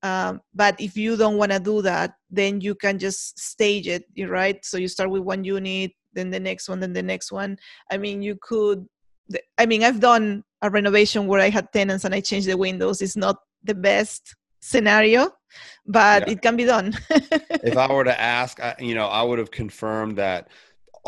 Um, 0.03 0.43
but 0.55 0.81
if 0.81 0.97
you 0.97 1.17
don't 1.17 1.39
want 1.39 1.51
to 1.51 1.59
do 1.59 1.83
that 1.83 2.13
then 2.31 2.61
you 2.61 2.75
can 2.75 2.99
just 2.99 3.39
stage 3.39 3.89
it 3.89 4.05
right? 4.29 4.63
So 4.65 4.77
you 4.77 4.89
start 4.89 5.11
with 5.11 5.23
one 5.23 5.45
unit 5.45 5.93
then 6.13 6.31
the 6.31 6.41
next 6.41 6.69
one 6.69 6.81
then 6.81 6.93
the 6.93 7.03
next 7.03 7.33
one. 7.33 7.57
I 7.91 7.97
mean 7.97 8.21
you 8.21 8.37
could 8.43 8.87
i 9.59 9.67
mean 9.67 9.85
i've 9.85 10.01
done 10.01 10.43
a 10.63 10.71
renovation 10.71 11.27
where 11.27 11.39
i 11.39 11.51
had 11.51 11.71
tenants 11.71 12.07
and 12.07 12.15
i 12.15 12.21
changed 12.21 12.49
the 12.49 12.57
windows. 12.57 13.01
It's 13.01 13.17
not 13.17 13.37
the 13.63 13.75
best 13.75 14.35
scenario 14.61 15.31
but 15.87 16.27
yeah. 16.27 16.33
it 16.33 16.43
can 16.43 16.57
be 16.57 16.65
done. 16.65 16.95
If 17.63 17.77
i 17.77 17.93
were 17.93 18.05
to 18.05 18.21
ask 18.21 18.59
you 18.79 18.95
know 18.95 19.07
i 19.07 19.23
would 19.23 19.39
have 19.39 19.51
confirmed 19.51 20.17
that 20.17 20.49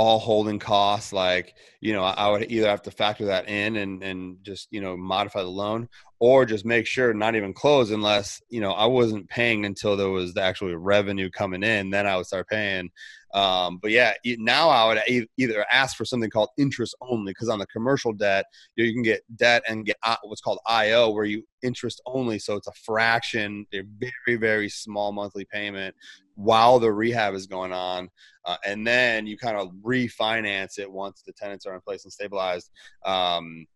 all 0.01 0.19
holding 0.19 0.59
costs 0.59 1.13
like 1.13 1.55
you 1.83 1.93
know 1.93 2.03
i 2.03 2.27
would 2.27 2.51
either 2.51 2.67
have 2.67 2.81
to 2.81 2.91
factor 2.91 3.27
that 3.27 3.47
in 3.51 3.77
and 3.77 4.03
and 4.03 4.43
just 4.43 4.67
you 4.71 4.81
know 4.81 4.97
modify 4.97 5.43
the 5.43 5.49
loan 5.49 5.87
or 6.21 6.45
just 6.45 6.65
make 6.65 6.87
sure 6.87 7.13
not 7.13 7.35
even 7.35 7.53
close 7.53 7.91
unless 7.91 8.41
you 8.49 8.61
know 8.61 8.73
i 8.73 8.87
wasn't 8.87 9.29
paying 9.29 9.65
until 9.65 9.97
there 9.97 10.11
was 10.11 10.33
the 10.35 10.43
actual 10.43 10.75
revenue 10.77 11.31
coming 11.31 11.63
in 11.63 11.91
then 11.91 12.07
i 12.07 12.17
would 12.17 12.27
start 12.27 12.49
paying 12.49 12.91
um, 13.33 13.79
but 13.79 13.91
yeah, 13.91 14.15
now 14.25 14.69
I 14.69 14.89
would 14.89 15.27
either 15.37 15.65
ask 15.71 15.97
for 15.97 16.05
something 16.05 16.31
called 16.31 16.51
interest 16.59 16.97
only 17.01 17.31
because 17.31 17.49
on 17.49 17.59
the 17.59 17.67
commercial 17.67 18.13
debt, 18.13 18.47
you 18.77 18.93
can 18.93 19.03
get 19.03 19.23
debt 19.37 19.63
and 19.69 19.87
get 19.87 19.97
what's 20.23 20.41
called 20.41 20.59
IO 20.67 21.11
where 21.11 21.25
you 21.25 21.45
interest 21.63 22.03
only. 22.07 22.39
So 22.39 22.57
it's 22.57 22.67
a 22.67 22.73
fraction, 22.73 23.67
a 23.73 23.83
very, 23.99 24.37
very 24.37 24.69
small 24.69 25.13
monthly 25.13 25.45
payment 25.45 25.95
while 26.35 26.79
the 26.79 26.93
rehab 26.93 27.35
is 27.35 27.47
going 27.47 27.73
on. 27.73 28.09
Uh, 28.45 28.57
and 28.65 28.87
then 28.87 29.27
you 29.27 29.37
kind 29.37 29.57
of 29.57 29.71
refinance 29.83 30.79
it 30.79 30.91
once 30.91 31.23
the 31.25 31.33
tenants 31.33 31.67
are 31.67 31.75
in 31.75 31.81
place 31.83 32.05
and 32.05 32.13
stabilized. 32.13 32.71
Um, 33.05 33.67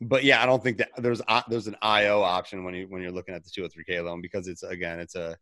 but 0.00 0.24
yeah, 0.24 0.42
I 0.42 0.46
don't 0.46 0.62
think 0.62 0.78
that 0.78 0.90
there's 0.98 1.20
there's 1.48 1.66
an 1.66 1.76
IO 1.82 2.20
option 2.20 2.64
when 2.64 2.74
you 2.74 2.86
when 2.88 3.02
you're 3.02 3.10
looking 3.10 3.34
at 3.34 3.42
the 3.44 3.50
203k 3.50 4.04
loan 4.04 4.20
because 4.20 4.46
it's 4.46 4.62
again 4.62 5.00
it's 5.00 5.14
a 5.14 5.36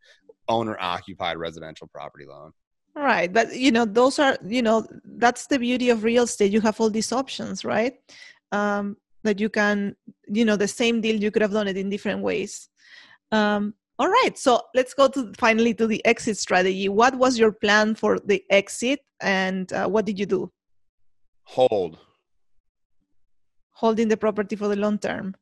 owner 0.48 0.76
occupied 0.80 1.36
residential 1.36 1.88
property 1.88 2.26
loan. 2.26 2.52
Right. 2.96 3.30
But, 3.30 3.54
you 3.54 3.70
know, 3.70 3.84
those 3.84 4.18
are, 4.18 4.38
you 4.42 4.62
know, 4.62 4.86
that's 5.04 5.46
the 5.46 5.58
beauty 5.58 5.90
of 5.90 6.02
real 6.02 6.24
estate. 6.24 6.50
You 6.50 6.62
have 6.62 6.80
all 6.80 6.88
these 6.88 7.12
options, 7.12 7.62
right? 7.62 7.92
Um, 8.52 8.96
that 9.22 9.38
you 9.38 9.50
can, 9.50 9.94
you 10.28 10.46
know, 10.46 10.56
the 10.56 10.66
same 10.66 11.02
deal, 11.02 11.16
you 11.16 11.30
could 11.30 11.42
have 11.42 11.52
done 11.52 11.68
it 11.68 11.76
in 11.76 11.90
different 11.90 12.22
ways. 12.22 12.70
Um, 13.32 13.74
all 13.98 14.08
right. 14.08 14.38
So 14.38 14.62
let's 14.74 14.94
go 14.94 15.08
to 15.08 15.32
finally 15.38 15.74
to 15.74 15.86
the 15.86 16.04
exit 16.06 16.38
strategy. 16.38 16.88
What 16.88 17.14
was 17.16 17.38
your 17.38 17.52
plan 17.52 17.94
for 17.94 18.18
the 18.18 18.42
exit 18.48 19.00
and 19.20 19.70
uh, 19.74 19.88
what 19.88 20.06
did 20.06 20.18
you 20.18 20.26
do? 20.26 20.50
Hold. 21.44 21.98
Holding 23.76 24.08
the 24.08 24.16
property 24.16 24.56
for 24.56 24.68
the 24.68 24.76
long 24.76 24.98
term. 24.98 25.36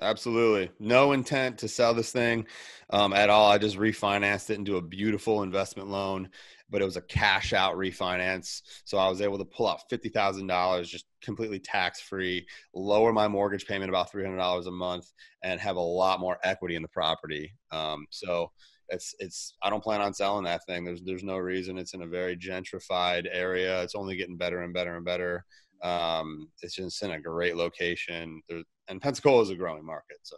Absolutely. 0.00 0.70
No 0.80 1.12
intent 1.12 1.58
to 1.58 1.68
sell 1.68 1.92
this 1.92 2.10
thing 2.10 2.46
um, 2.88 3.12
at 3.12 3.28
all. 3.28 3.50
I 3.50 3.58
just 3.58 3.76
refinanced 3.76 4.48
it 4.48 4.58
into 4.58 4.78
a 4.78 4.82
beautiful 4.82 5.42
investment 5.42 5.90
loan, 5.90 6.30
but 6.70 6.80
it 6.80 6.86
was 6.86 6.96
a 6.96 7.02
cash 7.02 7.52
out 7.52 7.76
refinance. 7.76 8.62
So 8.86 8.96
I 8.96 9.10
was 9.10 9.20
able 9.20 9.36
to 9.36 9.44
pull 9.44 9.68
out 9.68 9.82
$50,000 9.92 10.86
just 10.86 11.04
completely 11.22 11.60
tax 11.60 12.00
free, 12.00 12.46
lower 12.74 13.12
my 13.12 13.28
mortgage 13.28 13.66
payment 13.66 13.90
about 13.90 14.10
$300 14.10 14.66
a 14.66 14.70
month, 14.70 15.12
and 15.42 15.60
have 15.60 15.76
a 15.76 15.80
lot 15.80 16.20
more 16.20 16.38
equity 16.42 16.76
in 16.76 16.82
the 16.82 16.88
property. 16.88 17.54
Um, 17.70 18.06
so 18.08 18.50
it's, 18.88 19.14
it's, 19.18 19.54
I 19.62 19.68
don't 19.68 19.84
plan 19.84 20.00
on 20.00 20.14
selling 20.14 20.44
that 20.44 20.64
thing. 20.66 20.84
There's, 20.84 21.02
there's 21.02 21.24
no 21.24 21.36
reason. 21.36 21.76
It's 21.76 21.94
in 21.94 22.02
a 22.02 22.06
very 22.06 22.36
gentrified 22.36 23.26
area. 23.30 23.82
It's 23.82 23.94
only 23.94 24.16
getting 24.16 24.38
better 24.38 24.62
and 24.62 24.72
better 24.72 24.96
and 24.96 25.04
better. 25.04 25.44
Um, 25.84 26.48
it's 26.62 26.74
just 26.74 27.02
in 27.02 27.12
a 27.12 27.20
great 27.20 27.56
location. 27.56 28.42
There, 28.48 28.62
and 28.88 29.00
Pensacola 29.00 29.42
is 29.42 29.50
a 29.50 29.54
growing 29.54 29.84
market. 29.84 30.18
So 30.22 30.36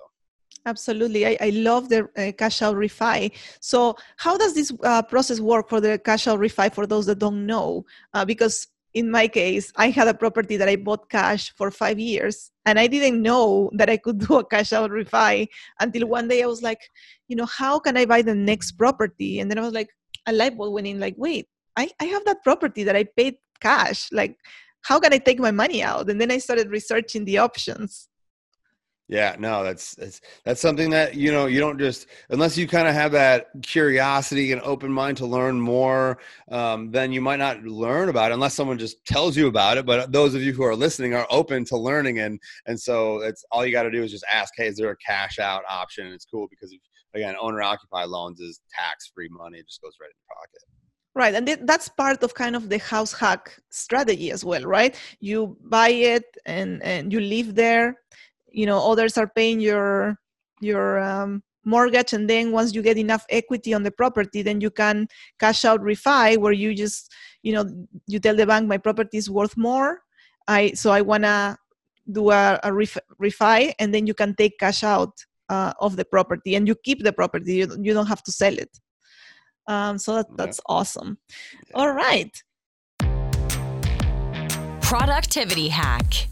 absolutely 0.67 1.27
i, 1.27 1.37
I 1.41 1.51
love 1.51 1.89
the 1.89 2.09
uh, 2.17 2.33
cash 2.33 2.61
out 2.61 2.77
refi 2.77 3.33
so 3.61 3.97
how 4.17 4.37
does 4.37 4.55
this 4.55 4.73
uh, 4.83 5.03
process 5.03 5.41
work 5.41 5.69
for 5.69 5.81
the 5.81 5.99
cash 5.99 6.27
out 6.27 6.41
refi 6.41 6.73
for 6.75 6.87
those 6.87 7.07
that 7.07 7.19
don't 7.19 7.47
know 7.47 7.85
uh, 8.15 8.25
because 8.25 8.67
in 8.95 9.11
my 9.11 9.29
case 9.29 9.73
i 9.77 9.89
had 9.89 10.09
a 10.09 10.15
property 10.15 10.57
that 10.57 10.69
i 10.69 10.77
bought 10.77 11.09
cash 11.09 11.53
for 11.57 11.71
five 11.71 11.99
years 11.99 12.51
and 12.67 12.79
i 12.79 12.87
didn't 12.87 13.23
know 13.23 13.71
that 13.75 13.89
i 13.89 13.97
could 13.97 14.19
do 14.27 14.39
a 14.39 14.45
cash 14.45 14.73
out 14.73 14.91
refi 14.91 15.47
until 15.81 16.07
one 16.09 16.29
day 16.29 16.43
i 16.43 16.47
was 16.47 16.63
like 16.63 16.81
you 17.29 17.37
know 17.37 17.47
how 17.47 17.79
can 17.79 17.97
i 17.97 18.05
buy 18.05 18.21
the 18.21 18.35
next 18.35 18.73
property 18.73 19.41
and 19.41 19.51
then 19.51 19.59
i 19.59 19.63
was 19.63 19.73
like 19.73 19.91
a 20.27 20.33
light 20.33 20.57
bulb 20.59 20.75
went 20.75 20.87
in 20.87 21.01
like 21.01 21.15
wait 21.17 21.47
I, 21.79 21.91
I 22.01 22.07
have 22.07 22.25
that 22.25 22.43
property 22.43 22.85
that 22.85 22.97
i 22.97 23.05
paid 23.05 23.37
cash 23.61 24.09
like 24.13 24.37
how 24.89 24.99
can 25.01 25.13
i 25.13 25.19
take 25.19 25.39
my 25.39 25.51
money 25.51 25.83
out 25.83 26.09
and 26.11 26.21
then 26.21 26.31
i 26.31 26.39
started 26.39 26.71
researching 26.71 27.25
the 27.25 27.39
options 27.39 28.09
yeah, 29.09 29.37
no, 29.39 29.63
that's 29.63 29.95
that's 29.95 30.21
that's 30.45 30.61
something 30.61 30.91
that 30.91 31.15
you 31.15 31.31
know 31.31 31.47
you 31.47 31.61
don't 31.61 31.79
just 31.79 32.09
unless 32.31 32.59
you 32.59 32.67
kind 32.67 32.89
of 32.89 32.95
have 32.95 33.13
that 33.13 33.47
curiosity 33.63 34.51
and 34.51 34.61
open 34.63 34.93
mind 34.93 35.17
to 35.19 35.27
learn 35.27 35.61
more, 35.61 36.19
um, 36.51 36.91
then 36.91 37.13
you 37.13 37.21
might 37.21 37.39
not 37.39 37.63
learn 37.63 38.09
about 38.09 38.33
it 38.33 38.35
unless 38.35 38.55
someone 38.55 38.79
just 38.79 39.05
tells 39.05 39.37
you 39.37 39.47
about 39.47 39.79
it. 39.79 39.87
But 39.87 40.11
those 40.11 40.35
of 40.35 40.43
you 40.43 40.53
who 40.53 40.65
are 40.65 40.75
listening 40.75 41.15
are 41.15 41.27
open 41.31 41.65
to 41.67 41.77
learning, 41.77 42.19
and 42.19 42.41
and 42.67 42.79
so 42.79 43.19
it's 43.19 43.45
all 43.53 43.65
you 43.65 43.71
got 43.71 43.85
to 43.85 43.93
do 43.93 44.03
is 44.03 44.11
just 44.11 44.25
ask, 44.29 44.53
hey, 44.57 44.67
is 44.67 44.77
there 44.77 44.91
a 44.91 44.97
cash 44.97 45.39
out 45.39 45.63
option? 45.71 46.07
And 46.07 46.15
it's 46.15 46.25
cool 46.25 46.49
because 46.51 46.75
again, 47.15 47.37
owner 47.41 47.63
occupied 47.63 48.09
loans 48.09 48.41
is 48.41 48.61
tax 48.75 49.13
free 49.15 49.29
money; 49.31 49.59
it 49.59 49.69
just 49.69 49.83
goes 49.83 49.95
right 50.01 50.11
in 50.11 50.17
your 50.17 50.37
pocket. 50.37 50.76
Right, 51.17 51.35
and 51.35 51.47
th- 51.47 51.61
that's 51.63 51.89
part 51.89 52.23
of 52.23 52.35
kind 52.35 52.55
of 52.55 52.69
the 52.69 52.79
house 52.79 53.13
hack 53.13 53.59
strategy 53.71 54.31
as 54.31 54.45
well, 54.45 54.63
right? 54.65 54.95
You 55.19 55.57
buy 55.63 55.89
it 55.89 56.25
and 56.45 56.83
and 56.83 57.13
you 57.13 57.21
live 57.21 57.55
there 57.55 57.97
you 58.57 58.67
know 58.67 58.79
others 58.91 59.19
are 59.19 59.29
paying 59.29 59.61
your 59.61 60.19
your 60.61 60.99
um, 60.99 61.43
mortgage 61.65 62.13
and 62.15 62.29
then 62.31 62.53
once 62.53 62.75
you 62.75 62.83
get 62.83 62.97
enough 62.97 63.25
equity 63.29 63.75
on 63.75 63.83
the 63.83 63.91
property 63.91 64.41
then 64.43 64.61
you 64.61 64.71
can 64.71 65.07
cash 65.39 65.65
out 65.65 65.81
refi 65.83 66.39
where 66.39 66.53
you 66.53 66.75
just 66.75 67.13
you 67.43 67.53
know 67.53 67.65
you 68.07 68.19
tell 68.19 68.35
the 68.35 68.47
bank 68.47 68.67
my 68.67 68.79
property 68.79 69.19
is 69.19 69.31
worth 69.31 69.57
more. 69.57 70.01
I 70.49 70.73
so 70.73 70.91
i 70.93 71.01
want 71.03 71.25
to 71.25 71.57
do 72.11 72.31
a, 72.31 72.61
a 72.63 72.71
refi 72.71 73.73
and 73.81 73.93
then 73.93 74.07
you 74.07 74.15
can 74.15 74.35
take 74.37 74.59
cash 74.59 74.83
out 74.85 75.13
uh, 75.49 75.73
of 75.81 75.97
the 75.97 76.05
property 76.05 76.55
and 76.55 76.67
you 76.69 76.75
keep 76.85 77.03
the 77.03 77.13
property. 77.13 77.55
You, 77.57 77.67
you 77.81 77.93
don't 77.95 78.07
have 78.07 78.23
to 78.25 78.33
sell 78.33 78.57
it 78.57 78.71
um, 79.69 79.99
so 79.99 80.17
that, 80.17 80.27
that's 80.37 80.59
yeah. 80.59 80.75
awesome 80.75 81.19
yeah. 81.31 81.75
all 81.75 81.93
right 81.93 82.43
productivity 84.81 85.69
hack 85.69 86.29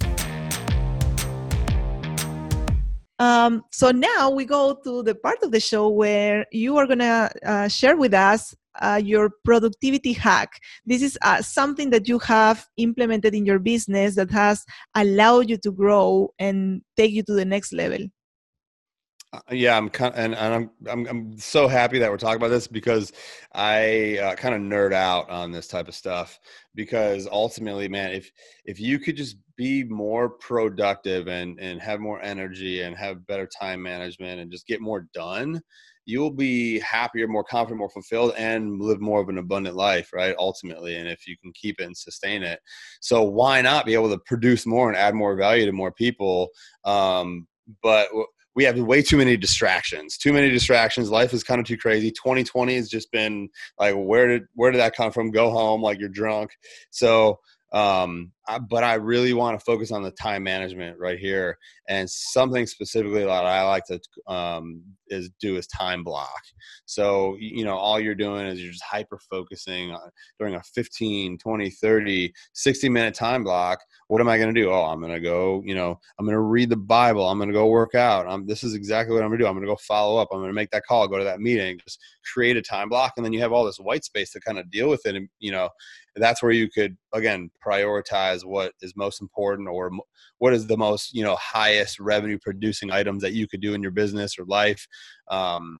Um, 3.20 3.64
so 3.70 3.90
now 3.90 4.30
we 4.30 4.44
go 4.44 4.74
to 4.84 5.02
the 5.02 5.14
part 5.14 5.42
of 5.42 5.52
the 5.52 5.60
show 5.60 5.88
where 5.88 6.46
you 6.50 6.76
are 6.76 6.86
going 6.86 6.98
to 6.98 7.30
uh, 7.46 7.68
share 7.68 7.96
with 7.96 8.12
us 8.12 8.54
uh, 8.80 9.00
your 9.02 9.30
productivity 9.44 10.12
hack. 10.12 10.60
This 10.84 11.00
is 11.00 11.16
uh, 11.22 11.40
something 11.40 11.90
that 11.90 12.08
you 12.08 12.18
have 12.20 12.66
implemented 12.76 13.34
in 13.34 13.46
your 13.46 13.60
business 13.60 14.16
that 14.16 14.30
has 14.32 14.64
allowed 14.96 15.48
you 15.48 15.56
to 15.58 15.70
grow 15.70 16.34
and 16.38 16.82
take 16.96 17.12
you 17.12 17.22
to 17.22 17.32
the 17.34 17.44
next 17.44 17.72
level. 17.72 18.00
Uh, 19.34 19.40
yeah, 19.50 19.76
I'm 19.76 19.88
kind 19.88 20.12
of, 20.14 20.18
and, 20.20 20.34
and, 20.34 20.54
I'm, 20.54 20.70
I'm 20.88 21.06
I'm 21.06 21.38
so 21.38 21.66
happy 21.66 21.98
that 21.98 22.10
we're 22.10 22.18
talking 22.18 22.36
about 22.36 22.48
this 22.48 22.68
because 22.68 23.12
I 23.52 24.18
uh, 24.18 24.34
kind 24.36 24.54
of 24.54 24.60
nerd 24.60 24.92
out 24.92 25.28
on 25.28 25.50
this 25.50 25.66
type 25.66 25.88
of 25.88 25.94
stuff 25.94 26.38
because 26.76 27.26
ultimately, 27.30 27.88
man, 27.88 28.12
if 28.12 28.30
if 28.64 28.78
you 28.78 28.98
could 29.00 29.16
just 29.16 29.36
be 29.56 29.82
more 29.84 30.28
productive 30.28 31.26
and 31.26 31.58
and 31.58 31.80
have 31.80 31.98
more 32.00 32.22
energy 32.22 32.82
and 32.82 32.96
have 32.96 33.26
better 33.26 33.46
time 33.46 33.82
management 33.82 34.40
and 34.40 34.52
just 34.52 34.68
get 34.68 34.80
more 34.80 35.08
done, 35.12 35.60
you'll 36.04 36.30
be 36.30 36.78
happier, 36.80 37.26
more 37.26 37.44
confident, 37.44 37.78
more 37.80 37.90
fulfilled, 37.90 38.34
and 38.36 38.80
live 38.80 39.00
more 39.00 39.20
of 39.20 39.28
an 39.28 39.38
abundant 39.38 39.74
life, 39.74 40.12
right? 40.12 40.36
Ultimately, 40.38 40.94
and 40.96 41.08
if 41.08 41.26
you 41.26 41.36
can 41.38 41.52
keep 41.54 41.80
it 41.80 41.84
and 41.86 41.96
sustain 41.96 42.44
it, 42.44 42.60
so 43.00 43.24
why 43.24 43.60
not 43.62 43.84
be 43.86 43.94
able 43.94 44.10
to 44.10 44.18
produce 44.26 44.64
more 44.64 44.88
and 44.88 44.96
add 44.96 45.14
more 45.14 45.34
value 45.34 45.66
to 45.66 45.72
more 45.72 45.92
people? 45.92 46.50
Um, 46.84 47.48
but 47.82 48.08
we 48.54 48.64
have 48.64 48.78
way 48.78 49.02
too 49.02 49.16
many 49.16 49.36
distractions 49.36 50.18
too 50.18 50.32
many 50.32 50.50
distractions. 50.50 51.10
Life 51.10 51.32
is 51.32 51.44
kind 51.44 51.60
of 51.60 51.66
too 51.66 51.76
crazy. 51.76 52.10
2020 52.10 52.74
has 52.76 52.88
just 52.88 53.10
been 53.12 53.48
like 53.78 53.94
where 53.94 54.26
did 54.28 54.42
where 54.54 54.70
did 54.70 54.78
that 54.78 54.96
come 54.96 55.12
from? 55.12 55.30
Go 55.30 55.50
home 55.50 55.82
like 55.82 55.98
you're 55.98 56.08
drunk. 56.08 56.50
So 56.90 57.38
um, 57.72 58.32
I, 58.46 58.58
but 58.58 58.84
I 58.84 58.94
really 58.94 59.32
want 59.32 59.58
to 59.58 59.64
focus 59.64 59.90
on 59.90 60.02
the 60.02 60.10
time 60.10 60.42
management 60.42 60.98
right 60.98 61.18
here, 61.18 61.58
and 61.88 62.08
something 62.08 62.66
specifically 62.66 63.20
that 63.20 63.30
I 63.30 63.62
like 63.62 63.84
to 63.86 64.00
um, 64.32 64.82
is 65.08 65.30
do 65.40 65.56
is 65.56 65.66
time 65.66 66.04
block. 66.04 66.40
So 66.84 67.36
you 67.38 67.64
know, 67.64 67.76
all 67.76 67.98
you're 67.98 68.14
doing 68.14 68.46
is 68.46 68.60
you're 68.60 68.72
just 68.72 68.84
hyper 68.84 69.18
focusing 69.30 69.96
during 70.38 70.54
a 70.54 70.62
15, 70.62 71.38
20, 71.38 71.70
30, 71.70 72.32
60 72.52 72.88
minute 72.88 73.14
time 73.14 73.44
block. 73.44 73.80
What 74.08 74.20
am 74.20 74.28
I 74.28 74.36
going 74.36 74.54
to 74.54 74.60
do? 74.60 74.70
Oh, 74.70 74.84
I'm 74.84 75.00
going 75.00 75.12
to 75.12 75.20
go. 75.20 75.62
You 75.64 75.74
know, 75.74 75.98
I'm 76.18 76.26
going 76.26 76.34
to 76.34 76.40
read 76.40 76.68
the 76.68 76.76
Bible. 76.76 77.26
I'm 77.26 77.38
going 77.38 77.48
to 77.48 77.54
go 77.54 77.66
work 77.66 77.94
out. 77.94 78.26
I'm, 78.28 78.46
this 78.46 78.62
is 78.62 78.74
exactly 78.74 79.14
what 79.14 79.22
I'm 79.22 79.30
going 79.30 79.38
to 79.38 79.44
do. 79.44 79.48
I'm 79.48 79.54
going 79.54 79.66
to 79.66 79.72
go 79.72 79.76
follow 79.76 80.20
up. 80.20 80.28
I'm 80.32 80.38
going 80.38 80.50
to 80.50 80.54
make 80.54 80.70
that 80.70 80.84
call. 80.86 81.08
Go 81.08 81.18
to 81.18 81.24
that 81.24 81.40
meeting. 81.40 81.78
Just 81.84 81.98
create 82.32 82.56
a 82.56 82.62
time 82.62 82.88
block, 82.88 83.14
and 83.16 83.24
then 83.24 83.32
you 83.32 83.40
have 83.40 83.52
all 83.52 83.64
this 83.64 83.78
white 83.78 84.04
space 84.04 84.32
to 84.32 84.40
kind 84.40 84.58
of 84.58 84.70
deal 84.70 84.88
with 84.88 85.06
it. 85.06 85.14
And 85.14 85.28
you 85.38 85.52
know, 85.52 85.70
that's 86.16 86.42
where 86.42 86.52
you 86.52 86.68
could 86.70 86.96
again 87.12 87.50
prioritize 87.64 88.33
what 88.42 88.72
is 88.80 88.96
most 88.96 89.20
important 89.20 89.68
or 89.68 89.90
what 90.38 90.54
is 90.54 90.66
the 90.66 90.76
most 90.76 91.14
you 91.14 91.22
know 91.22 91.36
highest 91.36 92.00
revenue 92.00 92.38
producing 92.40 92.90
items 92.90 93.22
that 93.22 93.34
you 93.34 93.46
could 93.46 93.60
do 93.60 93.74
in 93.74 93.82
your 93.82 93.92
business 93.92 94.38
or 94.38 94.44
life. 94.46 94.86
Um, 95.30 95.78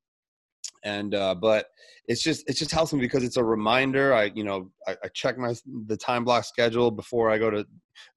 and 0.85 1.15
uh, 1.15 1.35
but 1.35 1.67
it's 2.07 2.23
just 2.23 2.49
it 2.49 2.55
just 2.55 2.71
helps 2.71 2.93
me 2.93 3.01
because 3.01 3.25
it's 3.25 3.39
a 3.39 3.45
reminder. 3.45 4.15
I 4.15 4.31
you 4.35 4.45
know 4.45 4.71
I, 4.87 4.97
I, 5.03 5.09
check 5.15 5.39
my 5.39 5.55
the 5.87 5.97
time 5.97 6.25
block 6.25 6.45
schedule 6.45 6.91
before 6.91 7.31
i 7.31 7.39
go 7.39 7.51
to 7.51 7.67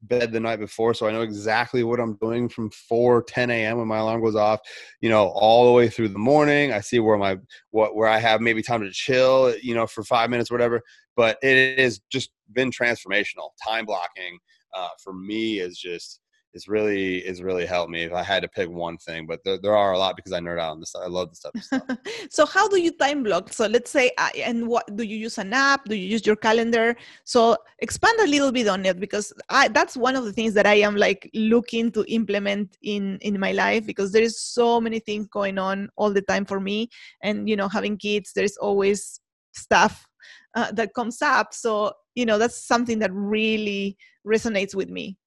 bed 0.02 0.32
the 0.32 0.40
night 0.40 0.60
before 0.60 0.94
so 0.94 1.08
i 1.08 1.12
know 1.12 1.22
exactly 1.22 1.84
what 1.84 2.00
i'm 2.00 2.18
doing 2.18 2.50
from 2.50 2.70
4 2.72 3.24
10 3.24 3.52
a.m 3.52 3.78
when 3.78 3.88
my 3.88 4.00
alarm 4.00 4.22
goes 4.22 4.36
off 4.36 4.60
you 5.02 5.10
know 5.10 5.28
all 5.28 5.66
the 5.66 5.72
way 5.72 5.88
through 5.88 6.10
the 6.10 6.20
morning. 6.20 6.74
I 6.74 6.82
see 6.82 7.00
where 7.00 7.18
my 7.18 7.38
what 7.72 7.96
where 7.96 8.10
i 8.10 8.18
have 8.18 8.42
maybe 8.42 8.62
time 8.62 8.82
to 8.82 8.92
chill 8.92 9.56
you 9.62 9.76
know 9.76 9.88
for 9.88 10.04
five 10.04 10.30
minutes 10.30 10.52
whatever 10.52 10.82
but 11.18 11.38
it 11.42 11.80
has 11.80 12.00
just 12.10 12.30
been 12.54 12.72
transformational 12.72 13.50
time 13.68 13.86
blocking 13.86 14.40
uh, 14.74 14.90
for 15.04 15.12
me 15.12 15.60
is 15.60 15.78
just 15.78 16.22
is 16.54 16.68
really 16.68 17.18
is 17.18 17.42
really 17.44 17.66
helped 17.66 17.92
me 17.92 18.04
if 18.04 18.14
I 18.14 18.24
had 18.24 18.42
to 18.42 18.48
pick 18.48 18.70
one 18.70 18.98
thing. 18.98 19.28
But 19.28 19.44
there, 19.44 19.60
there 19.62 19.76
are 19.76 19.92
a 19.94 19.98
lot 19.98 20.16
because 20.16 20.32
I 20.32 20.40
nerd 20.40 20.60
out 20.60 20.72
on 20.72 20.80
this. 20.80 20.96
I 20.96 21.08
love 21.08 21.30
this 21.30 21.40
stuff. 21.40 21.98
so 22.30 22.46
how 22.46 22.68
do 22.68 22.82
you 22.82 22.92
time 22.92 23.22
block? 23.22 23.52
So 23.54 23.68
let's 23.68 23.92
say, 23.92 24.12
uh, 24.18 24.30
and 24.44 24.68
what 24.68 24.96
do 24.96 25.04
you 25.04 25.18
use 25.18 25.38
an 25.38 25.54
app? 25.54 25.86
Do 25.86 25.96
you 25.96 26.08
use 26.08 26.26
your 26.26 26.36
calendar? 26.36 26.96
So 27.26 27.58
expand 27.80 28.20
a 28.22 28.28
little 28.28 28.52
bit 28.52 28.68
on 28.68 28.86
it 28.86 29.00
because 29.00 29.34
I, 29.50 29.68
that's 29.68 29.98
one 29.98 30.16
of 30.16 30.26
the 30.26 30.34
things 30.34 30.54
that 30.54 30.66
I 30.66 30.76
am 30.76 30.96
like 30.96 31.30
looking 31.34 31.92
to 31.92 32.06
implement 32.06 32.78
in 32.82 33.18
in 33.22 33.40
my 33.40 33.52
life 33.52 33.86
because 33.86 34.12
there 34.12 34.24
is 34.24 34.40
so 34.40 34.82
many 34.82 35.00
things 35.00 35.28
going 35.28 35.58
on 35.58 35.90
all 35.96 36.12
the 36.12 36.24
time 36.24 36.46
for 36.46 36.60
me, 36.60 36.90
and 37.22 37.50
you 37.50 37.56
know, 37.56 37.68
having 37.68 37.98
kids, 37.98 38.32
there's 38.34 38.58
always 38.58 39.20
stuff 39.54 40.08
uh, 40.56 40.72
that 40.74 40.94
comes 40.94 41.22
up. 41.22 41.54
So 41.54 41.94
you 42.16 42.26
know, 42.26 42.38
that's 42.38 42.66
something 42.66 43.00
that 43.00 43.12
really 43.14 43.98
resonates 44.26 44.74
with 44.74 44.90
me. 44.90 45.18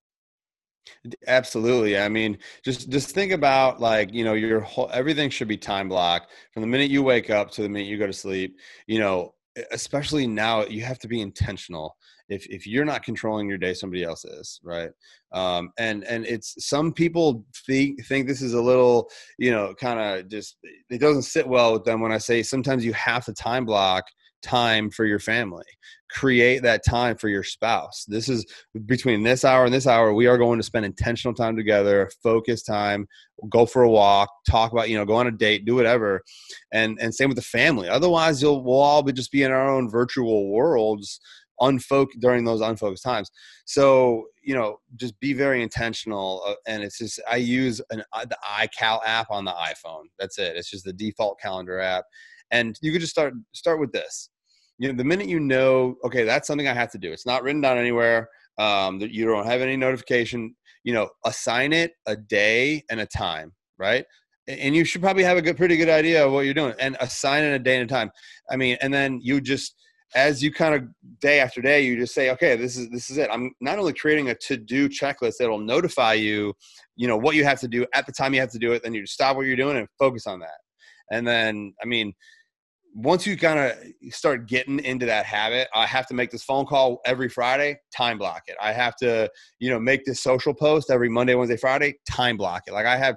Absolutely. 1.27 1.99
I 1.99 2.09
mean, 2.09 2.39
just 2.65 2.91
just 2.91 3.11
think 3.11 3.33
about 3.33 3.81
like 3.81 4.13
you 4.13 4.25
know 4.25 4.35
your 4.35 4.61
whole 4.61 4.91
everything 4.93 5.31
should 5.31 5.49
be 5.49 5.57
time 5.57 5.89
blocked 5.89 6.31
from 6.53 6.63
the 6.63 6.67
minute 6.67 6.91
you 6.91 7.03
wake 7.03 7.31
up 7.31 7.51
to 7.53 7.63
the 7.63 7.69
minute 7.69 7.89
you 7.89 7.99
go 7.99 8.07
to 8.07 8.13
sleep. 8.13 8.59
You 8.87 8.99
know, 8.99 9.35
especially 9.71 10.27
now 10.27 10.65
you 10.65 10.83
have 10.83 10.99
to 11.01 11.09
be 11.09 11.21
intentional. 11.21 11.97
If 12.29 12.47
if 12.47 12.67
you're 12.67 12.85
not 12.85 13.03
controlling 13.03 13.49
your 13.49 13.59
day, 13.59 13.75
somebody 13.75 14.05
else 14.05 14.25
is, 14.25 14.61
right? 14.63 14.91
Um, 15.33 15.71
and 15.79 16.05
and 16.05 16.27
it's 16.27 16.67
some 16.67 16.93
people 16.93 17.45
think 17.67 18.05
think 18.07 18.27
this 18.27 18.43
is 18.43 18.55
a 18.55 18.61
little 18.61 19.11
you 19.39 19.51
know 19.51 19.75
kind 19.75 20.01
of 20.01 20.29
just 20.29 20.57
it 20.89 21.01
doesn't 21.01 21.23
sit 21.23 21.47
well 21.47 21.75
with 21.75 21.85
them 21.85 22.01
when 22.01 22.13
I 22.13 22.19
say 22.19 22.43
sometimes 22.43 22.85
you 22.85 22.93
have 22.95 23.25
to 23.27 23.33
time 23.33 23.65
block 23.65 24.05
time 24.43 24.91
for 24.91 25.05
your 25.05 25.19
family. 25.19 25.65
Create 26.11 26.63
that 26.63 26.85
time 26.85 27.17
for 27.17 27.29
your 27.29 27.45
spouse. 27.45 28.05
This 28.09 28.29
is 28.29 28.45
between 28.87 29.23
this 29.23 29.45
hour 29.45 29.65
and 29.65 29.73
this 29.73 29.87
hour 29.87 30.13
we 30.13 30.27
are 30.27 30.39
going 30.39 30.59
to 30.59 30.65
spend 30.65 30.85
intentional 30.85 31.35
time 31.35 31.57
together 31.57 32.11
focus 32.23 32.63
time 32.63 33.07
go 33.49 33.65
for 33.65 33.83
a 33.83 33.91
walk 33.91 34.29
talk 34.49 34.73
about 34.73 34.91
you 34.91 34.97
know 34.97 35.05
go 35.05 35.15
on 35.15 35.27
a 35.27 35.31
date 35.31 35.65
do 35.65 35.75
whatever. 35.75 36.23
And 36.73 36.99
and 37.01 37.15
same 37.15 37.29
with 37.29 37.37
the 37.37 37.43
family. 37.43 37.89
Otherwise 37.89 38.43
you'll 38.43 38.65
we'll 38.65 38.81
all 38.81 39.03
be 39.03 39.13
just 39.13 39.33
be 39.33 39.43
in 39.43 39.53
our 39.53 39.71
own 39.71 39.89
virtual 39.89 40.51
worlds 40.51 41.21
unfocused 41.61 42.21
during 42.21 42.45
those 42.45 42.61
unfocused 42.61 43.05
times. 43.05 43.31
So 43.65 44.27
you 44.43 44.55
know 44.55 44.81
just 44.97 45.19
be 45.21 45.33
very 45.33 45.63
intentional 45.63 46.43
uh, 46.47 46.55
and 46.67 46.83
it's 46.83 46.99
just 46.99 47.21
i 47.29 47.37
use 47.37 47.81
an 47.91 48.03
uh, 48.13 48.25
the 48.25 48.39
ical 48.59 49.01
app 49.05 49.31
on 49.31 49.45
the 49.45 49.53
iphone. 49.53 50.05
That's 50.19 50.39
it. 50.39 50.57
It's 50.57 50.71
just 50.71 50.85
the 50.85 50.93
default 50.93 51.39
calendar 51.41 51.79
app 51.79 52.05
and 52.51 52.79
you 52.83 52.93
could 52.93 53.01
just 53.01 53.13
start 53.13 53.35
start 53.53 53.81
with 53.81 53.93
this. 53.93 54.31
You 54.79 54.89
know 54.89 54.97
the 54.97 55.05
minute 55.05 55.29
you 55.29 55.41
know 55.41 55.97
okay 56.05 56.25
that's 56.25 56.47
something 56.47 56.69
i 56.69 56.75
have 56.75 56.91
to 56.93 56.99
do. 56.99 57.13
It's 57.13 57.27
not 57.27 57.43
written 57.43 57.61
down 57.61 57.79
anywhere 57.79 58.29
um, 58.59 58.99
that 58.99 59.11
you 59.13 59.27
don't 59.27 59.47
have 59.47 59.61
any 59.61 59.77
notification. 59.77 60.55
You 60.85 60.95
know 60.95 61.11
assign 61.25 61.73
it 61.73 61.93
a 62.07 62.17
day 62.17 62.85
and 62.91 63.01
a 63.01 63.07
time 63.07 63.53
right? 63.81 64.05
And 64.47 64.77
you 64.77 64.85
should 64.85 65.01
probably 65.01 65.25
have 65.25 65.39
a 65.39 65.43
good 65.43 65.57
pretty 65.57 65.77
good 65.77 65.89
idea 65.89 66.25
of 66.25 66.33
what 66.33 66.45
you're 66.45 66.55
doing 66.55 66.75
and 66.79 66.97
assign 67.01 67.43
it 67.43 67.53
a 67.53 67.59
day 67.59 67.81
and 67.81 67.91
a 67.91 67.93
time. 67.93 68.11
I 68.49 68.57
mean 68.57 68.77
and 68.81 68.95
then 68.95 69.19
you 69.23 69.41
just 69.41 69.75
as 70.15 70.43
you 70.43 70.53
kind 70.53 70.75
of 70.75 70.83
day 71.21 71.39
after 71.39 71.61
day 71.61 71.83
you 71.83 71.97
just 71.97 72.15
say 72.15 72.31
okay 72.31 72.57
this 72.57 72.77
is 72.77 72.89
this 72.91 73.11
is 73.11 73.19
it. 73.19 73.31
I'm 73.33 73.53
not 73.61 73.79
only 73.79 73.93
creating 73.93 74.31
a 74.31 74.35
to-do 74.35 74.89
checklist 74.89 75.35
that'll 75.39 75.59
notify 75.59 76.15
you 76.15 76.53
you 76.97 77.09
know 77.09 77.17
what 77.17 77.35
you 77.35 77.45
have 77.45 77.61
to 77.61 77.69
do 77.69 77.87
at 77.95 78.07
the 78.07 78.13
time 78.13 78.35
you 78.35 78.41
have 78.41 78.53
to 78.53 78.59
do 78.59 78.73
it 78.73 78.83
then 78.83 78.95
you 78.95 79.07
stop 79.07 79.37
what 79.37 79.47
you're 79.47 79.57
doing 79.57 79.79
and 79.79 79.89
focus 79.99 80.27
on 80.27 80.41
that. 80.41 80.59
And 81.11 81.27
then 81.27 81.75
i 81.83 81.87
mean 81.87 82.13
once 82.95 83.27
you 83.27 83.37
kind 83.37 83.59
of 83.59 84.13
start 84.13 84.47
getting 84.47 84.81
into 84.81 85.07
that 85.07 85.25
habit, 85.25 85.69
I 85.75 85.87
have 85.87 86.07
to 86.09 86.15
make 86.15 86.31
this 86.31 86.43
phone 86.43 86.67
call 86.67 87.01
every 87.05 87.29
Friday, 87.29 87.81
time 87.95 88.19
block 88.19 88.43
it. 88.47 88.57
I 88.61 88.73
have 88.73 88.97
to, 88.97 89.31
you 89.59 89.71
know, 89.71 89.79
make 89.79 90.05
this 90.05 90.21
social 90.21 90.55
post 90.55 90.91
every 90.91 91.09
Monday, 91.09 91.35
Wednesday, 91.35 91.57
Friday, 91.57 91.99
time 92.09 92.37
block 92.37 92.63
it. 92.67 92.73
Like 92.73 92.87
I 92.87 92.97
have 92.97 93.17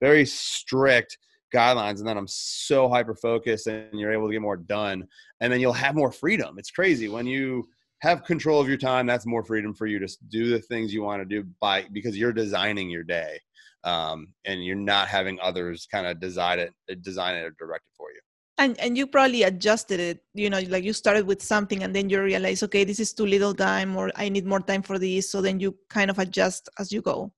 very 0.00 0.24
strict 0.24 1.18
guidelines 1.52 1.98
and 1.98 2.08
then 2.08 2.16
I'm 2.16 2.28
so 2.28 2.88
hyper 2.88 3.14
focused 3.14 3.66
and 3.66 3.98
you're 3.98 4.12
able 4.12 4.26
to 4.26 4.32
get 4.32 4.42
more 4.42 4.56
done 4.56 5.04
and 5.40 5.52
then 5.52 5.60
you'll 5.60 5.72
have 5.72 5.94
more 5.94 6.12
freedom. 6.12 6.56
It's 6.58 6.70
crazy 6.70 7.08
when 7.08 7.26
you 7.26 7.64
have 8.00 8.24
control 8.24 8.60
of 8.60 8.68
your 8.68 8.76
time, 8.76 9.06
that's 9.06 9.26
more 9.26 9.44
freedom 9.44 9.74
for 9.74 9.86
you 9.86 9.98
to 9.98 10.08
do 10.28 10.50
the 10.50 10.60
things 10.60 10.92
you 10.92 11.02
want 11.02 11.22
to 11.22 11.26
do 11.26 11.48
by 11.60 11.86
because 11.92 12.16
you're 12.16 12.32
designing 12.32 12.90
your 12.90 13.04
day. 13.04 13.40
Um, 13.82 14.28
and 14.46 14.64
you're 14.64 14.76
not 14.76 15.08
having 15.08 15.38
others 15.42 15.86
kind 15.90 16.06
of 16.06 16.18
design 16.18 16.58
it, 16.58 16.72
design 17.02 17.36
it 17.36 17.42
or 17.42 17.54
direct 17.58 17.84
it 17.84 17.92
for 17.94 18.10
you 18.10 18.20
and 18.58 18.78
and 18.78 18.96
you 18.96 19.06
probably 19.06 19.42
adjusted 19.42 19.98
it 20.00 20.22
you 20.34 20.48
know 20.48 20.60
like 20.68 20.84
you 20.84 20.92
started 20.92 21.26
with 21.26 21.42
something 21.42 21.82
and 21.82 21.94
then 21.94 22.08
you 22.08 22.22
realize 22.22 22.62
okay 22.62 22.84
this 22.84 23.00
is 23.00 23.12
too 23.12 23.26
little 23.26 23.54
time 23.54 23.96
or 23.96 24.10
i 24.16 24.28
need 24.28 24.46
more 24.46 24.60
time 24.60 24.82
for 24.82 24.98
this. 24.98 25.30
So 25.30 25.40
then 25.40 25.60
you 25.60 25.76
kind 25.88 26.10
of 26.10 26.18
adjust 26.18 26.68
as 26.78 26.92
you 26.92 27.02
go 27.02 27.32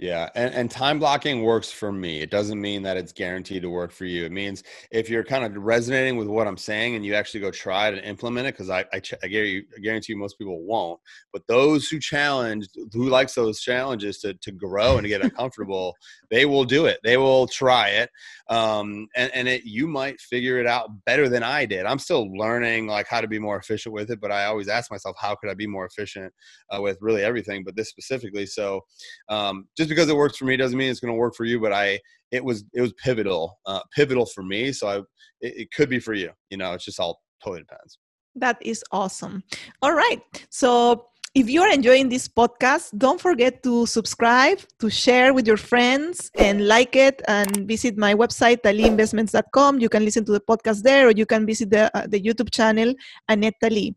yeah, 0.00 0.30
and, 0.34 0.54
and 0.54 0.70
time 0.70 0.98
blocking 0.98 1.42
works 1.42 1.70
for 1.70 1.92
me. 1.92 2.22
It 2.22 2.30
doesn't 2.30 2.58
mean 2.58 2.82
that 2.84 2.96
it's 2.96 3.12
guaranteed 3.12 3.60
to 3.60 3.68
work 3.68 3.92
for 3.92 4.06
you. 4.06 4.24
It 4.24 4.32
means 4.32 4.62
if 4.90 5.10
you're 5.10 5.22
kind 5.22 5.44
of 5.44 5.62
resonating 5.62 6.16
with 6.16 6.26
what 6.26 6.46
I'm 6.46 6.56
saying 6.56 6.94
and 6.94 7.04
you 7.04 7.14
actually 7.14 7.40
go 7.40 7.50
try 7.50 7.88
it 7.88 7.98
and 7.98 8.06
implement 8.06 8.46
it, 8.46 8.54
because 8.54 8.70
I, 8.70 8.86
I, 8.94 9.02
I, 9.22 9.28
guarantee 9.28 10.14
you, 10.14 10.18
most 10.18 10.38
people 10.38 10.62
won't. 10.62 10.98
But 11.34 11.42
those 11.48 11.88
who 11.88 12.00
challenge, 12.00 12.68
who 12.94 13.10
likes 13.10 13.34
those 13.34 13.60
challenges 13.60 14.20
to, 14.20 14.32
to 14.32 14.52
grow 14.52 14.94
and 14.94 15.02
to 15.02 15.08
get 15.10 15.20
uncomfortable, 15.22 15.94
they 16.30 16.46
will 16.46 16.64
do 16.64 16.86
it. 16.86 16.98
They 17.04 17.18
will 17.18 17.46
try 17.46 17.90
it. 17.90 18.08
Um, 18.48 19.06
and 19.16 19.30
and 19.34 19.48
it, 19.48 19.64
you 19.64 19.86
might 19.86 20.18
figure 20.18 20.58
it 20.58 20.66
out 20.66 20.88
better 21.04 21.28
than 21.28 21.42
I 21.42 21.66
did. 21.66 21.84
I'm 21.84 21.98
still 21.98 22.26
learning 22.34 22.86
like 22.86 23.06
how 23.06 23.20
to 23.20 23.28
be 23.28 23.38
more 23.38 23.58
efficient 23.58 23.92
with 23.92 24.10
it, 24.10 24.20
but 24.20 24.32
I 24.32 24.46
always 24.46 24.68
ask 24.68 24.90
myself, 24.90 25.14
how 25.20 25.34
could 25.34 25.50
I 25.50 25.54
be 25.54 25.66
more 25.66 25.84
efficient 25.84 26.32
uh, 26.74 26.80
with 26.80 26.96
really 27.02 27.22
everything, 27.22 27.64
but 27.64 27.76
this 27.76 27.90
specifically. 27.90 28.46
So 28.46 28.80
um, 29.28 29.68
just 29.76 29.89
because 29.90 30.08
it 30.08 30.16
works 30.16 30.38
for 30.38 30.46
me 30.46 30.56
doesn't 30.56 30.78
mean 30.78 30.90
it's 30.90 31.00
going 31.00 31.12
to 31.12 31.18
work 31.18 31.34
for 31.34 31.44
you. 31.44 31.60
But 31.60 31.72
I, 31.72 32.00
it 32.30 32.42
was 32.42 32.64
it 32.72 32.80
was 32.80 32.92
pivotal, 32.94 33.58
uh, 33.66 33.80
pivotal 33.94 34.26
for 34.26 34.42
me. 34.42 34.72
So 34.72 34.88
I, 34.88 34.96
it, 35.40 35.62
it 35.62 35.72
could 35.72 35.90
be 35.90 36.00
for 36.00 36.14
you. 36.14 36.30
You 36.48 36.56
know, 36.56 36.72
it's 36.72 36.84
just 36.84 36.98
all 36.98 37.20
totally 37.42 37.60
depends. 37.60 37.98
That 38.36 38.58
is 38.62 38.82
awesome. 38.92 39.42
All 39.82 39.92
right, 39.92 40.22
so 40.50 41.10
if 41.34 41.48
you 41.48 41.62
are 41.62 41.72
enjoying 41.72 42.08
this 42.08 42.26
podcast, 42.26 42.96
don't 42.98 43.20
forget 43.20 43.62
to 43.62 43.86
subscribe, 43.86 44.58
to 44.80 44.90
share 44.90 45.32
with 45.32 45.46
your 45.46 45.56
friends, 45.56 46.30
and 46.36 46.66
like 46.66 46.96
it. 46.96 47.22
And 47.28 47.68
visit 47.68 47.96
my 47.96 48.14
website, 48.14 48.62
talleyinvestments.com. 48.62 49.80
You 49.80 49.88
can 49.88 50.04
listen 50.04 50.24
to 50.24 50.32
the 50.32 50.40
podcast 50.40 50.82
there, 50.82 51.08
or 51.08 51.12
you 51.12 51.26
can 51.26 51.46
visit 51.46 51.70
the, 51.70 51.96
uh, 51.96 52.06
the 52.08 52.20
YouTube 52.20 52.50
channel, 52.52 52.94
Annette 53.28 53.54
Talley. 53.60 53.94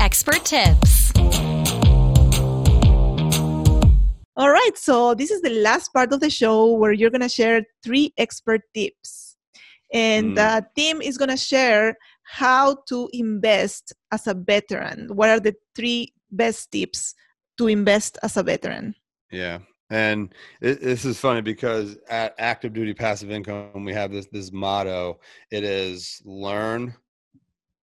Expert 0.00 0.44
tips. 0.44 1.07
All 4.38 4.50
right, 4.50 4.76
so 4.76 5.14
this 5.14 5.32
is 5.32 5.42
the 5.42 5.50
last 5.50 5.92
part 5.92 6.12
of 6.12 6.20
the 6.20 6.30
show 6.30 6.72
where 6.72 6.92
you're 6.92 7.10
going 7.10 7.22
to 7.22 7.28
share 7.28 7.66
three 7.82 8.14
expert 8.16 8.60
tips. 8.72 9.36
And 9.92 10.32
mm. 10.32 10.34
the 10.36 10.64
team 10.76 11.02
is 11.02 11.18
going 11.18 11.30
to 11.30 11.36
share 11.36 11.98
how 12.22 12.76
to 12.88 13.10
invest 13.12 13.92
as 14.12 14.28
a 14.28 14.34
veteran. 14.34 15.08
What 15.12 15.28
are 15.28 15.40
the 15.40 15.56
three 15.74 16.14
best 16.30 16.70
tips 16.70 17.16
to 17.56 17.66
invest 17.66 18.16
as 18.22 18.36
a 18.36 18.44
veteran? 18.44 18.94
Yeah. 19.32 19.58
And 19.90 20.32
it, 20.60 20.82
this 20.82 21.04
is 21.04 21.18
funny 21.18 21.40
because 21.40 21.96
at 22.08 22.36
Active 22.38 22.72
Duty 22.72 22.94
Passive 22.94 23.32
Income, 23.32 23.84
we 23.84 23.92
have 23.92 24.12
this 24.12 24.28
this 24.30 24.52
motto. 24.52 25.18
It 25.50 25.64
is 25.64 26.22
learn, 26.24 26.94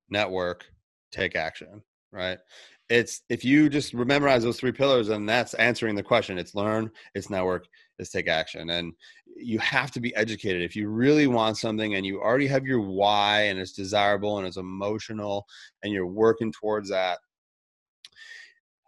network, 0.09 0.63
take 1.11 1.35
action 1.35 1.81
right 2.15 2.39
it's 2.89 3.21
if 3.29 3.43
you 3.43 3.69
just 3.69 3.93
memorize 3.93 4.43
those 4.43 4.59
three 4.59 4.71
pillars 4.71 5.09
and 5.09 5.27
that's 5.27 5.53
answering 5.55 5.95
the 5.95 6.03
question. 6.03 6.37
It's 6.37 6.55
learn 6.55 6.91
it's 7.13 7.29
network 7.29 7.67
it's 7.99 8.11
take 8.11 8.27
action. 8.27 8.69
And 8.69 8.93
you 9.37 9.59
have 9.59 9.91
to 9.91 9.99
be 9.99 10.15
educated. 10.15 10.61
If 10.61 10.75
you 10.75 10.89
really 10.89 11.27
want 11.27 11.57
something 11.57 11.95
and 11.95 12.05
you 12.05 12.21
already 12.21 12.47
have 12.47 12.65
your 12.65 12.81
why 12.81 13.43
and 13.43 13.59
it's 13.59 13.73
desirable 13.73 14.37
and 14.37 14.47
it's 14.47 14.57
emotional 14.57 15.45
and 15.83 15.91
you're 15.93 16.07
working 16.07 16.51
towards 16.51 16.89
that 16.89 17.19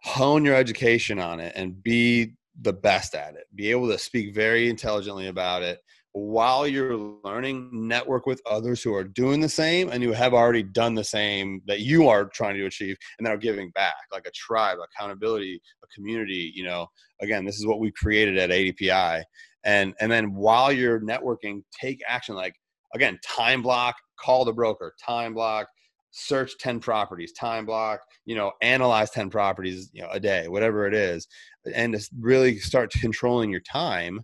hone 0.02 0.44
your 0.44 0.54
education 0.54 1.18
on 1.18 1.40
it 1.40 1.52
and 1.56 1.82
be 1.82 2.32
the 2.62 2.72
best 2.72 3.14
at 3.14 3.34
it. 3.34 3.46
Be 3.54 3.70
able 3.70 3.88
to 3.88 3.98
speak 3.98 4.34
very 4.34 4.68
intelligently 4.68 5.26
about 5.26 5.62
it 5.62 5.80
while 6.18 6.66
you're 6.66 6.96
learning, 7.24 7.70
network 7.72 8.26
with 8.26 8.40
others 8.46 8.82
who 8.82 8.94
are 8.94 9.04
doing 9.04 9.40
the 9.40 9.48
same 9.48 9.90
and 9.90 10.02
who 10.02 10.12
have 10.12 10.34
already 10.34 10.62
done 10.62 10.94
the 10.94 11.04
same 11.04 11.62
that 11.66 11.80
you 11.80 12.08
are 12.08 12.26
trying 12.26 12.56
to 12.56 12.66
achieve 12.66 12.96
and 13.18 13.26
that 13.26 13.34
are 13.34 13.38
giving 13.38 13.70
back, 13.70 13.94
like 14.12 14.26
a 14.26 14.30
tribe, 14.32 14.78
accountability, 14.82 15.60
a 15.82 15.86
community. 15.94 16.52
You 16.54 16.64
know, 16.64 16.86
again, 17.20 17.44
this 17.44 17.58
is 17.58 17.66
what 17.66 17.80
we 17.80 17.90
created 17.92 18.38
at 18.38 18.50
ADPI. 18.50 19.22
And 19.64 19.94
and 20.00 20.10
then 20.10 20.34
while 20.34 20.72
you're 20.72 21.00
networking, 21.00 21.62
take 21.80 22.00
action. 22.06 22.34
Like 22.34 22.54
again, 22.94 23.18
time 23.24 23.62
block, 23.62 23.96
call 24.20 24.44
the 24.44 24.52
broker, 24.52 24.94
time 25.04 25.34
block, 25.34 25.68
search 26.10 26.56
10 26.58 26.80
properties, 26.80 27.32
time 27.32 27.66
block, 27.66 28.00
you 28.24 28.34
know, 28.34 28.52
analyze 28.62 29.10
10 29.10 29.30
properties, 29.30 29.90
you 29.92 30.02
know, 30.02 30.08
a 30.10 30.20
day, 30.20 30.48
whatever 30.48 30.86
it 30.86 30.94
is, 30.94 31.26
and 31.74 31.94
to 31.94 32.08
really 32.18 32.58
start 32.58 32.90
controlling 32.92 33.50
your 33.50 33.60
time 33.60 34.20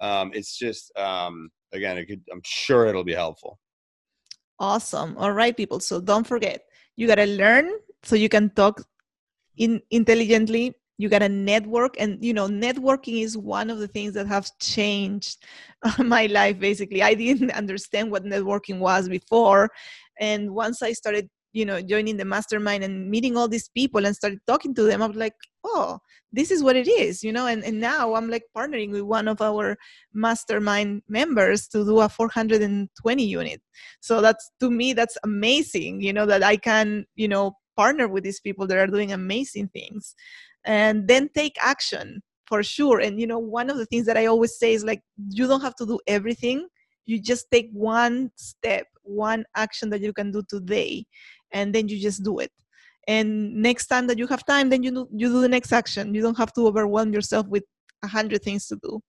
um, 0.00 0.30
it's 0.34 0.56
just 0.56 0.96
um, 0.98 1.50
again, 1.72 2.04
could, 2.06 2.22
I'm 2.32 2.42
sure 2.44 2.86
it'll 2.86 3.04
be 3.04 3.14
helpful. 3.14 3.58
Awesome. 4.58 5.16
All 5.18 5.32
right, 5.32 5.56
people. 5.56 5.80
So 5.80 6.00
don't 6.00 6.26
forget, 6.26 6.64
you 6.96 7.06
gotta 7.06 7.26
learn 7.26 7.70
so 8.02 8.16
you 8.16 8.28
can 8.28 8.50
talk 8.50 8.82
in 9.56 9.80
intelligently. 9.90 10.74
You 10.98 11.10
gotta 11.10 11.28
network, 11.28 11.96
and 12.00 12.24
you 12.24 12.32
know, 12.32 12.48
networking 12.48 13.22
is 13.22 13.36
one 13.36 13.68
of 13.68 13.78
the 13.78 13.88
things 13.88 14.14
that 14.14 14.26
have 14.26 14.50
changed 14.58 15.44
my 15.98 16.26
life. 16.26 16.58
Basically, 16.58 17.02
I 17.02 17.12
didn't 17.14 17.50
understand 17.62 18.10
what 18.10 18.24
networking 18.24 18.78
was 18.78 19.08
before, 19.08 19.70
and 20.18 20.54
once 20.54 20.82
I 20.82 20.92
started 20.92 21.28
you 21.56 21.64
know 21.64 21.80
joining 21.80 22.16
the 22.16 22.24
mastermind 22.24 22.84
and 22.84 23.10
meeting 23.10 23.36
all 23.36 23.48
these 23.48 23.68
people 23.70 24.04
and 24.04 24.14
started 24.14 24.38
talking 24.46 24.74
to 24.74 24.82
them 24.82 25.02
i'm 25.02 25.12
like 25.12 25.34
oh 25.64 25.98
this 26.32 26.50
is 26.50 26.62
what 26.62 26.76
it 26.76 26.86
is 26.86 27.24
you 27.24 27.32
know 27.32 27.46
and, 27.46 27.64
and 27.64 27.80
now 27.80 28.14
i'm 28.14 28.28
like 28.28 28.44
partnering 28.56 28.90
with 28.90 29.02
one 29.02 29.26
of 29.26 29.40
our 29.40 29.76
mastermind 30.12 31.02
members 31.08 31.66
to 31.66 31.84
do 31.84 32.00
a 32.00 32.08
420 32.08 33.24
unit. 33.24 33.60
So 34.00 34.20
that's 34.20 34.50
to 34.60 34.70
me 34.70 34.92
that's 34.92 35.16
amazing 35.24 36.02
you 36.02 36.12
know 36.12 36.26
that 36.26 36.42
i 36.42 36.56
can 36.56 37.06
you 37.14 37.28
know 37.28 37.56
partner 37.76 38.06
with 38.08 38.24
these 38.24 38.40
people 38.40 38.66
that 38.66 38.78
are 38.78 38.86
doing 38.86 39.12
amazing 39.12 39.68
things 39.68 40.14
and 40.64 41.08
then 41.08 41.30
take 41.34 41.56
action 41.62 42.22
for 42.46 42.62
sure. 42.62 43.00
And 43.00 43.20
you 43.20 43.26
know 43.26 43.38
one 43.38 43.70
of 43.70 43.76
the 43.76 43.86
things 43.86 44.06
that 44.06 44.16
i 44.16 44.26
always 44.26 44.58
say 44.58 44.72
is 44.72 44.84
like 44.84 45.02
you 45.30 45.46
don't 45.46 45.62
have 45.62 45.76
to 45.76 45.86
do 45.86 45.98
everything. 46.06 46.68
You 47.06 47.20
just 47.20 47.46
take 47.52 47.70
one 47.72 48.30
step 48.36 48.86
one 49.02 49.44
action 49.54 49.90
that 49.90 50.00
you 50.00 50.12
can 50.12 50.32
do 50.32 50.42
today 50.48 51.06
and 51.56 51.74
then 51.74 51.88
you 51.88 51.96
just 52.08 52.22
do 52.22 52.34
it. 52.44 52.52
And 53.08 53.28
next 53.68 53.86
time 53.86 54.06
that 54.08 54.18
you 54.18 54.26
have 54.26 54.44
time 54.44 54.68
then 54.68 54.82
you 54.82 54.90
do, 54.98 55.08
you 55.20 55.28
do 55.28 55.40
the 55.40 55.54
next 55.56 55.72
action. 55.72 56.14
You 56.14 56.22
don't 56.26 56.38
have 56.42 56.52
to 56.54 56.66
overwhelm 56.68 57.12
yourself 57.12 57.44
with 57.54 57.64
a 58.02 58.08
hundred 58.16 58.42
things 58.42 58.66
to 58.68 58.76
do 58.86 59.00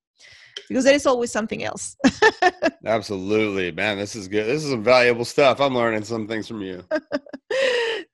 because 0.68 0.84
there 0.84 0.96
is 0.96 1.06
always 1.06 1.32
something 1.32 1.64
else 1.64 1.96
absolutely 2.86 3.72
man 3.72 3.98
this 3.98 4.16
is 4.16 4.28
good 4.28 4.46
this 4.46 4.64
is 4.64 4.72
some 4.72 4.84
valuable 4.84 5.26
stuff 5.26 5.60
i'm 5.60 5.76
learning 5.76 6.04
some 6.04 6.28
things 6.28 6.48
from 6.48 6.62
you 6.62 6.84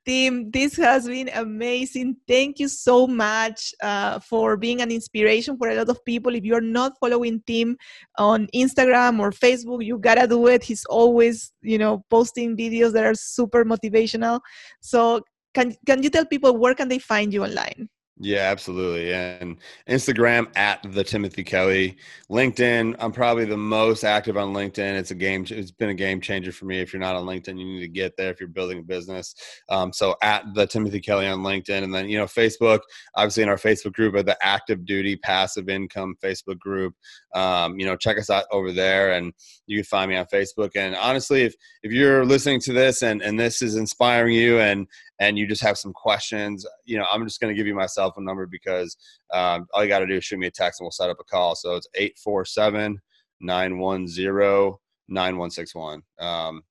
Tim, 0.04 0.50
this 0.50 0.76
has 0.76 1.06
been 1.06 1.30
amazing. 1.34 2.16
Thank 2.28 2.58
you 2.58 2.68
so 2.68 3.06
much 3.06 3.74
uh, 3.82 4.18
for 4.18 4.56
being 4.56 4.82
an 4.82 4.90
inspiration 4.90 5.56
for 5.56 5.70
a 5.70 5.76
lot 5.76 5.88
of 5.88 6.04
people. 6.04 6.34
If 6.34 6.44
you're 6.44 6.60
not 6.60 6.92
following 7.00 7.42
Tim 7.46 7.78
on 8.18 8.46
Instagram 8.54 9.18
or 9.18 9.30
Facebook, 9.30 9.84
you 9.84 9.98
gotta 9.98 10.26
do 10.26 10.46
it. 10.48 10.62
He's 10.62 10.84
always, 10.86 11.52
you 11.62 11.78
know, 11.78 12.04
posting 12.10 12.54
videos 12.54 12.92
that 12.92 13.04
are 13.04 13.14
super 13.14 13.64
motivational. 13.64 14.40
So, 14.80 15.22
can 15.54 15.74
can 15.86 16.02
you 16.02 16.10
tell 16.10 16.26
people 16.26 16.56
where 16.58 16.74
can 16.74 16.88
they 16.88 16.98
find 16.98 17.32
you 17.32 17.44
online? 17.44 17.88
Yeah, 18.20 18.42
absolutely. 18.42 19.12
And 19.12 19.56
Instagram 19.88 20.46
at 20.56 20.80
the 20.92 21.02
Timothy 21.02 21.42
Kelly. 21.42 21.96
LinkedIn, 22.30 22.94
I'm 23.00 23.10
probably 23.10 23.44
the 23.44 23.56
most 23.56 24.04
active 24.04 24.36
on 24.36 24.54
LinkedIn. 24.54 24.96
It's 24.96 25.10
a 25.10 25.16
game. 25.16 25.44
It's 25.50 25.72
been 25.72 25.88
a 25.88 25.94
game 25.94 26.20
changer 26.20 26.52
for 26.52 26.66
me. 26.66 26.78
If 26.78 26.92
you're 26.92 27.00
not 27.00 27.16
on 27.16 27.24
LinkedIn, 27.24 27.58
you 27.58 27.64
need 27.64 27.80
to 27.80 27.88
get 27.88 28.16
there 28.16 28.30
if 28.30 28.38
you're 28.38 28.48
building 28.48 28.78
a 28.78 28.82
business. 28.82 29.34
Um, 29.68 29.92
so 29.92 30.14
at 30.22 30.44
the 30.54 30.64
Timothy 30.64 31.00
Kelly 31.00 31.26
on 31.26 31.40
LinkedIn, 31.40 31.82
and 31.82 31.92
then 31.92 32.08
you 32.08 32.16
know 32.16 32.26
Facebook. 32.26 32.78
Obviously, 33.16 33.42
in 33.42 33.48
our 33.48 33.56
Facebook 33.56 33.94
group, 33.94 34.14
at 34.14 34.26
the 34.26 34.38
Active 34.40 34.84
Duty 34.86 35.16
Passive 35.16 35.68
Income 35.68 36.14
Facebook 36.22 36.60
group. 36.60 36.94
Um, 37.34 37.80
you 37.80 37.84
know, 37.84 37.96
check 37.96 38.16
us 38.16 38.30
out 38.30 38.44
over 38.52 38.70
there, 38.70 39.14
and 39.14 39.32
you 39.66 39.78
can 39.78 39.84
find 39.84 40.08
me 40.08 40.16
on 40.16 40.26
Facebook. 40.26 40.70
And 40.76 40.94
honestly, 40.94 41.42
if 41.42 41.54
if 41.82 41.90
you're 41.90 42.24
listening 42.24 42.60
to 42.60 42.72
this 42.72 43.02
and 43.02 43.22
and 43.22 43.40
this 43.40 43.60
is 43.60 43.74
inspiring 43.74 44.34
you, 44.36 44.60
and 44.60 44.86
and 45.20 45.38
you 45.38 45.46
just 45.46 45.62
have 45.62 45.78
some 45.78 45.92
questions, 45.92 46.66
you 46.84 46.98
know, 46.98 47.06
I'm 47.12 47.24
just 47.24 47.40
going 47.40 47.54
to 47.54 47.56
give 47.56 47.66
you 47.66 47.74
my 47.74 47.86
cell 47.86 48.12
phone 48.12 48.24
number 48.24 48.46
because 48.46 48.96
um, 49.32 49.66
all 49.72 49.82
you 49.82 49.88
got 49.88 50.00
to 50.00 50.06
do 50.06 50.16
is 50.16 50.24
shoot 50.24 50.38
me 50.38 50.46
a 50.46 50.50
text 50.50 50.80
and 50.80 50.84
we'll 50.84 50.90
set 50.90 51.10
up 51.10 51.18
a 51.20 51.24
call. 51.24 51.54
So 51.54 51.76
it's 51.76 51.88
847 51.94 52.98
910 53.40 54.78
9161. 55.08 56.02
Um, 56.18 56.62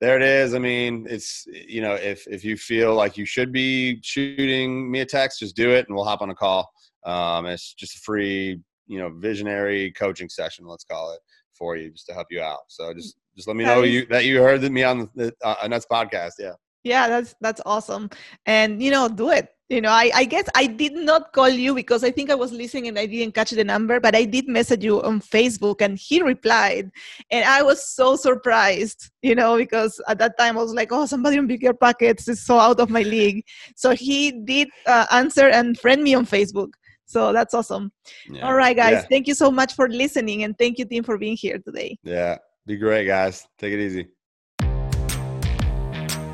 there 0.00 0.16
it 0.16 0.22
is. 0.22 0.54
I 0.54 0.58
mean, 0.58 1.06
it's, 1.08 1.46
you 1.46 1.80
know, 1.80 1.94
if, 1.94 2.26
if 2.26 2.44
you 2.44 2.56
feel 2.56 2.94
like 2.94 3.16
you 3.16 3.26
should 3.26 3.52
be 3.52 4.00
shooting 4.02 4.90
me 4.90 5.00
a 5.00 5.06
text, 5.06 5.40
just 5.40 5.56
do 5.56 5.70
it 5.70 5.86
and 5.86 5.94
we'll 5.94 6.04
hop 6.04 6.22
on 6.22 6.30
a 6.30 6.34
call. 6.34 6.70
Um, 7.04 7.46
it's 7.46 7.74
just 7.74 7.96
a 7.96 8.00
free, 8.00 8.60
you 8.86 8.98
know, 8.98 9.10
visionary 9.10 9.92
coaching 9.92 10.28
session, 10.28 10.66
let's 10.66 10.84
call 10.84 11.12
it 11.12 11.20
for 11.52 11.76
you 11.76 11.90
just 11.90 12.06
to 12.06 12.14
help 12.14 12.28
you 12.30 12.40
out. 12.40 12.60
So 12.68 12.92
just, 12.94 13.16
just 13.36 13.46
let 13.46 13.56
me 13.56 13.64
know 13.64 13.82
you 13.82 14.06
that 14.06 14.24
you 14.24 14.40
heard 14.40 14.62
me 14.70 14.84
on 14.84 15.10
the 15.14 15.32
uh, 15.42 15.66
Nuts 15.68 15.86
podcast. 15.90 16.32
Yeah 16.38 16.52
yeah 16.84 17.08
that's 17.08 17.34
that's 17.40 17.60
awesome. 17.66 18.10
And 18.46 18.82
you 18.82 18.90
know 18.90 19.08
do 19.08 19.30
it. 19.30 19.48
You 19.70 19.80
know 19.80 19.90
I, 19.90 20.10
I 20.14 20.24
guess 20.26 20.44
i 20.54 20.66
did 20.66 20.92
not 20.92 21.32
call 21.32 21.48
you 21.48 21.74
because 21.74 22.04
i 22.04 22.10
think 22.10 22.30
i 22.30 22.34
was 22.34 22.52
listening 22.52 22.86
and 22.88 22.98
i 22.98 23.06
didn't 23.06 23.34
catch 23.34 23.50
the 23.50 23.64
number 23.64 23.98
but 23.98 24.14
i 24.14 24.24
did 24.26 24.46
message 24.46 24.84
you 24.84 25.02
on 25.02 25.20
facebook 25.20 25.80
and 25.80 25.98
he 25.98 26.20
replied. 26.22 26.90
And 27.30 27.46
i 27.46 27.62
was 27.62 27.88
so 27.88 28.14
surprised 28.14 29.10
you 29.22 29.34
know 29.34 29.56
because 29.56 30.00
at 30.06 30.18
that 30.18 30.36
time 30.38 30.58
i 30.58 30.62
was 30.62 30.74
like 30.74 30.92
oh 30.92 31.06
somebody 31.06 31.38
on 31.38 31.46
bigger 31.46 31.72
pockets 31.72 32.28
is 32.28 32.44
so 32.44 32.58
out 32.58 32.78
of 32.78 32.90
my 32.90 33.02
league. 33.02 33.44
So 33.74 33.92
he 33.92 34.32
did 34.32 34.68
uh, 34.86 35.06
answer 35.10 35.48
and 35.48 35.78
friend 35.80 36.02
me 36.02 36.14
on 36.14 36.26
facebook. 36.26 36.72
So 37.06 37.32
that's 37.32 37.54
awesome. 37.54 37.90
Yeah. 38.28 38.46
all 38.46 38.54
right 38.54 38.76
guys. 38.76 38.92
Yeah. 38.92 39.06
thank 39.08 39.26
you 39.26 39.34
so 39.34 39.50
much 39.50 39.74
for 39.74 39.88
listening 39.88 40.44
and 40.44 40.56
thank 40.58 40.78
you 40.78 40.84
Tim 40.84 41.04
for 41.04 41.16
being 41.16 41.38
here 41.38 41.58
today. 41.58 41.98
Yeah. 42.02 42.36
Be 42.66 42.76
great 42.76 43.06
guys. 43.06 43.46
Take 43.58 43.72
it 43.72 43.80
easy 43.80 44.08